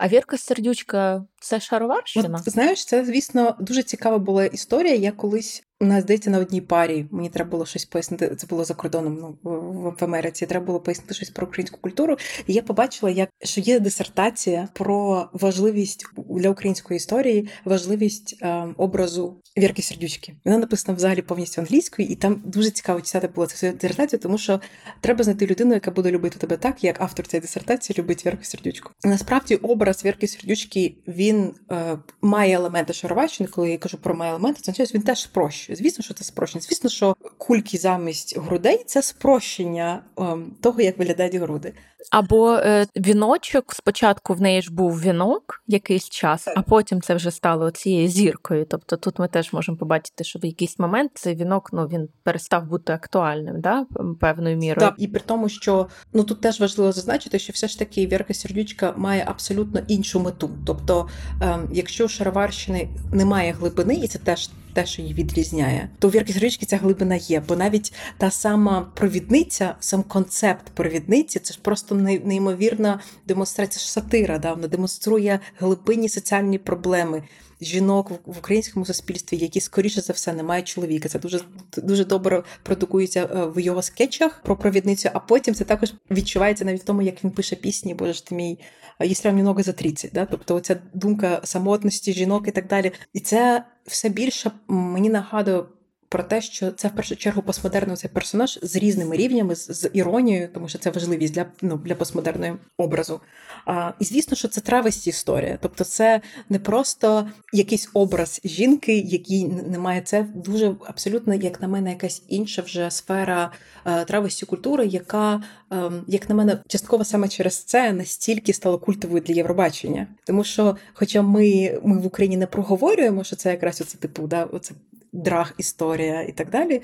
а 0.00 0.08
Вірка 0.08 0.38
Сердючка 0.38 1.24
це 1.40 1.60
шароварщина? 1.60 2.38
От, 2.38 2.52
Знаєш, 2.52 2.84
це, 2.84 3.04
звісно, 3.04 3.56
дуже 3.60 3.82
цікава 3.82 4.18
була 4.18 4.44
історія. 4.44 4.94
Я 4.94 5.12
колись 5.12 5.62
нас 5.84 6.02
здається 6.02 6.30
на 6.30 6.38
одній 6.38 6.60
парі. 6.60 7.06
Мені 7.10 7.28
треба 7.28 7.50
було 7.50 7.66
щось 7.66 7.84
пояснити. 7.84 8.36
Це 8.36 8.46
було 8.46 8.64
за 8.64 8.74
кордоном 8.74 9.36
ну, 9.44 9.94
в 10.00 10.04
Америці. 10.04 10.46
Треба 10.46 10.66
було 10.66 10.80
пояснити 10.80 11.14
щось 11.14 11.30
про 11.30 11.46
українську 11.46 11.78
культуру. 11.80 12.16
І 12.46 12.52
я 12.52 12.62
побачила, 12.62 13.12
як 13.12 13.28
що 13.42 13.60
є 13.60 13.80
дисертація 13.80 14.68
про 14.72 15.28
важливість 15.32 16.06
для 16.30 16.50
української 16.50 16.96
історії, 16.96 17.48
важливість 17.64 18.38
е, 18.42 18.68
образу 18.76 19.36
Вірки 19.58 19.82
Сердючки. 19.82 20.34
Вона 20.44 20.58
написана 20.58 20.96
взагалі 20.96 21.22
повністю 21.22 21.60
англійською, 21.60 22.08
і 22.08 22.14
там 22.14 22.42
дуже 22.44 22.70
цікаво 22.70 23.00
читати 23.00 23.28
було 23.34 23.46
цю 23.46 23.72
дисертацію, 23.72 24.20
тому 24.20 24.38
що 24.38 24.60
треба 25.00 25.24
знайти 25.24 25.46
людину, 25.46 25.74
яка 25.74 25.90
буде 25.90 26.10
любити 26.10 26.38
тебе 26.38 26.56
так, 26.56 26.84
як 26.84 27.00
автор 27.00 27.26
цієї 27.26 27.42
дисертації 27.42 27.98
любить 27.98 28.26
Вірку 28.26 28.44
Сердючку. 28.44 28.92
Насправді, 29.04 29.56
образ 29.56 30.04
Вірки 30.04 30.28
Сердючки 30.28 30.94
він 31.08 31.54
е, 31.72 31.98
має 32.22 32.54
елементи 32.54 32.92
Шароварщини. 32.92 33.48
Коли 33.48 33.70
я 33.70 33.78
кажу 33.78 33.98
про 33.98 34.14
має 34.14 34.30
елементи, 34.30 34.72
це 34.72 34.84
він 34.94 35.02
теж 35.02 35.22
спрощує 35.22 35.69
спрощує. 35.70 35.76
Звісно, 35.76 36.04
що 36.04 36.14
це 36.14 36.24
спрощення. 36.24 36.62
Звісно, 36.62 36.90
що 36.90 37.16
кульки 37.38 37.78
замість 37.78 38.38
грудей 38.38 38.84
це 38.86 39.02
спрощення 39.02 40.02
ем, 40.18 40.56
того, 40.60 40.80
як 40.80 40.98
виглядають 40.98 41.34
груди. 41.34 41.72
Або 42.10 42.54
е, 42.54 42.86
віночок 42.96 43.74
спочатку 43.74 44.34
в 44.34 44.40
неї 44.40 44.62
ж 44.62 44.72
був 44.72 45.00
вінок 45.00 45.62
якийсь 45.66 46.08
час, 46.08 46.48
а 46.56 46.62
потім 46.62 47.00
це 47.00 47.14
вже 47.14 47.30
стало 47.30 47.70
цією 47.70 48.08
зіркою. 48.08 48.66
Тобто 48.68 48.96
тут 48.96 49.18
ми 49.18 49.28
теж 49.28 49.52
можемо 49.52 49.78
побачити, 49.78 50.24
що 50.24 50.38
в 50.38 50.44
якийсь 50.44 50.78
момент 50.78 51.10
цей 51.14 51.34
вінок 51.34 51.70
ну 51.72 51.86
він 51.86 52.08
перестав 52.22 52.66
бути 52.66 52.92
актуальним, 52.92 53.60
да, 53.60 53.86
певною 54.20 54.56
мірою. 54.56 54.88
Так, 54.88 54.94
і 54.98 55.08
при 55.08 55.20
тому, 55.20 55.48
що 55.48 55.88
ну 56.12 56.24
тут 56.24 56.40
теж 56.40 56.60
важливо 56.60 56.92
зазначити, 56.92 57.38
що 57.38 57.52
все 57.52 57.68
ж 57.68 57.78
таки 57.78 58.06
Вірка 58.06 58.34
Сердючка 58.34 58.94
має 58.96 59.24
абсолютно 59.28 59.80
іншу 59.88 60.20
мету. 60.20 60.50
Тобто, 60.66 61.08
ем, 61.40 61.68
якщо 61.72 62.04
у 62.04 62.08
Шароварщини 62.08 62.88
немає 63.12 63.52
глибини, 63.52 63.94
і 63.94 64.08
це 64.08 64.18
теж 64.18 64.50
те, 64.74 64.86
що 64.86 65.02
її 65.02 65.14
відрізняє, 65.14 65.88
то 65.98 66.08
у 66.08 66.10
Вірки 66.10 66.32
Сердючки 66.32 66.66
ця 66.66 66.76
глибина 66.76 67.14
є, 67.14 67.42
бо 67.48 67.56
навіть 67.56 67.92
та 68.18 68.30
сама 68.30 68.92
провідниця, 68.94 69.74
сам 69.80 70.02
концепт 70.02 70.70
провідниці, 70.74 71.38
це 71.38 71.54
ж 71.54 71.60
просто 71.62 71.94
неймовірна 71.94 73.00
демонстрація 73.26 73.84
сатира. 73.84 74.38
Да? 74.38 74.52
Вона 74.52 74.68
демонструє 74.68 75.40
глибинні 75.58 76.08
соціальні 76.08 76.58
проблеми 76.58 77.22
жінок 77.60 78.10
в 78.26 78.38
українському 78.38 78.86
суспільстві, 78.86 79.36
які 79.36 79.60
скоріше 79.60 80.00
за 80.00 80.12
все 80.12 80.32
не 80.32 80.42
мають 80.42 80.68
чоловіка. 80.68 81.08
Це 81.08 81.18
дуже 81.18 81.40
дуже 81.76 82.04
добре 82.04 82.42
продукується 82.62 83.24
е, 83.24 83.46
в 83.46 83.60
його 83.60 83.82
скетчах 83.82 84.42
про 84.42 84.56
провідницю. 84.56 85.10
А 85.12 85.18
потім 85.18 85.54
це 85.54 85.64
також 85.64 85.92
відчувається 86.10 86.64
навіть 86.64 86.82
в 86.82 86.84
тому, 86.84 87.02
як 87.02 87.24
він 87.24 87.30
пише 87.30 87.56
пісні, 87.56 87.94
боже 87.94 88.12
ж 88.12 88.26
ти 88.26 88.34
мій 88.34 88.58
якщо 89.00 89.28
вам 89.28 89.36
немного 89.36 89.62
за 89.62 89.72
30. 89.72 90.10
Да? 90.12 90.26
Тобто 90.26 90.54
оця 90.54 90.76
думка 90.94 91.40
самотності 91.44 92.12
жінок 92.12 92.48
і 92.48 92.50
так 92.50 92.66
далі. 92.66 92.92
І 93.12 93.20
це 93.20 93.64
все 93.86 94.08
більше 94.08 94.50
мені 94.68 95.10
нагадує 95.10 95.62
про 96.10 96.22
те, 96.22 96.40
що 96.42 96.70
це 96.70 96.88
в 96.88 96.90
першу 96.90 97.16
чергу 97.16 97.42
постмодерний 97.42 97.96
цей 97.96 98.10
персонаж 98.10 98.58
з 98.62 98.76
різними 98.76 99.16
рівнями, 99.16 99.54
з, 99.54 99.66
з 99.70 99.90
іронією, 99.92 100.48
тому 100.54 100.68
що 100.68 100.78
це 100.78 100.90
важливість 100.90 101.34
для 101.34 101.46
ну, 101.62 101.76
для 101.76 101.94
постмодерної 101.94 102.52
образу. 102.76 103.20
А, 103.66 103.92
І 103.98 104.04
звісно, 104.04 104.36
що 104.36 104.48
це 104.48 104.60
травесті 104.60 105.10
історія. 105.10 105.58
Тобто, 105.62 105.84
це 105.84 106.20
не 106.48 106.58
просто 106.58 107.28
якийсь 107.52 107.90
образ 107.94 108.40
жінки, 108.44 108.98
який 108.98 109.48
не 109.48 109.78
має 109.78 110.00
це 110.00 110.26
дуже 110.34 110.74
абсолютно, 110.86 111.34
як 111.34 111.62
на 111.62 111.68
мене, 111.68 111.90
якась 111.90 112.22
інша 112.28 112.62
вже 112.62 112.90
сфера 112.90 113.52
е, 113.84 114.04
травесті 114.04 114.46
культури, 114.46 114.86
яка, 114.86 115.42
е, 115.72 115.90
як 116.06 116.28
на 116.28 116.34
мене, 116.34 116.58
частково 116.66 117.04
саме 117.04 117.28
через 117.28 117.62
це 117.62 117.92
настільки 117.92 118.52
стала 118.52 118.78
культовою 118.78 119.22
для 119.26 119.34
Євробачення. 119.34 120.06
Тому 120.24 120.44
що, 120.44 120.76
хоча 120.92 121.22
ми 121.22 121.78
ми 121.84 121.98
в 121.98 122.06
Україні 122.06 122.36
не 122.36 122.46
проговорюємо, 122.46 123.24
що 123.24 123.36
це 123.36 123.50
якраз 123.50 123.80
оце 123.80 123.98
типу, 123.98 124.26
да, 124.26 124.44
оце 124.44 124.74
драг 125.12 125.54
історія 125.58 126.22
і 126.22 126.32
так 126.32 126.50
далі. 126.50 126.82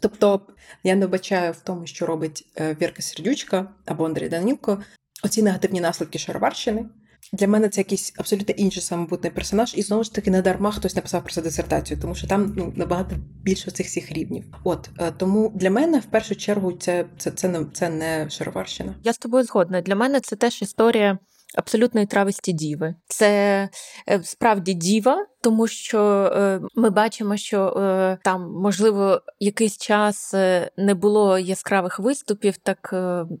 Тобто 0.00 0.40
я 0.84 0.94
не 0.94 1.06
вбачаю 1.06 1.52
в 1.52 1.60
тому, 1.60 1.86
що 1.86 2.06
робить 2.06 2.46
е, 2.56 2.76
Вірка 2.82 3.02
Сердючка 3.02 3.70
або 3.86 4.06
Андрій 4.06 4.28
Данілко, 4.28 4.82
оці 5.24 5.42
негативні 5.42 5.80
наслідки 5.80 6.18
Шароварщини. 6.18 6.86
Для 7.32 7.48
мене 7.48 7.68
це 7.68 7.80
якийсь 7.80 8.12
абсолютно 8.16 8.54
інший 8.54 8.82
самобутний 8.82 9.32
персонаж, 9.32 9.74
і 9.76 9.82
знову 9.82 10.04
ж 10.04 10.14
таки 10.14 10.30
не 10.30 10.42
дарма 10.42 10.70
хтось 10.70 10.96
написав 10.96 11.22
про 11.22 11.32
це 11.32 11.42
дисертацію, 11.42 12.00
тому 12.00 12.14
що 12.14 12.26
там 12.26 12.54
ну 12.56 12.72
набагато 12.76 13.16
більше 13.42 13.70
цих 13.70 13.86
всіх 13.86 14.12
рівнів. 14.12 14.44
От 14.64 14.90
е, 15.00 15.12
тому 15.16 15.52
для 15.54 15.70
мене 15.70 15.98
в 15.98 16.04
першу 16.04 16.36
чергу 16.36 16.72
це 16.72 17.04
це, 17.18 17.30
це, 17.30 17.48
не 17.48 17.66
це 17.72 17.88
не 17.88 18.30
Шароварщина. 18.30 18.94
Я 19.02 19.12
з 19.12 19.18
тобою 19.18 19.44
згодна. 19.44 19.80
Для 19.80 19.96
мене 19.96 20.20
це 20.20 20.36
теж 20.36 20.62
історія 20.62 21.18
абсолютної 21.54 22.06
трависті 22.06 22.52
діви. 22.52 22.94
Це 23.06 23.68
е, 24.08 24.20
справді 24.22 24.74
діва, 24.74 25.26
тому 25.40 25.66
що 25.66 26.00
е, 26.34 26.60
ми 26.74 26.90
бачимо, 26.90 27.36
що 27.36 27.66
е, 27.66 28.18
там, 28.24 28.52
можливо, 28.52 29.20
якийсь 29.40 29.78
час 29.78 30.34
не 30.76 30.94
було 30.94 31.38
яскравих 31.38 31.98
виступів, 31.98 32.56
так, 32.56 32.94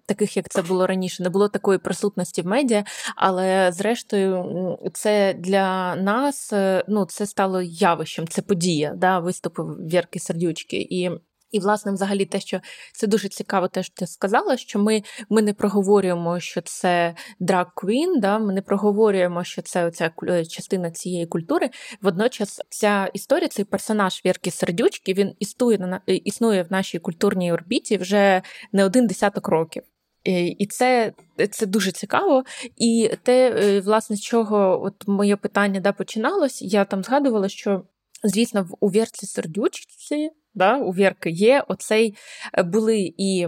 таких 0.06 0.36
як 0.36 0.48
це 0.48 0.62
було 0.62 0.86
раніше, 0.86 1.22
не 1.22 1.28
було 1.28 1.48
такої 1.48 1.78
присутності 1.78 2.42
в 2.42 2.46
медіа, 2.46 2.84
але 3.16 3.72
зрештою, 3.72 4.44
це 4.92 5.34
для 5.34 5.96
нас 5.96 6.52
ну, 6.88 7.04
це 7.04 7.26
стало 7.26 7.62
явищем, 7.62 8.28
це 8.28 8.42
подія, 8.42 8.94
да, 8.96 9.18
виступи 9.18 9.62
Вірки 9.62 10.18
Сердючки. 10.18 10.76
І 10.90 11.10
і, 11.50 11.60
власне, 11.60 11.92
взагалі, 11.92 12.24
те, 12.24 12.40
що 12.40 12.60
це 12.92 13.06
дуже 13.06 13.28
цікаво, 13.28 13.68
те, 13.68 13.82
що 13.82 13.94
ти 13.94 14.06
сказала, 14.06 14.56
що 14.56 14.78
ми 14.78 15.02
ми 15.28 15.42
не 15.42 15.52
проговорюємо, 15.52 16.40
що 16.40 16.60
це 16.60 17.14
драг 17.40 17.74
квін, 17.74 18.20
да? 18.20 18.38
ми 18.38 18.52
не 18.52 18.62
проговорюємо, 18.62 19.44
що 19.44 19.62
це 19.62 19.86
оця 19.86 20.10
частина 20.48 20.90
цієї 20.90 21.26
культури. 21.26 21.70
Водночас, 22.02 22.60
ця 22.68 23.10
історія, 23.12 23.48
цей 23.48 23.64
персонаж 23.64 24.22
Вірки 24.26 24.50
Сердючки, 24.50 25.14
він 25.14 25.34
існує 25.38 25.78
на 25.78 26.00
існує 26.06 26.62
в 26.62 26.72
нашій 26.72 26.98
культурній 26.98 27.52
орбіті 27.52 27.96
вже 27.96 28.42
не 28.72 28.84
один 28.84 29.06
десяток 29.06 29.48
років. 29.48 29.82
І 30.24 30.66
це 30.70 31.12
це 31.50 31.66
дуже 31.66 31.92
цікаво. 31.92 32.44
І 32.76 33.10
те, 33.22 33.50
е, 33.50 33.80
власне, 33.80 34.16
з 34.16 34.20
чого 34.20 34.84
от 34.84 35.08
моє 35.08 35.36
питання 35.36 35.80
да, 35.80 35.92
починалось, 35.92 36.62
я 36.62 36.84
там 36.84 37.04
згадувала, 37.04 37.48
що, 37.48 37.82
звісно, 38.24 38.68
в 38.80 38.90
Вірці 38.90 39.26
Сердючці 39.26 40.30
да, 40.54 40.78
у 40.78 40.90
Вірки 40.90 41.30
є 41.30 41.64
оцей 41.68 42.14
е, 42.58 42.62
були 42.62 43.12
і 43.18 43.46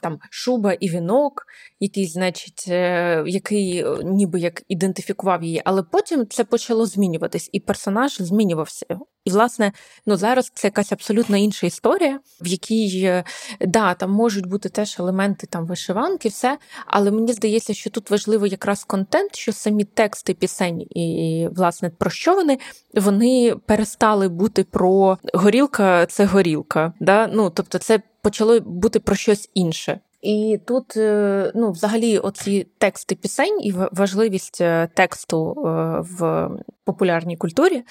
там 0.00 0.18
шуба 0.30 0.72
і 0.72 0.90
вінок, 0.90 1.46
який, 1.80 2.06
значить, 2.06 2.64
е, 2.68 3.24
який 3.26 3.78
е, 3.78 3.96
ніби 4.04 4.40
як 4.40 4.62
ідентифікував 4.68 5.42
її, 5.42 5.62
але 5.64 5.82
потім 5.82 6.26
це 6.26 6.44
почало 6.44 6.86
змінюватись, 6.86 7.50
і 7.52 7.60
персонаж 7.60 8.16
змінювався. 8.18 8.86
І, 9.24 9.30
власне, 9.30 9.72
ну 10.06 10.16
зараз 10.16 10.52
це 10.54 10.66
якась 10.66 10.92
абсолютно 10.92 11.36
інша 11.36 11.66
історія, 11.66 12.20
в 12.40 12.46
якій 12.46 13.22
да, 13.60 13.94
там 13.94 14.10
можуть 14.10 14.46
бути 14.46 14.68
теж 14.68 14.96
елементи 15.00 15.46
там 15.46 15.66
вишиванки, 15.66 16.28
все. 16.28 16.58
Але 16.86 17.10
мені 17.10 17.32
здається, 17.32 17.74
що 17.74 17.90
тут 17.90 18.10
важливо 18.10 18.46
якраз 18.46 18.84
контент, 18.84 19.36
що 19.36 19.52
самі 19.52 19.84
тексти 19.84 20.34
пісень, 20.34 20.80
і, 20.80 21.48
власне, 21.52 21.90
про 21.90 22.10
що 22.10 22.34
вони 22.34 22.58
вони 22.94 23.56
перестали 23.66 24.28
бути 24.28 24.64
про 24.64 25.18
горілка, 25.34 25.91
це 26.08 26.24
горілка. 26.24 26.92
Да? 27.00 27.26
Ну, 27.32 27.50
Тобто, 27.50 27.78
це 27.78 28.00
почало 28.22 28.60
бути 28.60 29.00
про 29.00 29.14
щось 29.14 29.50
інше. 29.54 30.00
І 30.22 30.60
тут, 30.66 30.96
е, 30.96 31.52
ну, 31.54 31.70
взагалі, 31.70 32.18
оці 32.18 32.66
тексти 32.78 33.14
пісень 33.14 33.62
і 33.62 33.72
важливість 33.72 34.60
е, 34.60 34.88
тексту 34.94 35.50
е, 35.50 35.60
в 36.00 36.48
популярній 36.84 37.36
культурі, 37.36 37.82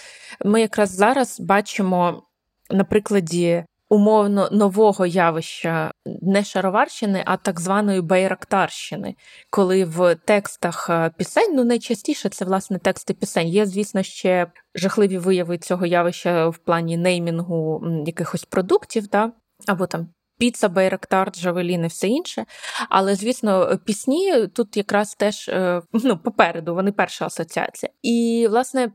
ми 0.46 0.62
якраз 0.62 0.96
зараз 0.96 1.40
бачимо 1.40 2.24
на 2.70 2.84
прикладі 2.84 3.66
умовно 3.92 4.50
нового 4.52 5.06
явища 5.06 5.92
не 6.06 6.44
шароварщини, 6.44 7.24
а 7.26 7.38
так 7.38 7.60
званої 7.60 8.02
байрактарщини, 8.02 9.16
коли 9.50 9.86
в 9.86 10.16
текстах 10.16 10.90
пісень, 11.18 11.56
ну 11.56 11.64
найчастіше 11.64 12.30
це 12.30 12.46
власне 12.46 12.80
тексти 12.80 13.14
пісень. 13.14 13.48
Є, 13.48 13.66
звісно, 13.66 14.04
ще 14.04 14.48
жахливі 14.76 15.18
вияви 15.18 15.58
цього 15.58 15.86
явища 15.86 16.48
в 16.48 16.58
плані 16.58 16.98
неймінгу 16.98 17.84
якихось 18.06 18.44
продуктів, 18.44 19.08
да? 19.08 19.32
або 19.68 19.88
там 19.88 20.08
піца, 20.38 20.70
Байрактар, 20.70 21.32
Джавелін 21.32 21.84
і 21.84 21.88
все 21.88 22.08
інше. 22.08 22.46
Але, 22.90 23.16
звісно, 23.16 23.80
пісні 23.86 24.48
тут 24.48 24.78
якраз 24.78 25.16
теж 25.16 25.50
е, 25.50 25.82
ну, 25.94 26.18
попереду, 26.18 26.76
вони 26.76 26.92
перша 26.92 27.26
асоціація. 27.26 27.92
І, 28.02 28.48
власне, 28.50 28.92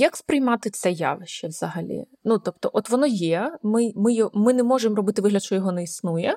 як 0.00 0.16
сприймати 0.16 0.70
це 0.70 0.90
явище 0.90 1.48
взагалі? 1.48 2.04
Ну, 2.24 2.38
тобто, 2.38 2.70
от 2.72 2.90
воно 2.90 3.06
є, 3.06 3.58
ми, 3.62 3.92
ми, 3.96 4.30
ми 4.34 4.52
не 4.52 4.62
можемо 4.62 4.94
робити 4.94 5.22
вигляд, 5.22 5.42
що 5.42 5.54
його 5.54 5.72
не 5.72 5.82
існує. 5.82 6.36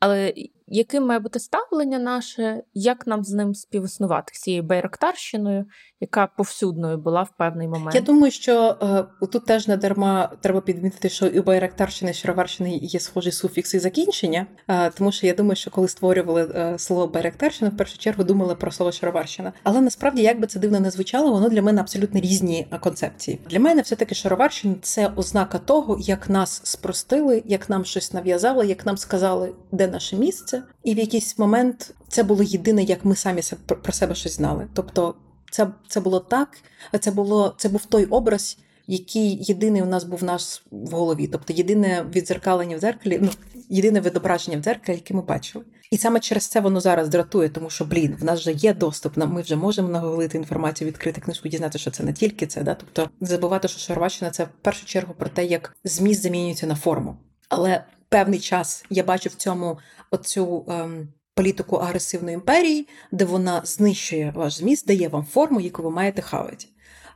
Але 0.00 0.34
яким 0.70 1.06
має 1.06 1.20
бути 1.20 1.40
ставлення 1.40 1.98
наше, 1.98 2.62
як 2.74 3.06
нам 3.06 3.24
з 3.24 3.32
ним 3.32 3.54
співіснувати 3.54 4.32
з 4.34 4.40
цією 4.40 4.62
байрактарщиною, 4.62 5.64
яка 6.00 6.26
повсюдною 6.26 6.98
була 6.98 7.22
в 7.22 7.30
певний 7.38 7.68
момент? 7.68 7.94
Я 7.94 8.00
думаю, 8.00 8.30
що 8.30 8.76
е, 8.82 9.26
тут 9.26 9.46
теж 9.46 9.68
не 9.68 9.76
дарма 9.76 10.32
треба 10.40 10.60
підмітити, 10.60 11.08
що 11.08 11.26
і 11.26 11.40
байрактарщини, 11.40 12.10
і 12.10 12.14
шароварщини 12.14 12.76
є 12.76 13.00
схожі 13.00 13.32
суфікси 13.32 13.80
закінчення, 13.80 14.46
е, 14.68 14.90
тому 14.90 15.12
що 15.12 15.26
я 15.26 15.34
думаю, 15.34 15.56
що 15.56 15.70
коли 15.70 15.88
створювали 15.88 16.52
е, 16.54 16.78
слово 16.78 17.06
байрактарщина, 17.06 17.70
в 17.70 17.76
першу 17.76 17.98
чергу 17.98 18.24
думали 18.24 18.54
про 18.54 18.72
слово 18.72 18.92
шароварщина. 18.92 19.52
Але 19.62 19.80
насправді, 19.80 20.22
як 20.22 20.40
би 20.40 20.46
це 20.46 20.58
дивно 20.58 20.80
не 20.80 20.90
звучало, 20.90 21.32
воно 21.32 21.48
для 21.48 21.62
мене 21.62 21.80
абсолютно 21.80 22.20
різні 22.20 22.66
е, 22.72 22.78
концепції. 22.78 23.40
Для 23.50 23.60
мене 23.60 23.82
все 23.82 23.96
таки 23.96 24.14
шароварщина 24.14 24.74
це 24.82 25.12
ознака 25.16 25.58
того, 25.58 25.96
як 26.00 26.30
нас 26.30 26.60
спростили, 26.64 27.42
як 27.46 27.70
нам 27.70 27.84
щось 27.84 28.12
нав'язали, 28.12 28.66
як 28.66 28.86
нам 28.86 28.96
сказали, 28.96 29.52
де 29.72 29.86
наше 29.86 30.16
місце, 30.16 30.59
і 30.84 30.94
в 30.94 30.98
якийсь 30.98 31.38
момент 31.38 31.94
це 32.08 32.22
було 32.22 32.42
єдине, 32.42 32.82
як 32.82 33.04
ми 33.04 33.16
самі 33.16 33.42
про 33.66 33.92
себе 33.92 34.14
щось 34.14 34.36
знали. 34.36 34.68
Тобто, 34.74 35.14
це 35.50 35.68
це 35.88 36.00
було 36.00 36.20
так, 36.20 36.58
це 37.00 37.10
було 37.10 37.54
це 37.58 37.68
був 37.68 37.86
той 37.86 38.04
образ, 38.04 38.58
який 38.86 39.44
єдиний 39.44 39.82
у 39.82 39.86
нас 39.86 40.04
був 40.04 40.24
наш 40.24 40.62
в 40.70 40.90
голові. 40.90 41.26
Тобто 41.26 41.52
єдине 41.52 42.06
відзеркалення 42.14 42.76
в 42.76 42.80
дзеркалі, 42.80 43.18
ну 43.22 43.30
єдине 43.68 44.00
відображення 44.00 44.58
в 44.58 44.60
дзеркалі, 44.60 44.96
яке 44.96 45.14
ми 45.14 45.22
бачили. 45.22 45.64
І 45.90 45.98
саме 45.98 46.20
через 46.20 46.46
це 46.46 46.60
воно 46.60 46.80
зараз 46.80 47.08
дратує, 47.08 47.48
тому 47.48 47.70
що 47.70 47.84
блін, 47.84 48.16
в 48.20 48.24
нас 48.24 48.40
вже 48.40 48.52
є 48.52 48.74
доступ. 48.74 49.16
ми 49.16 49.42
вже 49.42 49.56
можемо 49.56 49.88
наголити 49.88 50.38
інформацію, 50.38 50.88
відкрити 50.88 51.20
книжку, 51.20 51.48
дізнати, 51.48 51.78
що 51.78 51.90
це 51.90 52.02
не 52.02 52.12
тільки 52.12 52.46
це, 52.46 52.62
да. 52.62 52.74
Тобто 52.74 53.10
забувати, 53.20 53.68
що 53.68 53.78
Шарваччина 53.78 54.30
це 54.30 54.44
в 54.44 54.48
першу 54.62 54.86
чергу 54.86 55.14
про 55.18 55.28
те, 55.28 55.44
як 55.44 55.76
зміст 55.84 56.22
замінюється 56.22 56.66
на 56.66 56.74
форму. 56.74 57.16
Але 57.48 57.84
певний 58.10 58.40
час 58.40 58.84
я 58.90 59.04
бачу 59.04 59.28
в 59.28 59.34
цьому 59.34 59.78
оцю 60.10 60.66
ем, 60.68 61.08
політику 61.34 61.76
агресивної 61.76 62.34
імперії, 62.34 62.88
де 63.12 63.24
вона 63.24 63.62
знищує 63.64 64.32
ваш 64.34 64.54
зміст, 64.54 64.86
дає 64.86 65.08
вам 65.08 65.24
форму, 65.24 65.60
яку 65.60 65.82
ви 65.82 65.90
маєте 65.90 66.22
хавати. 66.22 66.66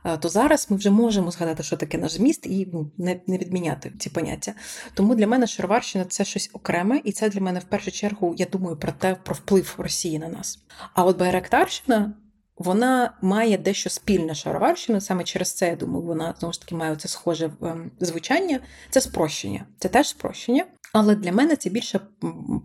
Е, 0.05 0.17
то 0.17 0.29
зараз 0.29 0.67
ми 0.71 0.77
вже 0.77 0.89
можемо 0.89 1.31
згадати, 1.31 1.63
що 1.63 1.77
таке 1.77 1.97
наш 1.97 2.11
зміст, 2.11 2.45
і 2.45 2.67
ну, 2.73 2.91
не 2.97 3.21
не 3.27 3.37
відміняти 3.37 3.91
ці 3.99 4.09
поняття. 4.09 4.53
Тому 4.93 5.15
для 5.15 5.27
мене 5.27 5.47
Шароварщина 5.47 6.05
це 6.05 6.25
щось 6.25 6.49
окреме, 6.53 7.01
і 7.03 7.11
це 7.11 7.29
для 7.29 7.41
мене 7.41 7.59
в 7.59 7.63
першу 7.63 7.91
чергу, 7.91 8.35
я 8.37 8.45
думаю, 8.45 8.77
про 8.77 8.91
те, 8.91 9.15
про 9.15 9.35
вплив 9.35 9.75
Росії 9.77 10.19
на 10.19 10.27
нас. 10.27 10.59
А 10.93 11.03
от 11.03 11.17
Байрактарщина 11.17 12.13
вона 12.57 13.13
має 13.21 13.57
дещо 13.57 13.89
спільне 13.89 14.35
шароварщину, 14.35 15.01
саме 15.01 15.23
через 15.23 15.53
це, 15.53 15.67
я 15.67 15.75
думаю, 15.75 16.05
вона 16.05 16.35
знову 16.39 16.53
ж 16.53 16.61
таки 16.61 16.75
має 16.75 16.95
це 16.95 17.07
схоже 17.07 17.51
ем, 17.61 17.91
звучання. 17.99 18.59
Це 18.89 19.01
спрощення. 19.01 19.65
Це 19.79 19.89
теж 19.89 20.07
спрощення. 20.07 20.65
Але 20.97 21.15
для 21.15 21.31
мене 21.31 21.55
це 21.55 21.69
більше 21.69 21.99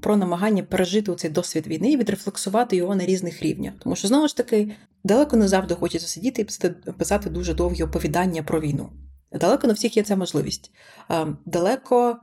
про 0.01 0.17
намагання 0.17 0.63
пережити 0.63 1.15
цей 1.15 1.31
досвід 1.31 1.67
війни 1.67 1.93
і 1.93 1.97
відрефлексувати 1.97 2.77
його 2.77 2.95
на 2.95 3.07
різних 3.07 3.43
рівнях. 3.43 3.75
Тому 3.79 3.97
що, 3.97 4.09
знову 4.09 4.29
ж 4.29 4.37
таки, 4.37 4.73
далеко 5.05 5.37
не 5.37 5.49
завжди 5.49 5.75
хочеться 5.75 6.09
сидіти 6.09 6.43
і 6.43 6.69
писати 6.93 7.31
дуже 7.31 7.55
довгі 7.55 7.83
оповідання 7.83 8.43
про 8.43 8.61
війну. 8.61 8.91
Далеко 9.33 9.67
не 9.67 9.73
всіх 9.73 9.97
є 9.97 10.03
ця 10.03 10.17
можливість. 10.17 10.71
Далеко 11.47 12.17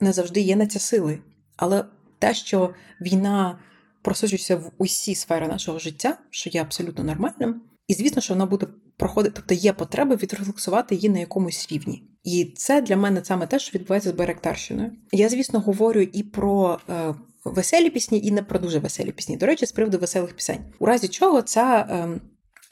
не 0.00 0.12
завжди 0.12 0.40
є 0.40 0.56
на 0.56 0.66
це 0.66 0.78
сили. 0.78 1.18
Але 1.56 1.84
те, 2.18 2.34
що 2.34 2.74
війна 3.00 3.58
просочується 4.02 4.56
в 4.56 4.72
усі 4.78 5.14
сфери 5.14 5.48
нашого 5.48 5.78
життя, 5.78 6.18
що 6.30 6.50
є 6.50 6.60
абсолютно 6.60 7.04
нормальним. 7.04 7.62
І 7.86 7.94
звісно, 7.94 8.22
що 8.22 8.34
воно 8.34 8.46
буде 8.46 8.66
проходить, 8.96 9.34
тобто 9.34 9.54
є 9.54 9.72
потреба 9.72 10.16
відрефлексувати 10.16 10.94
її 10.94 11.08
на 11.08 11.18
якомусь 11.18 11.72
рівні. 11.72 12.11
І 12.24 12.54
це 12.56 12.80
для 12.80 12.96
мене 12.96 13.24
саме 13.24 13.46
те, 13.46 13.58
що 13.58 13.78
відбувається 13.78 14.10
з 14.10 14.12
Байректарщиною. 14.12 14.92
Я, 15.12 15.28
звісно, 15.28 15.60
говорю 15.60 16.00
і 16.00 16.22
про. 16.22 16.78
Е, 16.90 17.14
Веселі 17.44 17.90
пісні 17.90 18.20
і 18.24 18.30
не 18.30 18.42
про 18.42 18.58
дуже 18.58 18.78
веселі 18.78 19.12
пісні. 19.12 19.36
До 19.36 19.46
речі, 19.46 19.66
з 19.66 19.72
приводу 19.72 19.98
веселих 19.98 20.36
пісень. 20.36 20.64
У 20.78 20.86
разі 20.86 21.08
чого 21.08 21.42
ця 21.42 21.86
ем, 21.90 22.20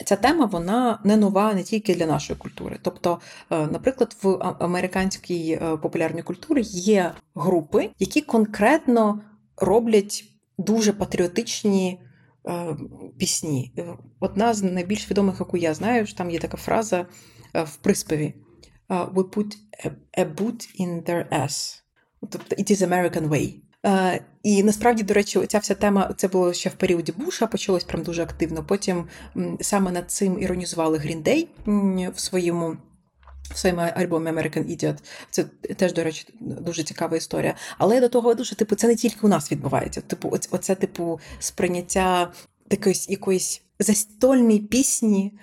ця 0.05 0.15
тема 0.15 0.45
вона 0.45 0.99
не 1.03 1.17
нова 1.17 1.53
не 1.53 1.63
тільки 1.63 1.95
для 1.95 2.05
нашої 2.05 2.39
культури. 2.39 2.79
Тобто, 2.81 3.19
е, 3.51 3.67
наприклад, 3.67 4.15
в 4.23 4.37
американській 4.59 5.51
е, 5.51 5.77
популярній 5.77 6.21
культурі 6.21 6.61
є 6.65 7.11
групи, 7.35 7.89
які 7.99 8.21
конкретно 8.21 9.21
роблять 9.57 10.23
дуже 10.57 10.93
патріотичні 10.93 12.01
е, 12.47 12.77
пісні. 13.17 13.73
Одна 14.19 14.53
з 14.53 14.63
найбільш 14.63 15.11
відомих, 15.11 15.39
яку 15.39 15.57
я 15.57 15.73
знаю, 15.73 16.05
що 16.05 16.17
там 16.17 16.31
є 16.31 16.39
така 16.39 16.57
фраза 16.57 17.05
в 17.53 17.75
приспіві: 17.75 18.33
We 18.91 19.23
put 19.23 19.55
a 20.17 20.25
boot 20.25 20.67
in 20.79 21.03
their 21.03 21.29
ass. 21.29 21.81
Тобто, 22.29 22.55
it 22.55 22.71
is 22.71 22.81
American 22.81 23.29
way. 23.29 23.53
Е, 23.85 24.23
і 24.43 24.63
насправді, 24.63 25.03
до 25.03 25.13
речі, 25.13 25.45
ця 25.47 25.57
вся 25.57 25.75
тема 25.75 26.13
це 26.17 26.27
було 26.27 26.53
ще 26.53 26.69
в 26.69 26.73
періоді 26.73 27.11
Буша, 27.11 27.47
почалось 27.47 27.83
прям 27.83 28.03
дуже 28.03 28.23
активно. 28.23 28.63
Потім 28.63 29.07
саме 29.61 29.91
над 29.91 30.11
цим 30.11 30.41
іронізували 30.41 30.97
Day 30.97 31.47
в 32.11 32.19
своєму. 32.19 32.77
В 33.53 33.57
своєму 33.57 33.81
альбомі 33.81 34.31
American 34.31 34.65
Idiot. 34.65 34.97
Це 35.29 35.43
теж, 35.77 35.93
до 35.93 36.03
речі, 36.03 36.27
дуже 36.39 36.83
цікава 36.83 37.17
історія. 37.17 37.55
Але 37.77 37.99
до 37.99 38.09
того 38.09 38.43
що 38.43 38.55
типу, 38.55 38.75
це 38.75 38.87
не 38.87 38.95
тільки 38.95 39.19
у 39.21 39.27
нас 39.27 39.51
відбувається. 39.51 40.01
Типу, 40.01 40.29
оце, 40.31 40.49
оце 40.51 40.75
типу, 40.75 41.19
сприйняття 41.39 42.31
такої 42.67 42.95
якоїсь 43.09 43.61
застольної 43.79 44.59
пісні 44.59 45.33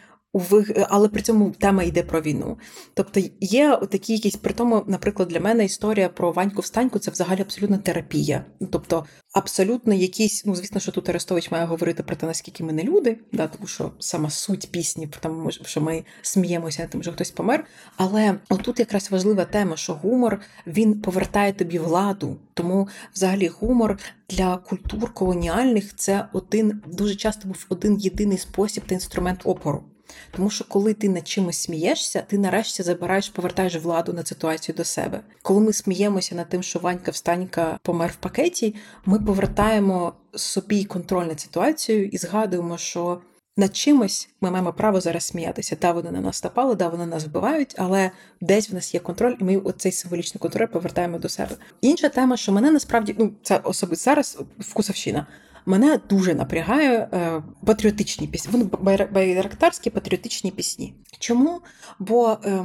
але 0.88 1.08
при 1.08 1.22
цьому 1.22 1.50
тема 1.50 1.82
йде 1.82 2.02
про 2.02 2.20
війну. 2.20 2.58
Тобто 2.94 3.20
є 3.40 3.80
такі 3.90 4.12
якісь, 4.12 4.36
при 4.36 4.54
тому, 4.54 4.84
наприклад, 4.86 5.28
для 5.28 5.40
мене 5.40 5.64
історія 5.64 6.08
про 6.08 6.32
Ваньку 6.32 6.60
Встаньку 6.60 6.98
це 6.98 7.10
взагалі 7.10 7.40
абсолютна 7.40 7.78
терапія. 7.78 8.44
Тобто, 8.70 9.04
абсолютно 9.32 9.94
якісь, 9.94 10.44
ну 10.46 10.54
звісно, 10.54 10.80
що 10.80 10.92
тут 10.92 11.08
Арестович 11.08 11.50
має 11.50 11.64
говорити 11.64 12.02
про 12.02 12.16
те, 12.16 12.26
наскільки 12.26 12.64
ми 12.64 12.72
не 12.72 12.82
люди, 12.82 13.18
да, 13.32 13.46
тому 13.46 13.66
що 13.66 13.92
сама 13.98 14.30
суть 14.30 14.70
пісні, 14.70 15.06
про 15.06 15.20
тому, 15.20 15.50
що 15.50 15.80
ми 15.80 16.04
сміємося 16.22 16.88
тим, 16.90 17.02
що 17.02 17.12
хтось 17.12 17.30
помер. 17.30 17.64
Але 17.96 18.38
отут 18.48 18.78
якраз 18.78 19.10
важлива 19.10 19.44
тема, 19.44 19.76
що 19.76 19.94
гумор 19.94 20.40
він 20.66 21.00
повертає 21.00 21.52
тобі 21.52 21.78
владу. 21.78 22.36
Тому, 22.54 22.88
взагалі, 23.14 23.48
гумор 23.48 23.98
для 24.30 24.56
культур 24.56 25.14
колоніальних 25.14 25.96
це 25.96 26.28
один 26.32 26.82
дуже 26.86 27.14
часто 27.14 27.48
був 27.48 27.66
один 27.68 27.98
єдиний 27.98 28.38
спосіб 28.38 28.84
та 28.86 28.94
інструмент 28.94 29.40
опору. 29.44 29.84
Тому 30.30 30.50
що 30.50 30.64
коли 30.68 30.94
ти 30.94 31.09
над 31.09 31.28
чимось 31.28 31.59
смієшся, 31.59 32.22
ти 32.28 32.38
нарешті 32.38 32.82
забираєш, 32.82 33.28
повертаєш 33.28 33.76
владу 33.76 34.12
над 34.12 34.28
ситуацію 34.28 34.76
до 34.76 34.84
себе. 34.84 35.20
Коли 35.42 35.61
ми 35.61 35.72
сміємося 35.72 36.34
над 36.34 36.48
тим, 36.48 36.62
що 36.62 36.78
Ванька 36.78 37.11
Встанька 37.11 37.78
помер 37.82 38.11
в 38.11 38.16
пакеті, 38.16 38.74
ми 39.04 39.20
повертаємо 39.20 40.12
собі 40.34 40.84
контроль 40.84 41.26
над 41.26 41.40
ситуацією 41.40 42.06
і 42.06 42.18
згадуємо, 42.18 42.78
що 42.78 43.20
над 43.59 43.76
чимось 43.76 44.28
ми 44.40 44.50
маємо 44.50 44.72
право 44.72 45.00
зараз 45.00 45.24
сміятися. 45.24 45.76
Да, 45.80 45.92
вони 45.92 46.11
на 46.11 46.20
нас 46.20 46.44
напали, 46.44 46.74
да, 46.74 46.88
вони 46.88 47.06
нас 47.06 47.24
вбивають, 47.24 47.74
але 47.78 48.11
десь 48.40 48.70
в 48.70 48.74
нас 48.74 48.94
є 48.94 49.00
контроль, 49.00 49.34
і 49.40 49.44
ми 49.44 49.56
оцей 49.56 49.92
символічний 49.92 50.38
контроль 50.38 50.66
повертаємо 50.66 51.18
до 51.18 51.28
себе. 51.28 51.50
Інша 51.80 52.09
тема, 52.09 52.36
що 52.36 52.52
мене 52.52 52.70
насправді 52.70 53.14
ну 53.18 53.32
це 53.42 53.56
особисто 53.56 54.04
зараз 54.04 54.38
вкусовщина. 54.59 55.26
Мене 55.68 56.00
дуже 56.08 56.34
напрягає 56.34 57.08
е, 57.12 57.42
патріотичні 57.66 58.26
пісні. 58.26 58.52
Вони 58.52 58.64
байрактарські 59.12 59.90
патріотичні 59.90 60.50
пісні. 60.50 60.94
Чому? 61.18 61.60
Бо 61.98 62.38
е, 62.44 62.64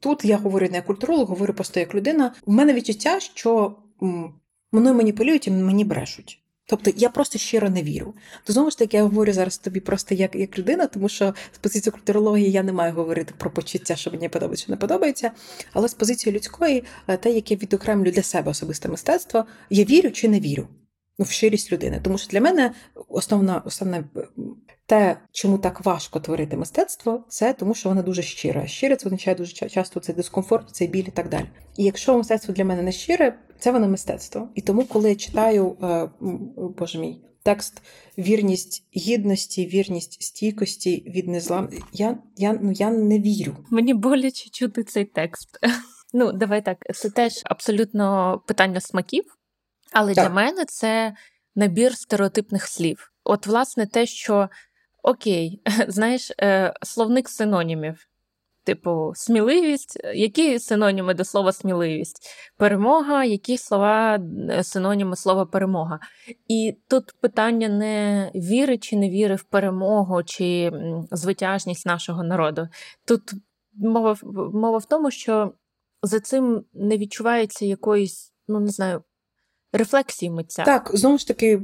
тут 0.00 0.24
я 0.24 0.36
говорю 0.36 0.68
не 0.70 0.76
як 0.76 0.86
культуролог, 0.86 1.28
говорю 1.28 1.54
просто 1.54 1.80
як 1.80 1.94
людина. 1.94 2.34
У 2.44 2.52
мене 2.52 2.72
відчуття, 2.74 3.20
що 3.20 3.76
мною 4.72 4.94
маніпулюють 4.94 5.46
і 5.46 5.50
мені 5.50 5.84
брешуть. 5.84 6.38
Тобто 6.66 6.90
я 6.96 7.08
просто 7.08 7.38
щиро 7.38 7.70
не 7.70 7.82
вірю. 7.82 8.14
То 8.44 8.52
знову 8.52 8.70
ж 8.70 8.78
таки, 8.78 8.96
я 8.96 9.02
говорю 9.02 9.32
зараз 9.32 9.58
тобі 9.58 9.80
просто 9.80 10.14
як 10.14 10.34
як 10.34 10.58
людина, 10.58 10.86
тому 10.86 11.08
що 11.08 11.34
з 11.52 11.58
позиції 11.58 11.92
культурології 11.92 12.50
я 12.50 12.62
не 12.62 12.72
маю 12.72 12.94
говорити 12.94 13.34
про 13.38 13.50
почуття, 13.50 13.96
що 13.96 14.10
мені 14.10 14.28
подобається, 14.28 14.64
що 14.64 14.72
не 14.72 14.76
подобається. 14.76 15.30
Але 15.72 15.88
з 15.88 15.94
позиції 15.94 16.36
людської, 16.36 16.84
е, 17.08 17.16
те, 17.16 17.30
яке 17.30 17.56
відокремлю 17.56 18.10
для 18.10 18.22
себе 18.22 18.50
особисте 18.50 18.88
мистецтво, 18.88 19.44
я 19.70 19.84
вірю 19.84 20.10
чи 20.10 20.28
не 20.28 20.40
вірю 20.40 20.68
ну, 21.18 21.24
в 21.24 21.30
щирість 21.30 21.72
людини. 21.72 22.00
Тому 22.04 22.18
що 22.18 22.28
для 22.30 22.40
мене 22.40 22.74
основна, 23.08 23.62
основне 23.64 24.04
те, 24.86 25.16
чому 25.32 25.58
так 25.58 25.84
важко 25.84 26.20
творити 26.20 26.56
мистецтво, 26.56 27.24
це 27.28 27.52
тому, 27.52 27.74
що 27.74 27.88
воно 27.88 28.02
дуже 28.02 28.22
щире. 28.22 28.66
Щире 28.66 28.96
це 28.96 29.06
означає 29.06 29.34
дуже 29.34 29.68
часто 29.68 30.00
цей 30.00 30.14
дискомфорт, 30.14 30.70
цей 30.70 30.88
біль 30.88 31.04
і 31.08 31.10
так 31.10 31.28
далі. 31.28 31.46
І 31.76 31.84
якщо 31.84 32.18
мистецтво 32.18 32.54
для 32.54 32.64
мене 32.64 32.82
не 32.82 32.92
щире, 32.92 33.38
це 33.58 33.72
воно 33.72 33.88
мистецтво. 33.88 34.48
І 34.54 34.60
тому, 34.60 34.84
коли 34.84 35.08
я 35.08 35.16
читаю, 35.16 35.76
е, 35.82 36.08
боже 36.78 36.98
мій. 36.98 37.20
Текст 37.44 37.82
вірність 38.18 38.84
гідності, 38.96 39.66
вірність 39.66 40.22
стійкості 40.22 41.04
від 41.06 41.28
незлам. 41.28 41.68
Я 41.92 42.18
я, 42.36 42.58
ну, 42.62 42.72
я 42.72 42.90
не 42.90 43.18
вірю. 43.18 43.56
Мені 43.70 43.94
боляче 43.94 44.50
чути 44.50 44.84
цей 44.84 45.04
текст. 45.04 45.48
Ну, 46.14 46.32
давай 46.32 46.64
так. 46.64 46.76
Це 46.94 47.10
теж 47.10 47.32
абсолютно 47.44 48.38
питання 48.46 48.80
смаків. 48.80 49.24
Але 49.92 50.14
так. 50.14 50.24
для 50.24 50.34
мене 50.34 50.64
це 50.64 51.14
набір 51.54 51.96
стереотипних 51.96 52.66
слів. 52.66 53.12
От, 53.24 53.46
власне, 53.46 53.86
те, 53.86 54.06
що 54.06 54.48
окей, 55.02 55.62
знаєш, 55.88 56.32
е, 56.40 56.74
словник 56.82 57.28
синонімів. 57.28 58.08
Типу, 58.64 59.12
сміливість, 59.14 60.00
які 60.14 60.58
синоніми 60.58 61.14
до 61.14 61.24
слова 61.24 61.52
сміливість, 61.52 62.28
перемога, 62.56 63.24
які 63.24 63.58
слова 63.58 64.18
е, 64.50 64.64
синоніми 64.64 65.16
слова 65.16 65.46
перемога. 65.46 66.00
І 66.48 66.76
тут 66.88 67.12
питання 67.20 67.68
не 67.68 68.30
віри 68.34 68.78
чи 68.78 68.96
не 68.96 69.10
віри 69.10 69.34
в 69.34 69.42
перемогу 69.42 70.22
чи 70.22 70.72
звитяжність 71.10 71.86
нашого 71.86 72.22
народу. 72.22 72.68
Тут 73.06 73.32
мова 73.74 74.16
мова 74.52 74.78
в 74.78 74.84
тому, 74.84 75.10
що 75.10 75.52
за 76.02 76.20
цим 76.20 76.64
не 76.72 76.98
відчувається 76.98 77.64
якоїсь, 77.64 78.32
ну 78.48 78.60
не 78.60 78.70
знаю, 78.70 79.02
рефлексії 79.72 80.30
митця. 80.30 80.62
Так, 80.62 80.90
знову 80.94 81.18
ж 81.18 81.28
таки, 81.28 81.60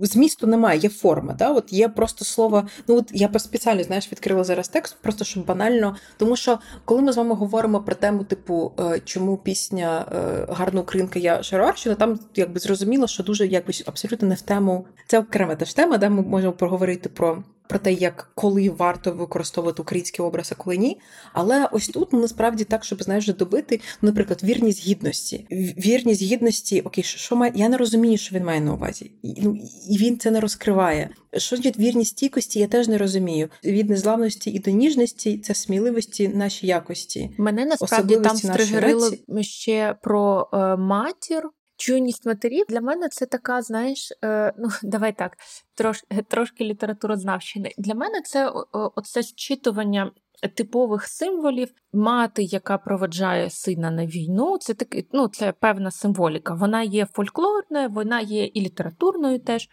змісту 0.00 0.46
немає, 0.46 0.78
є 0.78 0.88
форма. 0.88 1.32
Да? 1.32 1.50
От 1.50 1.72
Є 1.72 1.88
просто 1.88 2.24
слово. 2.24 2.68
Ну 2.88 2.96
от 2.96 3.10
я 3.12 3.30
спеціально 3.38 3.82
знаєш, 3.82 4.12
відкрила 4.12 4.44
зараз 4.44 4.68
текст, 4.68 4.96
просто 5.02 5.24
щоб 5.24 5.46
банально. 5.46 5.96
Тому 6.16 6.36
що 6.36 6.58
коли 6.84 7.02
ми 7.02 7.12
з 7.12 7.16
вами 7.16 7.34
говоримо 7.34 7.80
про 7.80 7.94
тему, 7.94 8.24
типу, 8.24 8.72
е, 8.80 9.00
чому 9.04 9.36
пісня 9.36 10.06
е, 10.12 10.46
гарна 10.52 10.80
українка 10.80 11.18
я 11.18 11.42
Шароварщина, 11.42 11.94
там 11.94 12.18
якби 12.34 12.60
зрозуміло, 12.60 13.06
що 13.06 13.22
дуже 13.22 13.46
якби 13.46 13.72
абсолютно 13.86 14.28
не 14.28 14.34
в 14.34 14.40
тему. 14.40 14.86
Це 15.06 15.18
окрема 15.18 15.54
теж 15.54 15.74
тема, 15.74 15.98
де 15.98 16.08
ми 16.08 16.22
можемо 16.22 16.52
поговорити 16.52 17.08
про 17.08 17.42
про 17.68 17.78
те, 17.78 17.92
як 17.92 18.30
коли 18.34 18.70
варто 18.70 19.12
використовувати 19.12 19.82
український 19.82 20.24
образ, 20.24 20.52
а 20.52 20.54
коли 20.54 20.76
ні. 20.76 21.00
Але 21.32 21.68
ось 21.72 21.88
тут 21.88 22.12
насправді 22.12 22.64
так, 22.64 22.84
щоб 22.84 23.02
знаєш, 23.02 23.26
добити, 23.26 23.80
наприклад, 24.02 24.40
вірність 24.44 24.86
гідності. 24.86 25.46
Вірність 25.78 26.22
гідності, 26.22 26.80
окей, 26.80 27.04
що 27.04 27.36
має, 27.36 27.52
я 27.54 27.68
не 27.68 27.76
розумію, 27.76 28.18
що 28.18 28.36
він 28.36 28.44
має 28.44 28.60
на 28.60 28.74
увазі, 28.74 29.10
і, 29.22 29.34
ну, 29.42 29.58
і 29.90 29.98
він 29.98 30.18
це 30.18 30.30
не 30.30 30.40
розкриває. 30.40 31.10
Що 31.36 31.56
значить 31.56 31.78
вірність 31.78 32.10
стійкості, 32.10 32.58
я 32.60 32.66
теж 32.66 32.88
не 32.88 32.98
розумію. 32.98 33.48
Від 33.64 33.90
незламності 33.90 34.50
і 34.50 34.58
до 34.58 34.70
ніжності 34.70 35.38
це 35.38 35.54
сміливості 35.54 36.28
наші 36.28 36.66
якості. 36.66 37.30
Мене 37.38 37.64
насправді 37.64 38.16
там 38.16 38.36
стригерило 38.36 39.10
ще 39.40 39.96
про 40.02 40.48
е, 40.52 40.76
матір. 40.76 41.50
Чуйність 41.86 42.26
матерів 42.26 42.64
для 42.68 42.80
мене 42.80 43.08
це 43.08 43.26
така, 43.26 43.62
знаєш, 43.62 44.12
е, 44.24 44.52
ну 44.58 44.68
давай 44.82 45.12
так, 45.12 45.36
трош, 45.74 46.04
трошки 46.28 46.64
літературознавщини. 46.64 47.72
Для 47.78 47.94
мене 47.94 48.20
це 48.24 48.52
оце 48.72 49.22
зчитування 49.22 50.10
типових 50.54 51.06
символів, 51.06 51.74
мати, 51.92 52.42
яка 52.42 52.78
проведжає 52.78 53.50
сина 53.50 53.90
на 53.90 54.06
війну. 54.06 54.58
Це 54.58 54.74
таки, 54.74 55.06
ну, 55.12 55.28
це 55.28 55.52
певна 55.52 55.90
символіка. 55.90 56.54
Вона 56.54 56.82
є 56.82 57.06
фольклорною, 57.06 57.88
вона 57.88 58.20
є 58.20 58.44
і 58.44 58.60
літературною 58.60 59.38
теж. 59.38 59.68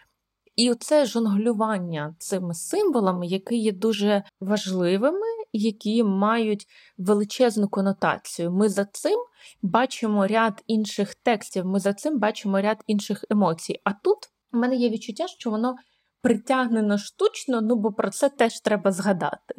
І 0.56 0.70
оце 0.70 1.06
жонглювання 1.06 2.14
цими 2.18 2.54
символами, 2.54 3.26
які 3.26 3.56
є 3.56 3.72
дуже 3.72 4.22
важливими, 4.40 5.26
які 5.52 6.04
мають 6.04 6.66
величезну 6.98 7.68
конотацію. 7.68 8.52
Ми 8.52 8.68
за 8.68 8.84
цим 8.84 9.18
бачимо 9.62 10.26
ряд 10.26 10.62
інших 10.66 11.14
текстів, 11.14 11.66
ми 11.66 11.80
за 11.80 11.92
цим 11.92 12.18
бачимо 12.18 12.60
ряд 12.60 12.82
інших 12.86 13.24
емоцій. 13.30 13.80
А 13.84 13.92
тут 13.92 14.18
у 14.52 14.58
мене 14.58 14.76
є 14.76 14.90
відчуття, 14.90 15.26
що 15.26 15.50
воно 15.50 15.74
притягнено 16.22 16.98
штучно, 16.98 17.60
ну 17.60 17.76
бо 17.76 17.92
про 17.92 18.10
це 18.10 18.28
теж 18.28 18.60
треба 18.60 18.92
згадати. 18.92 19.54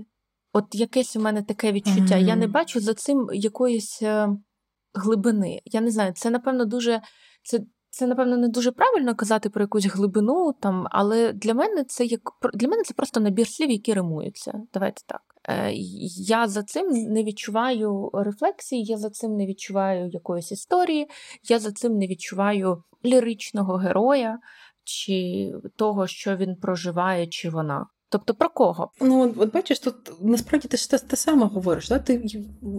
От 0.53 0.75
якесь 0.75 1.15
у 1.15 1.19
мене 1.19 1.43
таке 1.43 1.71
відчуття. 1.71 2.15
Mm-hmm. 2.15 2.27
Я 2.27 2.35
не 2.35 2.47
бачу 2.47 2.79
за 2.79 2.93
цим 2.93 3.29
якоїсь 3.33 4.01
е, 4.01 4.29
глибини. 4.93 5.61
Я 5.65 5.81
не 5.81 5.91
знаю, 5.91 6.13
це, 6.15 6.29
напевно, 6.29 6.65
дуже. 6.65 7.01
Це 7.43 7.59
це, 7.93 8.07
напевно, 8.07 8.37
не 8.37 8.47
дуже 8.47 8.71
правильно 8.71 9.15
казати 9.15 9.49
про 9.49 9.63
якусь 9.63 9.85
глибину, 9.85 10.53
там, 10.59 10.87
але 10.91 11.33
для 11.33 11.53
мене 11.53 11.83
це 11.83 12.05
як 12.05 12.21
для 12.53 12.67
мене 12.67 12.83
це 12.83 12.93
просто 12.93 13.19
набір 13.19 13.47
слів, 13.47 13.71
які 13.71 13.93
римуються. 13.93 14.53
Давайте 14.73 15.01
так. 15.05 15.21
Е, 15.49 15.71
я 16.27 16.47
за 16.47 16.63
цим 16.63 16.87
не 16.89 17.23
відчуваю 17.23 18.09
рефлексії, 18.13 18.83
я 18.83 18.97
за 18.97 19.09
цим 19.09 19.35
не 19.35 19.45
відчуваю 19.45 20.09
якоїсь 20.09 20.51
історії, 20.51 21.07
я 21.49 21.59
за 21.59 21.71
цим 21.71 21.97
не 21.97 22.07
відчуваю 22.07 22.83
ліричного 23.05 23.75
героя 23.75 24.39
чи 24.83 25.51
того, 25.75 26.07
що 26.07 26.35
він 26.35 26.55
проживає, 26.55 27.27
чи 27.27 27.49
вона. 27.49 27.85
Тобто 28.13 28.33
про 28.33 28.49
кого? 28.49 28.91
Ну 29.01 29.33
от, 29.37 29.53
бачиш, 29.53 29.79
тут 29.79 29.95
насправді 30.21 30.67
ти 30.67 30.77
ж 30.77 30.89
те, 30.89 30.97
те 30.97 31.15
саме 31.15 31.45
говориш, 31.45 31.89
да? 31.89 31.99
ти 31.99 32.29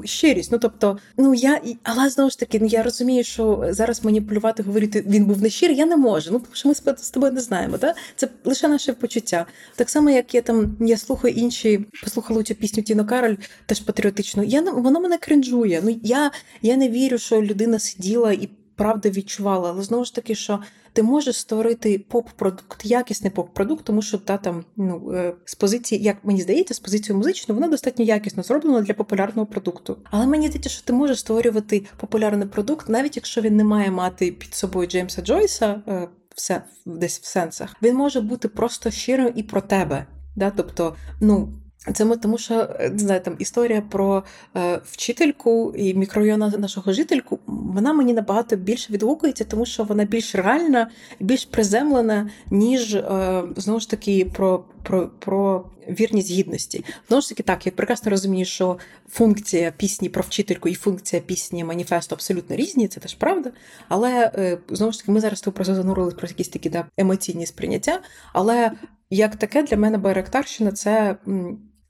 щирість. 0.05 0.53
Ну 0.53 0.59
тобто, 0.59 0.99
ну 1.16 1.35
я 1.35 1.61
але 1.82 2.11
знову 2.11 2.30
ж 2.30 2.39
таки, 2.39 2.61
ну 2.61 2.66
я 2.66 2.82
розумію, 2.82 3.24
що 3.24 3.66
зараз 3.70 4.05
маніпулювати, 4.05 4.62
говорити 4.62 5.05
він 5.07 5.24
був 5.24 5.43
не 5.43 5.51
щирий, 5.51 5.76
я 5.76 5.87
не 5.87 5.97
можу. 5.97 6.30
Ну 6.32 6.39
тому 6.39 6.55
що 6.55 6.68
ми 6.68 6.74
з 6.74 7.11
тобою 7.11 7.32
не 7.32 7.41
знаємо. 7.41 7.78
Да? 7.78 7.95
Це 8.16 8.28
лише 8.45 8.68
наше 8.68 8.93
почуття. 8.93 9.47
Так 9.76 9.91
само, 9.91 10.11
як 10.11 10.35
я 10.35 10.43
там 10.43 10.76
я 10.80 10.97
слухаю 10.97 11.35
інші, 11.35 11.87
послухала 12.03 12.43
цю 12.43 12.55
пісню 12.55 12.82
Тіно 12.82 13.07
Кароль, 13.07 13.37
теж 13.66 13.80
патріотичну. 13.80 14.43
Я 14.43 14.62
вона 14.62 15.01
мене 15.01 15.18
кринжує. 15.18 15.80
Ну 15.85 16.01
я, 16.03 16.30
я 16.62 16.76
не 16.76 16.89
вірю, 16.89 17.18
що 17.18 17.43
людина 17.43 17.78
сиділа 17.78 18.32
і 18.32 18.49
правда 18.77 19.11
відчувала, 19.11 19.70
але 19.70 19.83
знову 19.83 20.05
ж 20.05 20.14
таки, 20.14 20.35
що 20.35 20.61
ти 20.93 21.03
можеш 21.03 21.37
створити 21.37 22.05
поп-продукт, 22.09 22.85
якісний 22.85 23.31
поп-продукт, 23.31 23.85
тому 23.85 24.03
що 24.03 24.18
та 24.18 24.37
там 24.37 24.64
ну 24.77 25.12
е, 25.12 25.35
з 25.45 25.55
позиції, 25.55 26.03
як 26.03 26.16
мені 26.22 26.41
здається, 26.41 26.75
з 26.75 26.79
позиції 26.79 27.16
музичної, 27.16 27.61
вона 27.61 27.70
достатньо 27.70 28.05
якісно 28.05 28.43
зроблена 28.43 28.81
для 28.81 28.95
популярного 28.95 29.47
продукту. 29.47 29.97
Але 30.11 30.27
мені 30.27 30.47
здається, 30.47 30.70
що 30.70 30.85
ти 30.85 30.93
можеш 30.93 31.20
створювати 31.20 31.85
популярний 31.97 32.49
продукт, 32.49 32.89
навіть 32.89 33.16
якщо 33.16 33.41
він 33.41 33.57
не 33.57 33.64
має 33.64 33.91
мати 33.91 34.33
під 34.33 34.55
собою 34.55 34.89
Джеймса 34.89 35.22
Джойса. 35.22 35.83
Е, 35.89 36.09
все 36.35 36.62
десь 36.87 37.20
в 37.20 37.25
сенсах, 37.25 37.77
він 37.83 37.97
може 37.97 38.20
бути 38.20 38.49
просто 38.49 38.91
щирим 38.91 39.33
і 39.37 39.43
про 39.43 39.61
тебе. 39.61 40.07
Да? 40.37 40.53
Тобто, 40.57 40.97
ну 41.20 41.53
це 41.93 42.05
ми 42.05 42.16
тому, 42.16 42.39
що 42.39 42.68
е, 42.80 42.91
не 42.91 42.99
знаю, 42.99 43.20
там 43.20 43.37
історія 43.39 43.82
про 43.91 44.24
е, 44.57 44.80
вчительку 44.85 45.74
і 45.76 45.95
мікрорайона 45.95 46.53
нашого 46.59 46.93
жительку. 46.93 47.39
Вона 47.47 47.93
мені 47.93 48.12
набагато 48.12 48.57
більше 48.57 48.93
відгукується, 48.93 49.45
тому 49.45 49.66
що 49.66 49.85
вона 49.85 50.05
більш 50.05 50.35
реальна 50.35 50.91
і 51.20 51.24
більш 51.24 51.45
приземлена, 51.45 52.30
ніж 52.51 52.95
е, 52.95 53.43
знову 53.57 53.80
ж 53.80 53.91
таки 53.91 54.30
про 54.35 54.64
про, 54.82 55.11
про 55.18 55.64
вірність 55.89 56.30
гідності. 56.30 56.85
Знову 57.09 57.20
ж 57.20 57.28
таки, 57.28 57.43
так 57.43 57.66
я 57.66 57.72
прекрасно 57.72 58.11
розумію, 58.11 58.45
що 58.45 58.78
функція 59.09 59.72
пісні 59.76 60.09
про 60.09 60.22
вчительку 60.22 60.68
і 60.68 60.74
функція 60.74 61.22
пісні 61.22 61.64
маніфесту 61.64 62.14
абсолютно 62.14 62.57
різні, 62.57 62.89
це 62.89 63.01
теж 63.01 63.14
правда. 63.14 63.53
Але 63.89 64.30
е, 64.35 64.59
знову 64.68 64.93
ж 64.93 64.99
таки, 64.99 65.12
ми 65.12 65.20
зараз 65.20 65.41
тут 65.41 65.55
просто 65.55 65.74
занурились 65.74 66.14
про 66.14 66.28
якісь 66.28 66.49
такі 66.49 66.70
да, 66.70 66.87
емоційні 66.97 67.47
сприйняття. 67.47 68.01
Але 68.32 68.72
як 69.11 69.37
таке 69.37 69.62
для 69.62 69.76
мене 69.76 69.99
байректарщина 69.99 70.72
це. 70.72 71.16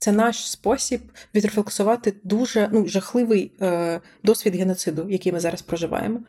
Це 0.05 0.11
наш 0.11 0.51
спосіб 0.51 1.01
відрефлексувати 1.35 2.13
дуже 2.23 2.69
ну, 2.73 2.87
жахливий 2.87 3.51
е, 3.61 4.01
досвід 4.23 4.55
геноциду, 4.55 5.09
який 5.09 5.31
ми 5.31 5.39
зараз 5.39 5.61
проживаємо. 5.61 6.19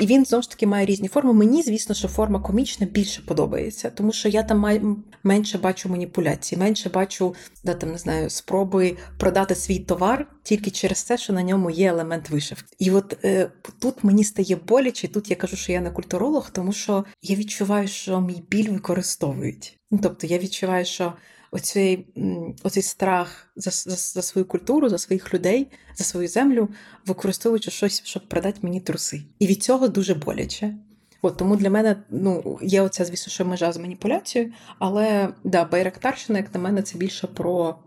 І 0.00 0.06
він 0.06 0.24
знову 0.24 0.42
ж 0.42 0.50
таки 0.50 0.66
має 0.66 0.86
різні 0.86 1.08
форми. 1.08 1.32
Мені, 1.32 1.62
звісно, 1.62 1.94
що 1.94 2.08
форма 2.08 2.40
комічна 2.40 2.86
більше 2.86 3.22
подобається, 3.22 3.90
тому 3.90 4.12
що 4.12 4.28
я 4.28 4.42
там 4.42 4.58
маю, 4.58 4.96
менше 5.22 5.58
бачу 5.58 5.88
маніпуляцій, 5.88 6.56
менше 6.56 6.88
бачу 6.88 7.34
да, 7.64 7.74
там, 7.74 7.92
не 7.92 7.98
знаю, 7.98 8.30
спроби 8.30 8.96
продати 9.18 9.54
свій 9.54 9.78
товар 9.78 10.26
тільки 10.42 10.70
через 10.70 11.04
те, 11.04 11.18
що 11.18 11.32
на 11.32 11.42
ньому 11.42 11.70
є 11.70 11.88
елемент 11.88 12.30
вишивки. 12.30 12.76
І 12.78 12.90
от 12.90 13.16
е, 13.24 13.50
тут 13.78 14.04
мені 14.04 14.24
стає 14.24 14.56
боляче, 14.56 15.08
тут 15.08 15.30
я 15.30 15.36
кажу, 15.36 15.56
що 15.56 15.72
я 15.72 15.80
не 15.80 15.90
культуролог, 15.90 16.50
тому 16.50 16.72
що 16.72 17.04
я 17.22 17.36
відчуваю, 17.36 17.88
що 17.88 18.20
мій 18.20 18.42
біль 18.50 18.70
використовують. 18.70 19.78
Ну, 19.90 19.98
Тобто 20.02 20.26
я 20.26 20.38
відчуваю, 20.38 20.84
що 20.84 21.12
оцей 21.50 22.06
оцей 22.62 22.82
страх 22.82 23.48
за, 23.56 23.70
за 23.70 23.96
за, 23.96 24.22
свою 24.22 24.44
культуру, 24.44 24.88
за 24.88 24.98
своїх 24.98 25.34
людей, 25.34 25.66
за 25.94 26.04
свою 26.04 26.28
землю, 26.28 26.68
використовуючи 27.06 27.70
щось, 27.70 28.02
щоб 28.04 28.28
продати 28.28 28.58
мені 28.62 28.80
труси. 28.80 29.22
І 29.38 29.46
від 29.46 29.62
цього 29.62 29.88
дуже 29.88 30.14
боляче. 30.14 30.74
От 31.22 31.36
Тому 31.36 31.56
для 31.56 31.70
мене 31.70 31.96
ну, 32.10 32.58
є 32.62 32.82
оця, 32.82 33.04
звісно, 33.04 33.32
що 33.32 33.44
межа 33.44 33.72
з 33.72 33.76
маніпуляцією, 33.76 34.52
але 34.78 35.28
да, 35.44 35.64
Байрактарщина, 35.64 36.38
як 36.38 36.54
на 36.54 36.60
мене, 36.60 36.82
це 36.82 36.98
більше 36.98 37.26
про 37.26 37.78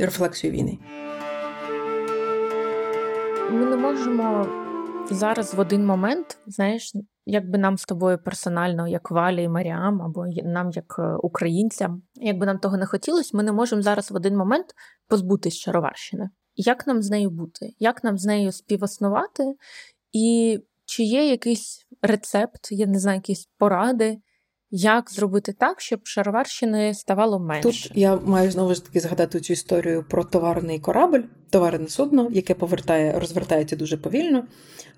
рефлексію 0.00 0.52
війни. 0.52 0.78
Ми 3.50 3.66
не 3.66 3.76
можемо 3.76 4.46
зараз 5.10 5.54
в 5.54 5.60
один 5.60 5.86
момент, 5.86 6.38
знаєш, 6.46 6.92
якби 7.26 7.58
нам 7.58 7.78
з 7.78 7.84
тобою 7.84 8.18
персонально, 8.18 8.88
як 8.88 9.10
Валі 9.10 9.42
і 9.42 9.48
Маріам, 9.48 10.02
або 10.02 10.26
нам, 10.44 10.70
як 10.70 10.96
е, 10.98 11.02
українцям, 11.22 12.02
якби 12.14 12.46
нам 12.46 12.58
того 12.58 12.76
не 12.76 12.86
хотілося, 12.86 13.36
ми 13.36 13.42
не 13.42 13.52
можемо 13.52 13.82
зараз 13.82 14.10
в 14.10 14.16
один 14.16 14.36
момент 14.36 14.66
позбутися 15.08 15.60
Шароварщини. 15.60 16.30
Як 16.54 16.86
нам 16.86 17.02
з 17.02 17.10
нею 17.10 17.30
бути? 17.30 17.74
Як 17.78 18.04
нам 18.04 18.18
з 18.18 18.24
нею 18.24 18.52
співоснувати? 18.52 19.54
І 20.12 20.58
чи 20.84 21.02
є 21.02 21.30
якийсь 21.30 21.86
рецепт, 22.02 22.68
я 22.70 22.86
не 22.86 22.98
знаю, 22.98 23.16
якісь 23.16 23.48
поради, 23.58 24.18
як 24.76 25.10
зробити 25.10 25.52
так, 25.52 25.80
щоб 25.80 26.00
шароварщини 26.02 26.94
ставало 26.94 27.38
менше? 27.38 27.62
Тут 27.62 27.90
я 27.94 28.16
маю 28.16 28.50
знову 28.50 28.74
ж 28.74 28.84
таки 28.84 29.00
згадати 29.00 29.40
цю 29.40 29.52
історію 29.52 30.04
про 30.10 30.24
товарний 30.24 30.78
корабль, 30.78 31.20
товарне 31.50 31.88
судно, 31.88 32.28
яке 32.32 32.54
повертає, 32.54 33.18
розвертається 33.18 33.76
дуже 33.76 33.96
повільно. 33.96 34.44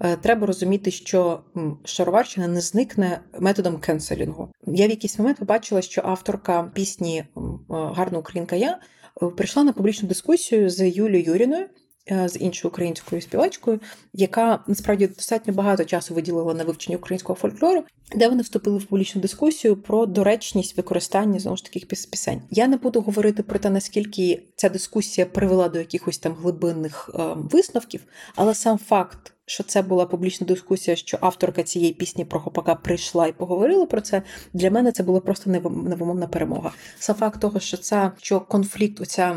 Е, 0.01 0.17
треба 0.17 0.47
розуміти, 0.47 0.91
що 0.91 1.41
шароварщина 1.85 2.49
не 2.49 2.61
зникне 2.61 3.21
методом 3.41 3.77
кенселінгу. 3.77 4.49
Я 4.67 4.87
в 4.87 4.91
якийсь 4.91 5.19
момент 5.19 5.39
побачила, 5.39 5.83
що 5.83 6.03
авторка 6.05 6.71
пісні 6.75 7.19
е, 7.19 7.27
Гарна 7.69 8.19
Українка 8.19 8.57
я 8.57 8.79
е, 9.23 9.27
прийшла 9.27 9.65
на 9.65 9.73
публічну 9.73 10.09
дискусію 10.09 10.71
з 10.71 10.89
Юлією 10.89 11.33
Юріною. 11.33 11.67
З 12.11 12.37
іншою 12.41 12.71
українською 12.71 13.23
співачкою, 13.23 13.81
яка 14.13 14.65
насправді 14.67 15.07
достатньо 15.07 15.53
багато 15.55 15.85
часу 15.85 16.15
виділила 16.15 16.55
на 16.55 16.65
вивчення 16.65 16.99
українського 16.99 17.39
фольклору, 17.39 17.85
де 18.17 18.29
вони 18.29 18.43
вступили 18.43 18.79
в 18.79 18.85
публічну 18.85 19.21
дискусію 19.21 19.77
про 19.77 20.07
доречність 20.07 20.77
використання 20.77 21.39
знову 21.39 21.57
ж 21.57 21.65
таких 21.65 21.87
пісень. 21.89 22.43
Я 22.51 22.69
не 22.69 22.77
буду 22.77 23.01
говорити 23.01 23.43
про 23.43 23.59
те, 23.59 23.71
наскільки 23.71 24.43
ця 24.57 24.69
дискусія 24.69 25.27
привела 25.27 25.69
до 25.69 25.79
якихось 25.79 26.19
там 26.19 26.35
глибинних 26.35 27.11
е, 27.15 27.23
висновків, 27.37 28.05
але 28.35 28.55
сам 28.55 28.79
факт. 28.79 29.33
Що 29.47 29.65
це 29.65 29.83
була 29.83 30.07
публічна 30.07 30.47
дискусія, 30.47 30.97
що 30.97 31.19
авторка 31.21 31.63
цієї 31.63 31.93
пісні 31.93 32.25
про 32.25 32.41
хопака 32.41 32.75
прийшла 32.75 33.27
і 33.27 33.33
поговорила 33.33 33.87
про 33.87 34.01
це. 34.01 34.23
Для 34.53 34.71
мене 34.71 34.93
це 34.93 35.03
було 35.03 35.21
просто 35.21 35.51
невимовна 35.51 36.27
перемога. 36.27 36.73
Сам 36.99 37.17
факт 37.17 37.41
того, 37.41 37.61
що 37.61 37.77
це 37.77 38.13
що 38.19 38.41
конфлікт, 38.41 39.01
оця 39.01 39.37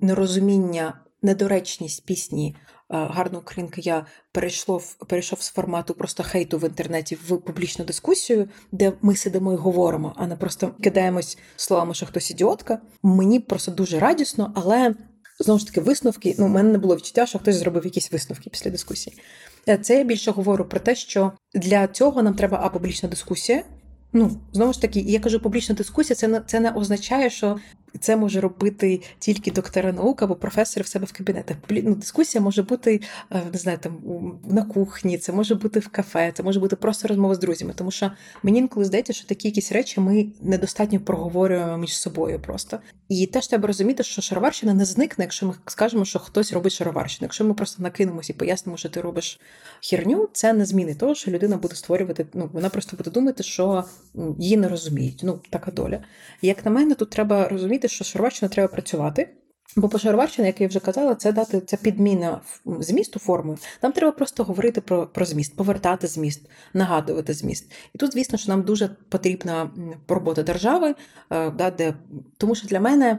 нерозуміння, 0.00 0.94
недоречність 1.22 2.04
пісні 2.04 2.56
гарна 2.92 3.38
українка, 3.38 3.80
я 3.80 4.06
перейшло 4.32 4.82
перейшов 5.08 5.42
з 5.42 5.50
формату 5.50 5.94
просто 5.94 6.22
хейту 6.22 6.58
в 6.58 6.64
інтернеті 6.64 7.18
в 7.28 7.36
публічну 7.36 7.84
дискусію, 7.84 8.48
де 8.72 8.92
ми 9.02 9.16
сидимо 9.16 9.52
і 9.52 9.56
говоримо, 9.56 10.12
а 10.16 10.26
не 10.26 10.36
просто 10.36 10.74
кидаємось 10.82 11.38
словами, 11.56 11.94
що 11.94 12.06
хтось 12.06 12.30
ідіотка. 12.30 12.78
Мені 13.02 13.40
просто 13.40 13.70
дуже 13.70 13.98
радісно, 13.98 14.52
але 14.54 14.94
знову 15.38 15.58
ж 15.58 15.66
таки 15.66 15.80
висновки. 15.80 16.36
Ну, 16.38 16.46
у 16.46 16.48
мене 16.48 16.72
не 16.72 16.78
було 16.78 16.96
відчуття, 16.96 17.26
що 17.26 17.38
хтось 17.38 17.56
зробив 17.56 17.84
якісь 17.84 18.12
висновки 18.12 18.50
після 18.50 18.70
дискусії. 18.70 19.16
Е, 19.68 19.78
це 19.78 19.98
я 19.98 20.04
більше 20.04 20.30
говорю 20.30 20.64
про 20.64 20.80
те, 20.80 20.94
що 20.94 21.32
для 21.54 21.88
цього 21.88 22.22
нам 22.22 22.34
треба 22.34 22.60
а 22.62 22.68
публічна 22.68 23.08
дискусія. 23.08 23.64
Ну, 24.12 24.40
знову 24.52 24.72
ж 24.72 24.80
таки, 24.80 25.00
я 25.00 25.20
кажу, 25.20 25.40
публічна 25.40 25.74
дискусія, 25.74 26.16
це 26.16 26.28
не 26.28 26.40
це 26.46 26.60
не 26.60 26.70
означає, 26.70 27.30
що 27.30 27.58
це 28.00 28.16
може 28.16 28.40
робити 28.40 29.00
тільки 29.18 29.50
доктора 29.50 29.92
наук 29.92 30.22
або 30.22 30.34
професори 30.34 30.84
в 30.84 30.86
себе 30.86 31.06
в 31.06 31.12
кабінетах. 31.12 31.56
Ну, 31.68 31.94
Дискусія 31.94 32.42
може 32.42 32.62
бути 32.62 33.00
е, 33.30 33.42
не 33.52 33.58
знаю, 33.58 33.78
там 33.78 34.02
на 34.44 34.62
кухні, 34.62 35.18
це 35.18 35.32
може 35.32 35.54
бути 35.54 35.80
в 35.80 35.88
кафе, 35.88 36.32
це 36.36 36.42
може 36.42 36.60
бути 36.60 36.76
просто 36.76 37.08
розмова 37.08 37.34
з 37.34 37.38
друзями. 37.38 37.72
Тому 37.76 37.90
що 37.90 38.10
мені 38.42 38.58
інколи 38.58 38.84
здається, 38.84 39.12
що 39.12 39.26
такі 39.26 39.48
якісь 39.48 39.72
речі 39.72 40.00
ми 40.00 40.26
недостатньо 40.40 41.00
проговорюємо 41.00 41.78
між 41.78 41.98
собою 41.98 42.40
просто. 42.40 42.78
І 43.08 43.26
теж 43.26 43.46
треба 43.46 43.66
розуміти, 43.66 44.02
що 44.02 44.22
шароварщина 44.22 44.74
не 44.74 44.84
зникне, 44.84 45.24
якщо 45.24 45.46
ми 45.46 45.54
скажемо, 45.66 46.04
що 46.04 46.18
хтось 46.18 46.52
робить 46.52 46.72
шароварщину. 46.72 47.26
Якщо 47.26 47.44
ми 47.44 47.54
просто 47.54 47.82
накинемось 47.82 48.30
і 48.30 48.32
пояснимо, 48.32 48.76
що 48.76 48.88
ти 48.88 49.00
робиш 49.00 49.40
херню, 49.82 50.28
це 50.32 50.52
не 50.52 50.64
змінить 50.64 50.98
того, 50.98 51.14
що 51.14 51.30
людина 51.30 51.56
буде 51.56 51.74
створювати. 51.74 52.26
Ну 52.34 52.50
вона 52.52 52.68
просто 52.68 52.96
буде 52.96 53.10
думати, 53.10 53.42
що 53.42 53.84
її 54.38 54.56
не 54.56 54.68
розуміють. 54.68 55.20
Ну 55.22 55.40
така 55.50 55.70
доля. 55.70 56.00
як 56.42 56.64
на 56.64 56.70
мене, 56.70 56.94
тут 56.94 57.10
треба 57.10 57.48
розуміти, 57.48 57.81
що 57.88 58.04
шароварщина 58.04 58.48
треба 58.48 58.68
працювати. 58.68 59.28
Бо 59.76 59.88
по 59.88 59.98
шароварщині, 59.98 60.46
як 60.46 60.60
я 60.60 60.68
вже 60.68 60.80
казала, 60.80 61.14
це 61.14 61.32
дати 61.32 61.60
це 61.60 61.76
підміна 61.76 62.40
змісту 62.64 63.18
формою. 63.18 63.58
Нам 63.82 63.92
треба 63.92 64.12
просто 64.12 64.44
говорити 64.44 64.80
про 64.80 65.06
про 65.06 65.24
зміст, 65.24 65.56
повертати 65.56 66.06
зміст, 66.06 66.50
нагадувати 66.74 67.34
зміст. 67.34 67.72
І 67.94 67.98
тут, 67.98 68.12
звісно, 68.12 68.38
що 68.38 68.52
нам 68.52 68.62
дуже 68.62 68.88
потрібна 68.88 69.70
робота 70.08 70.42
держави, 70.42 70.94
е, 71.30 71.50
да, 71.50 71.70
де 71.70 71.94
тому 72.38 72.54
що 72.54 72.68
для 72.68 72.80
мене 72.80 73.18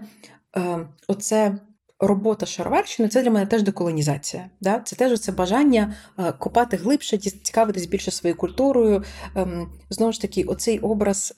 е, 0.57 0.87
оце 1.07 1.57
робота 1.99 2.45
шароварщини 2.45 3.09
це 3.09 3.23
для 3.23 3.31
мене 3.31 3.45
теж 3.45 3.63
деколонізація. 3.63 4.49
Да? 4.61 4.79
Це 4.79 4.95
теж 4.95 5.19
це 5.19 5.31
бажання 5.31 5.95
е, 6.19 6.31
копати 6.31 6.77
глибше, 6.77 7.17
цікавитись 7.17 7.85
більше 7.85 8.11
своєю 8.11 8.37
культурою. 8.37 9.03
Ем, 9.35 9.69
знову 9.89 10.11
ж 10.11 10.21
таки, 10.21 10.43
оцей 10.43 10.79
образ 10.79 11.33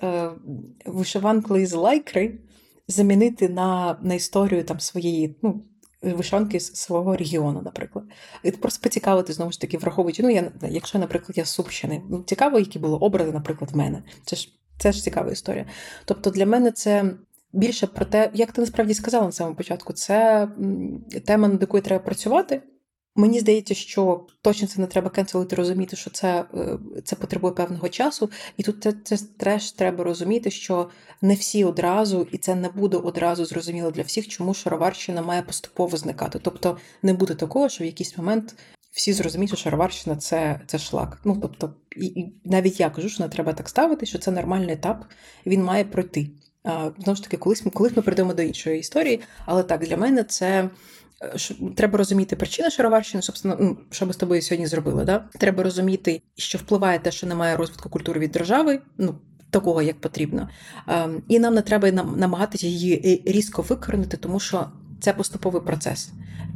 вишиванки 0.86 1.66
з 1.66 1.74
лайкри 1.74 2.40
замінити 2.88 3.50
на 3.50 3.98
на 4.02 4.14
історію 4.14 4.64
там 4.64 4.80
своєї 4.80 5.40
ну, 5.42 5.64
вишанки 6.02 6.60
з 6.60 6.76
свого 6.76 7.18
регіону, 7.18 7.62
наприклад. 7.62 8.06
І 8.44 8.52
просто 8.52 8.84
поцікавити, 8.84 9.34
знову 9.34 9.52
ж 9.52 9.62
таки, 9.62 9.78
враховуючи, 9.78 10.24
ну, 10.24 10.30
я, 10.30 10.52
якщо, 10.70 11.00
наприклад, 11.00 11.38
я 11.38 11.46
з 11.46 11.50
Сумщини, 11.50 12.02
ну, 12.10 12.24
цікаво, 12.26 12.60
які 12.60 12.80
були 12.80 12.98
образи, 12.98 13.32
наприклад, 13.32 13.72
в 13.72 13.78
мене. 13.78 14.04
Це 14.26 14.36
ж 14.36 14.50
це 14.78 14.92
ж 14.92 15.04
цікава 15.04 15.32
історія. 15.32 15.66
Тобто 16.06 16.30
для 16.30 16.46
мене 16.46 16.72
це 16.72 17.14
більше 17.54 17.88
про 17.88 18.06
те, 18.06 18.32
як 18.34 18.52
ти 18.52 18.62
насправді 18.62 18.94
сказала 18.94 19.26
на 19.26 19.32
самому 19.32 19.56
початку, 19.56 19.94
це 19.94 20.48
тема, 21.26 21.48
над 21.48 21.62
якою 21.62 21.84
треба 21.84 22.04
працювати. 22.04 22.62
Мені 23.18 23.40
здається, 23.40 23.74
що 23.74 24.28
точно 24.42 24.68
це 24.68 24.82
не 24.82 24.88
треба 24.88 25.10
кенселити, 25.10 25.56
розуміти, 25.56 25.96
що 25.96 26.10
це 26.10 26.46
е, 26.54 26.78
це 27.04 27.16
потребує 27.16 27.54
певного 27.54 27.90
часу. 27.90 28.30
І 28.58 28.64
тут 28.64 28.84
це, 28.84 28.94
це 29.04 29.18
теж 29.38 29.72
треба 29.72 30.04
розуміти, 30.04 30.52
що 30.52 30.90
не 31.22 31.34
всі 31.34 31.64
одразу, 31.64 32.28
і 32.32 32.38
це 32.38 32.56
не 32.56 32.70
буде 32.70 32.98
одразу 32.98 33.46
зрозуміло 33.46 33.92
для 33.92 34.02
всіх, 34.02 34.28
чому 34.28 34.54
шароварщина 34.54 35.22
має 35.22 35.42
поступово 35.42 35.98
зникати. 35.98 36.40
Тобто 36.44 36.78
не 37.04 37.14
буде 37.14 37.36
такого, 37.36 37.70
що 37.70 37.84
в 37.84 37.88
якийсь 37.88 38.18
момент 38.18 38.56
всі 38.92 39.14
зрозуміють, 39.14 39.50
що 39.50 39.58
шароварщина 39.58 40.16
це 40.16 40.62
це 40.68 40.80
шлак. 40.80 41.22
Ну 41.24 41.38
тобто, 41.42 41.74
і, 41.98 42.06
і 42.06 42.34
навіть 42.46 42.80
я 42.80 42.90
кажу, 42.90 43.10
що 43.10 43.24
не 43.24 43.30
треба 43.30 43.54
так 43.54 43.70
ставити, 43.70 44.06
що 44.06 44.20
це 44.20 44.32
нормальний 44.32 44.74
етап, 44.74 45.06
він 45.46 45.64
має 45.64 45.84
пройти. 45.84 46.30
Знову 47.00 47.16
ж 47.16 47.24
таки, 47.24 47.38
колись 47.38 47.64
колись 47.74 47.96
ми 47.96 48.02
прийдемо 48.04 48.34
до 48.34 48.42
іншої 48.42 48.80
історії, 48.80 49.22
але 49.46 49.64
так 49.64 49.82
для 49.82 49.98
мене 49.98 50.24
це. 50.24 50.70
Е, 51.22 51.38
треба 51.76 51.98
розуміти 51.98 52.36
причини 52.36 52.70
шароварщини, 52.70 53.22
собственно, 53.22 53.58
ну, 53.60 53.78
що 53.92 54.06
ми 54.06 54.14
з 54.14 54.18
тобою 54.18 54.42
сьогодні 54.42 54.68
зробили. 54.68 55.06
Да? 55.06 55.26
Треба 55.40 55.64
розуміти, 55.64 56.22
що 56.36 56.58
впливає 56.58 57.00
те, 57.00 57.12
що 57.12 57.28
немає 57.28 57.56
розвитку 57.58 57.90
культури 57.90 58.20
від 58.20 58.32
держави, 58.32 58.82
ну 58.98 59.16
такого 59.50 59.82
як 59.82 60.02
потрібно. 60.02 60.50
Ем, 60.88 61.24
і 61.28 61.40
нам 61.40 61.54
не 61.54 61.62
треба 61.62 61.92
намагатися 61.92 62.68
її 62.68 63.22
різко 63.26 63.62
викоренити, 63.62 64.18
тому 64.18 64.40
що 64.40 64.66
це 65.00 65.14
поступовий 65.14 65.62
процес, 65.62 66.10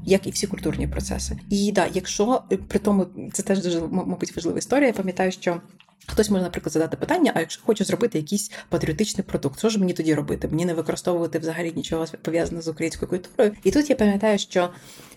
як 0.05 0.27
і 0.27 0.31
всі 0.31 0.47
культурні 0.47 0.87
процеси. 0.87 1.39
І 1.49 1.71
да, 1.71 1.87
якщо 1.93 2.43
е, 2.51 2.57
при 2.57 2.79
тому 2.79 3.07
це 3.33 3.43
теж 3.43 3.63
дуже 3.63 3.81
мабуть 3.81 4.35
важлива 4.35 4.57
історія. 4.57 4.87
Я 4.87 4.93
пам'ятаю, 4.93 5.31
що. 5.31 5.61
Хтось 6.07 6.29
може, 6.29 6.43
наприклад, 6.43 6.73
задати 6.73 6.97
питання: 6.97 7.31
а 7.35 7.39
якщо 7.39 7.63
хочу 7.65 7.83
зробити 7.83 8.17
якийсь 8.17 8.51
патріотичний 8.69 9.23
продукт, 9.23 9.59
що 9.59 9.69
ж 9.69 9.79
мені 9.79 9.93
тоді 9.93 10.13
робити? 10.13 10.47
Мені 10.47 10.65
не 10.65 10.73
використовувати 10.73 11.39
взагалі 11.39 11.73
нічого 11.75 12.05
пов'язаного 12.21 12.61
з 12.61 12.67
українською 12.67 13.09
культурою. 13.09 13.55
І 13.63 13.71
тут 13.71 13.89
я 13.89 13.95
пам'ятаю, 13.95 14.39
що 14.39 14.69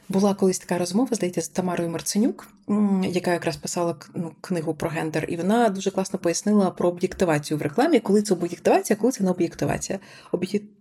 була 0.09 0.35
колись 0.35 0.59
така 0.59 0.78
розмова, 0.78 1.09
здається, 1.12 1.43
з 1.43 1.49
Тамарою 1.49 1.91
Марценюк, 1.91 2.49
яка 3.02 3.32
якраз 3.32 3.56
писала 3.56 3.96
ну, 4.14 4.32
книгу 4.40 4.74
про 4.74 4.90
гендер, 4.90 5.26
і 5.28 5.36
вона 5.36 5.68
дуже 5.68 5.90
класно 5.90 6.18
пояснила 6.18 6.70
про 6.70 6.88
об'єктивацію 6.88 7.58
в 7.58 7.62
рекламі, 7.62 8.00
коли 8.00 8.22
це 8.22 8.34
об'єктивація, 8.34 8.96
коли 8.96 9.12
це 9.12 9.24
не 9.24 9.30
об'єктивація. 9.30 9.98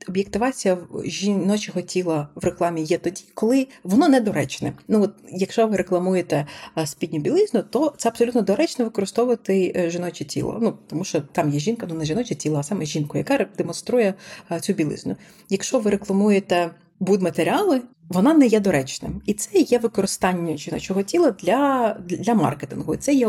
Об'єктивація 0.07 0.77
жіночого 1.05 1.81
тіла 1.81 2.27
в 2.35 2.45
рекламі 2.45 2.83
є 2.83 2.97
тоді, 2.97 3.23
коли 3.33 3.67
воно 3.83 4.09
недоречне. 4.09 4.73
Ну 4.87 5.03
от 5.03 5.13
якщо 5.29 5.67
ви 5.67 5.77
рекламуєте 5.77 6.47
спідню 6.85 7.19
білизну, 7.19 7.63
то 7.69 7.93
це 7.97 8.09
абсолютно 8.09 8.41
доречно 8.41 8.85
використовувати 8.85 9.73
е, 9.75 9.89
жіноче 9.89 10.25
тіло. 10.25 10.57
Ну 10.61 10.77
тому 10.87 11.03
що 11.03 11.21
там 11.21 11.49
є 11.49 11.59
жінка, 11.59 11.87
ну 11.89 11.95
не 11.95 12.05
жіноче 12.05 12.35
тіло, 12.35 12.59
а 12.59 12.63
саме 12.63 12.85
жінку, 12.85 13.17
яка 13.17 13.45
демонструє 13.57 14.13
цю 14.61 14.73
білизну. 14.73 15.15
Якщо 15.49 15.79
ви 15.79 15.91
рекламуєте 15.91 16.71
будматеріали, 17.01 17.81
вона 18.09 18.33
не 18.33 18.47
є 18.47 18.59
доречним. 18.59 19.21
І 19.25 19.33
це 19.33 19.59
є 19.59 19.77
використання 19.77 20.57
жіночого 20.57 21.01
тіла 21.03 21.31
для 21.31 21.97
для 22.05 22.33
маркетингу. 22.33 22.93
І 22.93 22.97
це 22.97 23.13
є 23.13 23.27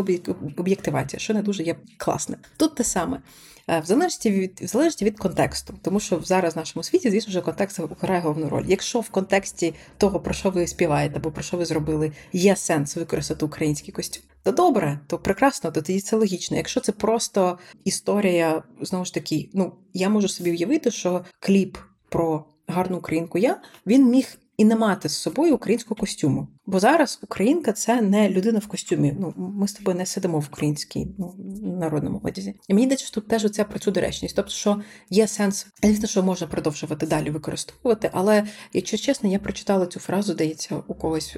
об'єктивація, 0.57 1.21
що 1.21 1.35
не 1.35 1.43
дуже 1.43 1.63
є 1.63 1.77
класним. 1.97 2.39
Тут 2.57 2.75
те 2.75 2.85
саме. 2.85 3.23
Е, 3.69 3.81
в 3.81 3.87
залежності 3.87 4.31
від 4.31 4.61
в 4.61 4.67
залежності 4.67 5.05
від 5.05 5.19
контексту, 5.19 5.75
тому 5.83 6.01
що 6.01 6.21
зараз 6.25 6.55
в 6.55 6.59
нашому 6.59 6.83
світі, 6.83 7.11
звісно, 7.11 7.31
вже 7.31 7.41
контекст 7.41 7.81
грає 8.01 8.21
головну 8.21 8.49
роль. 8.49 8.65
Якщо 8.67 9.01
в 9.01 9.09
контексті 9.09 9.75
того, 9.99 10.21
про 10.21 10.35
що 10.35 10.51
ви 10.51 10.67
співаєте, 10.67 11.17
або 11.17 11.31
про 11.31 11.43
що 11.43 11.57
ви 11.57 11.65
зробили, 11.65 12.13
є 12.33 12.57
сенс 12.57 12.97
використати 12.97 13.45
український 13.45 13.95
костюм, 13.95 14.23
то 14.43 14.53
добре, 14.53 15.01
то 15.07 15.19
прекрасно, 15.19 15.71
то 15.71 15.83
тоді 15.83 16.01
це 16.01 16.17
логічно. 16.17 16.57
Якщо 16.57 16.81
це 16.81 16.93
просто 16.93 17.59
історія, 17.85 18.63
знову 18.81 19.05
ж 19.05 19.15
таки, 19.15 19.49
ну 19.55 19.73
я 19.95 20.09
можу 20.09 20.29
собі 20.29 20.51
уявити, 20.51 20.91
що 20.91 21.25
кліп 21.41 21.79
про 22.09 22.45
гарну 22.73 22.97
українку 22.97 23.39
я, 23.39 23.61
він 23.87 24.11
міг 24.11 24.39
і 24.57 24.65
не 24.65 24.77
мати 24.77 25.09
з 25.09 25.17
собою 25.17 25.55
українського 25.55 26.01
костюму. 26.01 26.49
Бо 26.67 26.81
зараз 26.81 27.19
українка 27.23 27.73
це 27.73 28.01
не 28.03 28.29
людина 28.31 28.59
в 28.59 28.67
костюмі. 28.67 29.17
Ну 29.21 29.35
ми 29.37 29.69
з 29.69 29.73
тобою 29.73 29.97
не 29.97 30.07
сидимо 30.07 30.39
в 30.39 30.49
українській 30.53 31.09
ну, 31.19 31.35
народному 31.63 32.21
одязі. 32.25 32.55
І 32.69 32.75
мені 32.75 32.87
здається, 32.87 33.07
що 33.07 33.15
тут 33.15 33.29
теж 33.29 33.45
оця 33.45 33.65
про 33.65 33.79
цю 33.79 33.91
доречність. 33.91 34.37
Тобто, 34.37 34.51
що 34.51 34.83
є 35.11 35.27
сенс, 35.27 35.67
звісно, 35.83 36.09
що 36.09 36.23
можна 36.23 36.47
продовжувати 36.47 37.07
далі 37.07 37.31
використовувати. 37.31 38.11
Але 38.13 38.45
якщо 38.73 38.97
чесно, 38.97 39.31
я 39.31 39.39
прочитала 39.39 39.87
цю 39.87 40.01
фразу, 40.01 40.33
здається, 40.33 40.83
у 40.87 40.95
когось 40.95 41.37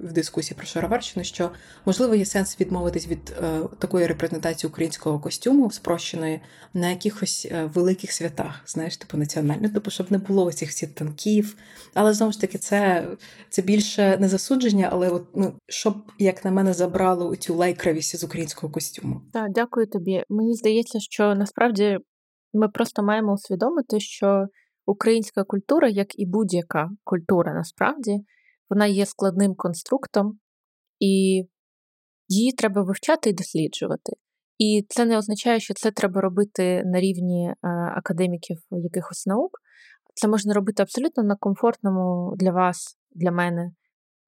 в 0.00 0.12
дискусії 0.12 0.56
про 0.56 0.66
Шароварщину, 0.66 1.24
що 1.24 1.50
можливо 1.86 2.14
є 2.14 2.24
сенс 2.24 2.60
відмовитись 2.60 3.08
від 3.08 3.34
е, 3.42 3.60
такої 3.78 4.06
репрезентації 4.06 4.70
українського 4.70 5.20
костюму, 5.20 5.70
спрощеної 5.70 6.40
на 6.74 6.90
якихось 6.90 7.48
е, 7.50 7.70
великих 7.74 8.12
святах, 8.12 8.62
знаєш, 8.66 8.96
типу 8.96 9.16
національних, 9.16 9.70
тобто, 9.74 9.90
щоб 9.90 10.12
не 10.12 10.18
було 10.18 10.52
цих 10.52 10.70
всіх 10.70 10.90
танків. 10.90 11.56
Але 11.94 12.14
знову 12.14 12.32
ж 12.32 12.40
таки, 12.40 12.58
це, 12.58 13.08
це 13.50 13.62
більше 13.62 14.16
не 14.20 14.28
засудження, 14.28 14.63
засудження, 14.64 14.88
але 14.92 15.10
от 15.10 15.26
ну 15.34 15.52
щоб 15.68 15.94
як 16.18 16.44
на 16.44 16.50
мене 16.50 16.72
забрало 16.72 17.36
цю 17.36 17.54
лайкравість 17.54 18.16
з 18.16 18.24
українського 18.24 18.72
костюму. 18.72 19.20
Так, 19.32 19.50
дякую 19.50 19.86
тобі. 19.86 20.24
Мені 20.28 20.54
здається, 20.54 21.00
що 21.00 21.34
насправді 21.34 21.98
ми 22.52 22.68
просто 22.68 23.02
маємо 23.02 23.32
усвідомити, 23.32 24.00
що 24.00 24.46
українська 24.86 25.44
культура, 25.44 25.88
як 25.88 26.18
і 26.18 26.26
будь-яка 26.26 26.90
культура, 27.04 27.54
насправді, 27.54 28.18
вона 28.70 28.86
є 28.86 29.06
складним 29.06 29.54
конструктом, 29.54 30.38
і 30.98 31.42
її 32.28 32.52
треба 32.58 32.82
вивчати 32.82 33.30
і 33.30 33.32
досліджувати. 33.32 34.12
І 34.58 34.86
це 34.88 35.04
не 35.04 35.18
означає, 35.18 35.60
що 35.60 35.74
це 35.74 35.90
треба 35.90 36.20
робити 36.20 36.82
на 36.84 37.00
рівні 37.00 37.48
е, 37.48 37.56
академіків 37.96 38.58
якихось 38.70 39.26
наук. 39.26 39.50
Це 40.14 40.28
можна 40.28 40.54
робити 40.54 40.82
абсолютно 40.82 41.22
на 41.22 41.36
комфортному 41.36 42.34
для 42.36 42.52
вас, 42.52 42.96
для 43.14 43.30
мене 43.30 43.70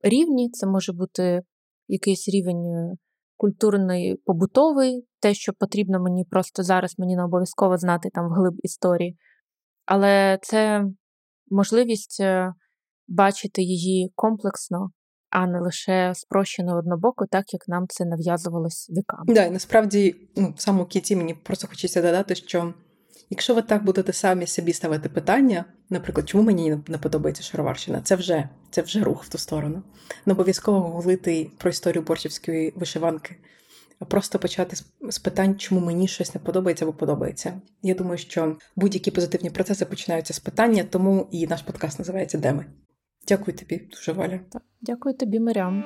рівні. 0.02 0.50
Це 0.50 0.66
може 0.66 0.92
бути 0.92 1.42
якийсь 1.88 2.28
рівень 2.28 2.66
е, 2.66 2.96
культурний, 3.36 4.16
побутовий, 4.24 5.06
те, 5.20 5.34
що 5.34 5.52
потрібно 5.52 6.00
мені 6.00 6.24
просто 6.30 6.62
зараз, 6.62 6.98
мені 6.98 7.16
не 7.16 7.24
обов'язково 7.24 7.76
знати 7.76 8.08
там 8.14 8.28
вглиб 8.28 8.54
історії. 8.62 9.16
Але 9.86 10.38
це 10.42 10.84
можливість 11.50 12.20
е, 12.20 12.52
бачити 13.08 13.62
її 13.62 14.12
комплексно, 14.14 14.90
а 15.30 15.46
не 15.46 15.60
лише 15.60 16.12
спрощено 16.14 16.78
однобоко, 16.78 17.26
так 17.30 17.52
як 17.52 17.68
нам 17.68 17.84
це 17.88 18.04
нав'язувалось 18.04 18.90
віками. 18.90 19.34
Да, 19.34 19.44
і 19.44 19.50
насправді, 19.50 20.16
ну, 20.36 20.52
в 20.56 20.60
самому 20.60 20.84
кінці 20.86 21.16
мені 21.16 21.34
просто 21.34 21.68
хочеться 21.68 22.02
додати, 22.02 22.34
що 22.34 22.74
Якщо 23.30 23.54
ви 23.54 23.62
так 23.62 23.84
будете 23.84 24.12
самі 24.12 24.46
собі 24.46 24.72
ставити 24.72 25.08
питання, 25.08 25.64
наприклад, 25.90 26.28
чому 26.28 26.44
мені 26.44 26.78
не 26.88 26.98
подобається 26.98 27.42
шароварщина, 27.42 28.00
це 28.04 28.16
вже 28.16 28.48
це 28.70 28.82
вже 28.82 29.04
рух 29.04 29.24
в 29.24 29.28
ту 29.28 29.38
сторону. 29.38 29.82
Не 30.26 30.32
обов'язково 30.32 30.80
гуглити 30.80 31.50
про 31.58 31.70
історію 31.70 32.02
борщівської 32.02 32.72
вишиванки, 32.76 33.36
а 33.98 34.04
просто 34.04 34.38
почати 34.38 34.76
з 35.08 35.18
питань, 35.18 35.56
чому 35.58 35.80
мені 35.80 36.08
щось 36.08 36.34
не 36.34 36.40
подобається 36.40 36.84
або 36.84 36.92
подобається. 36.92 37.60
Я 37.82 37.94
думаю, 37.94 38.18
що 38.18 38.56
будь-які 38.76 39.10
позитивні 39.10 39.50
процеси 39.50 39.84
починаються 39.84 40.34
з 40.34 40.38
питання, 40.38 40.84
тому 40.90 41.28
і 41.30 41.46
наш 41.46 41.62
подкаст 41.62 41.98
називається 41.98 42.38
Де 42.38 42.52
ми. 42.52 42.66
Дякую 43.28 43.56
тобі, 43.56 43.88
дуже 43.90 44.12
Валя. 44.12 44.40
Дякую 44.80 45.14
тобі, 45.14 45.40
Марям. 45.40 45.84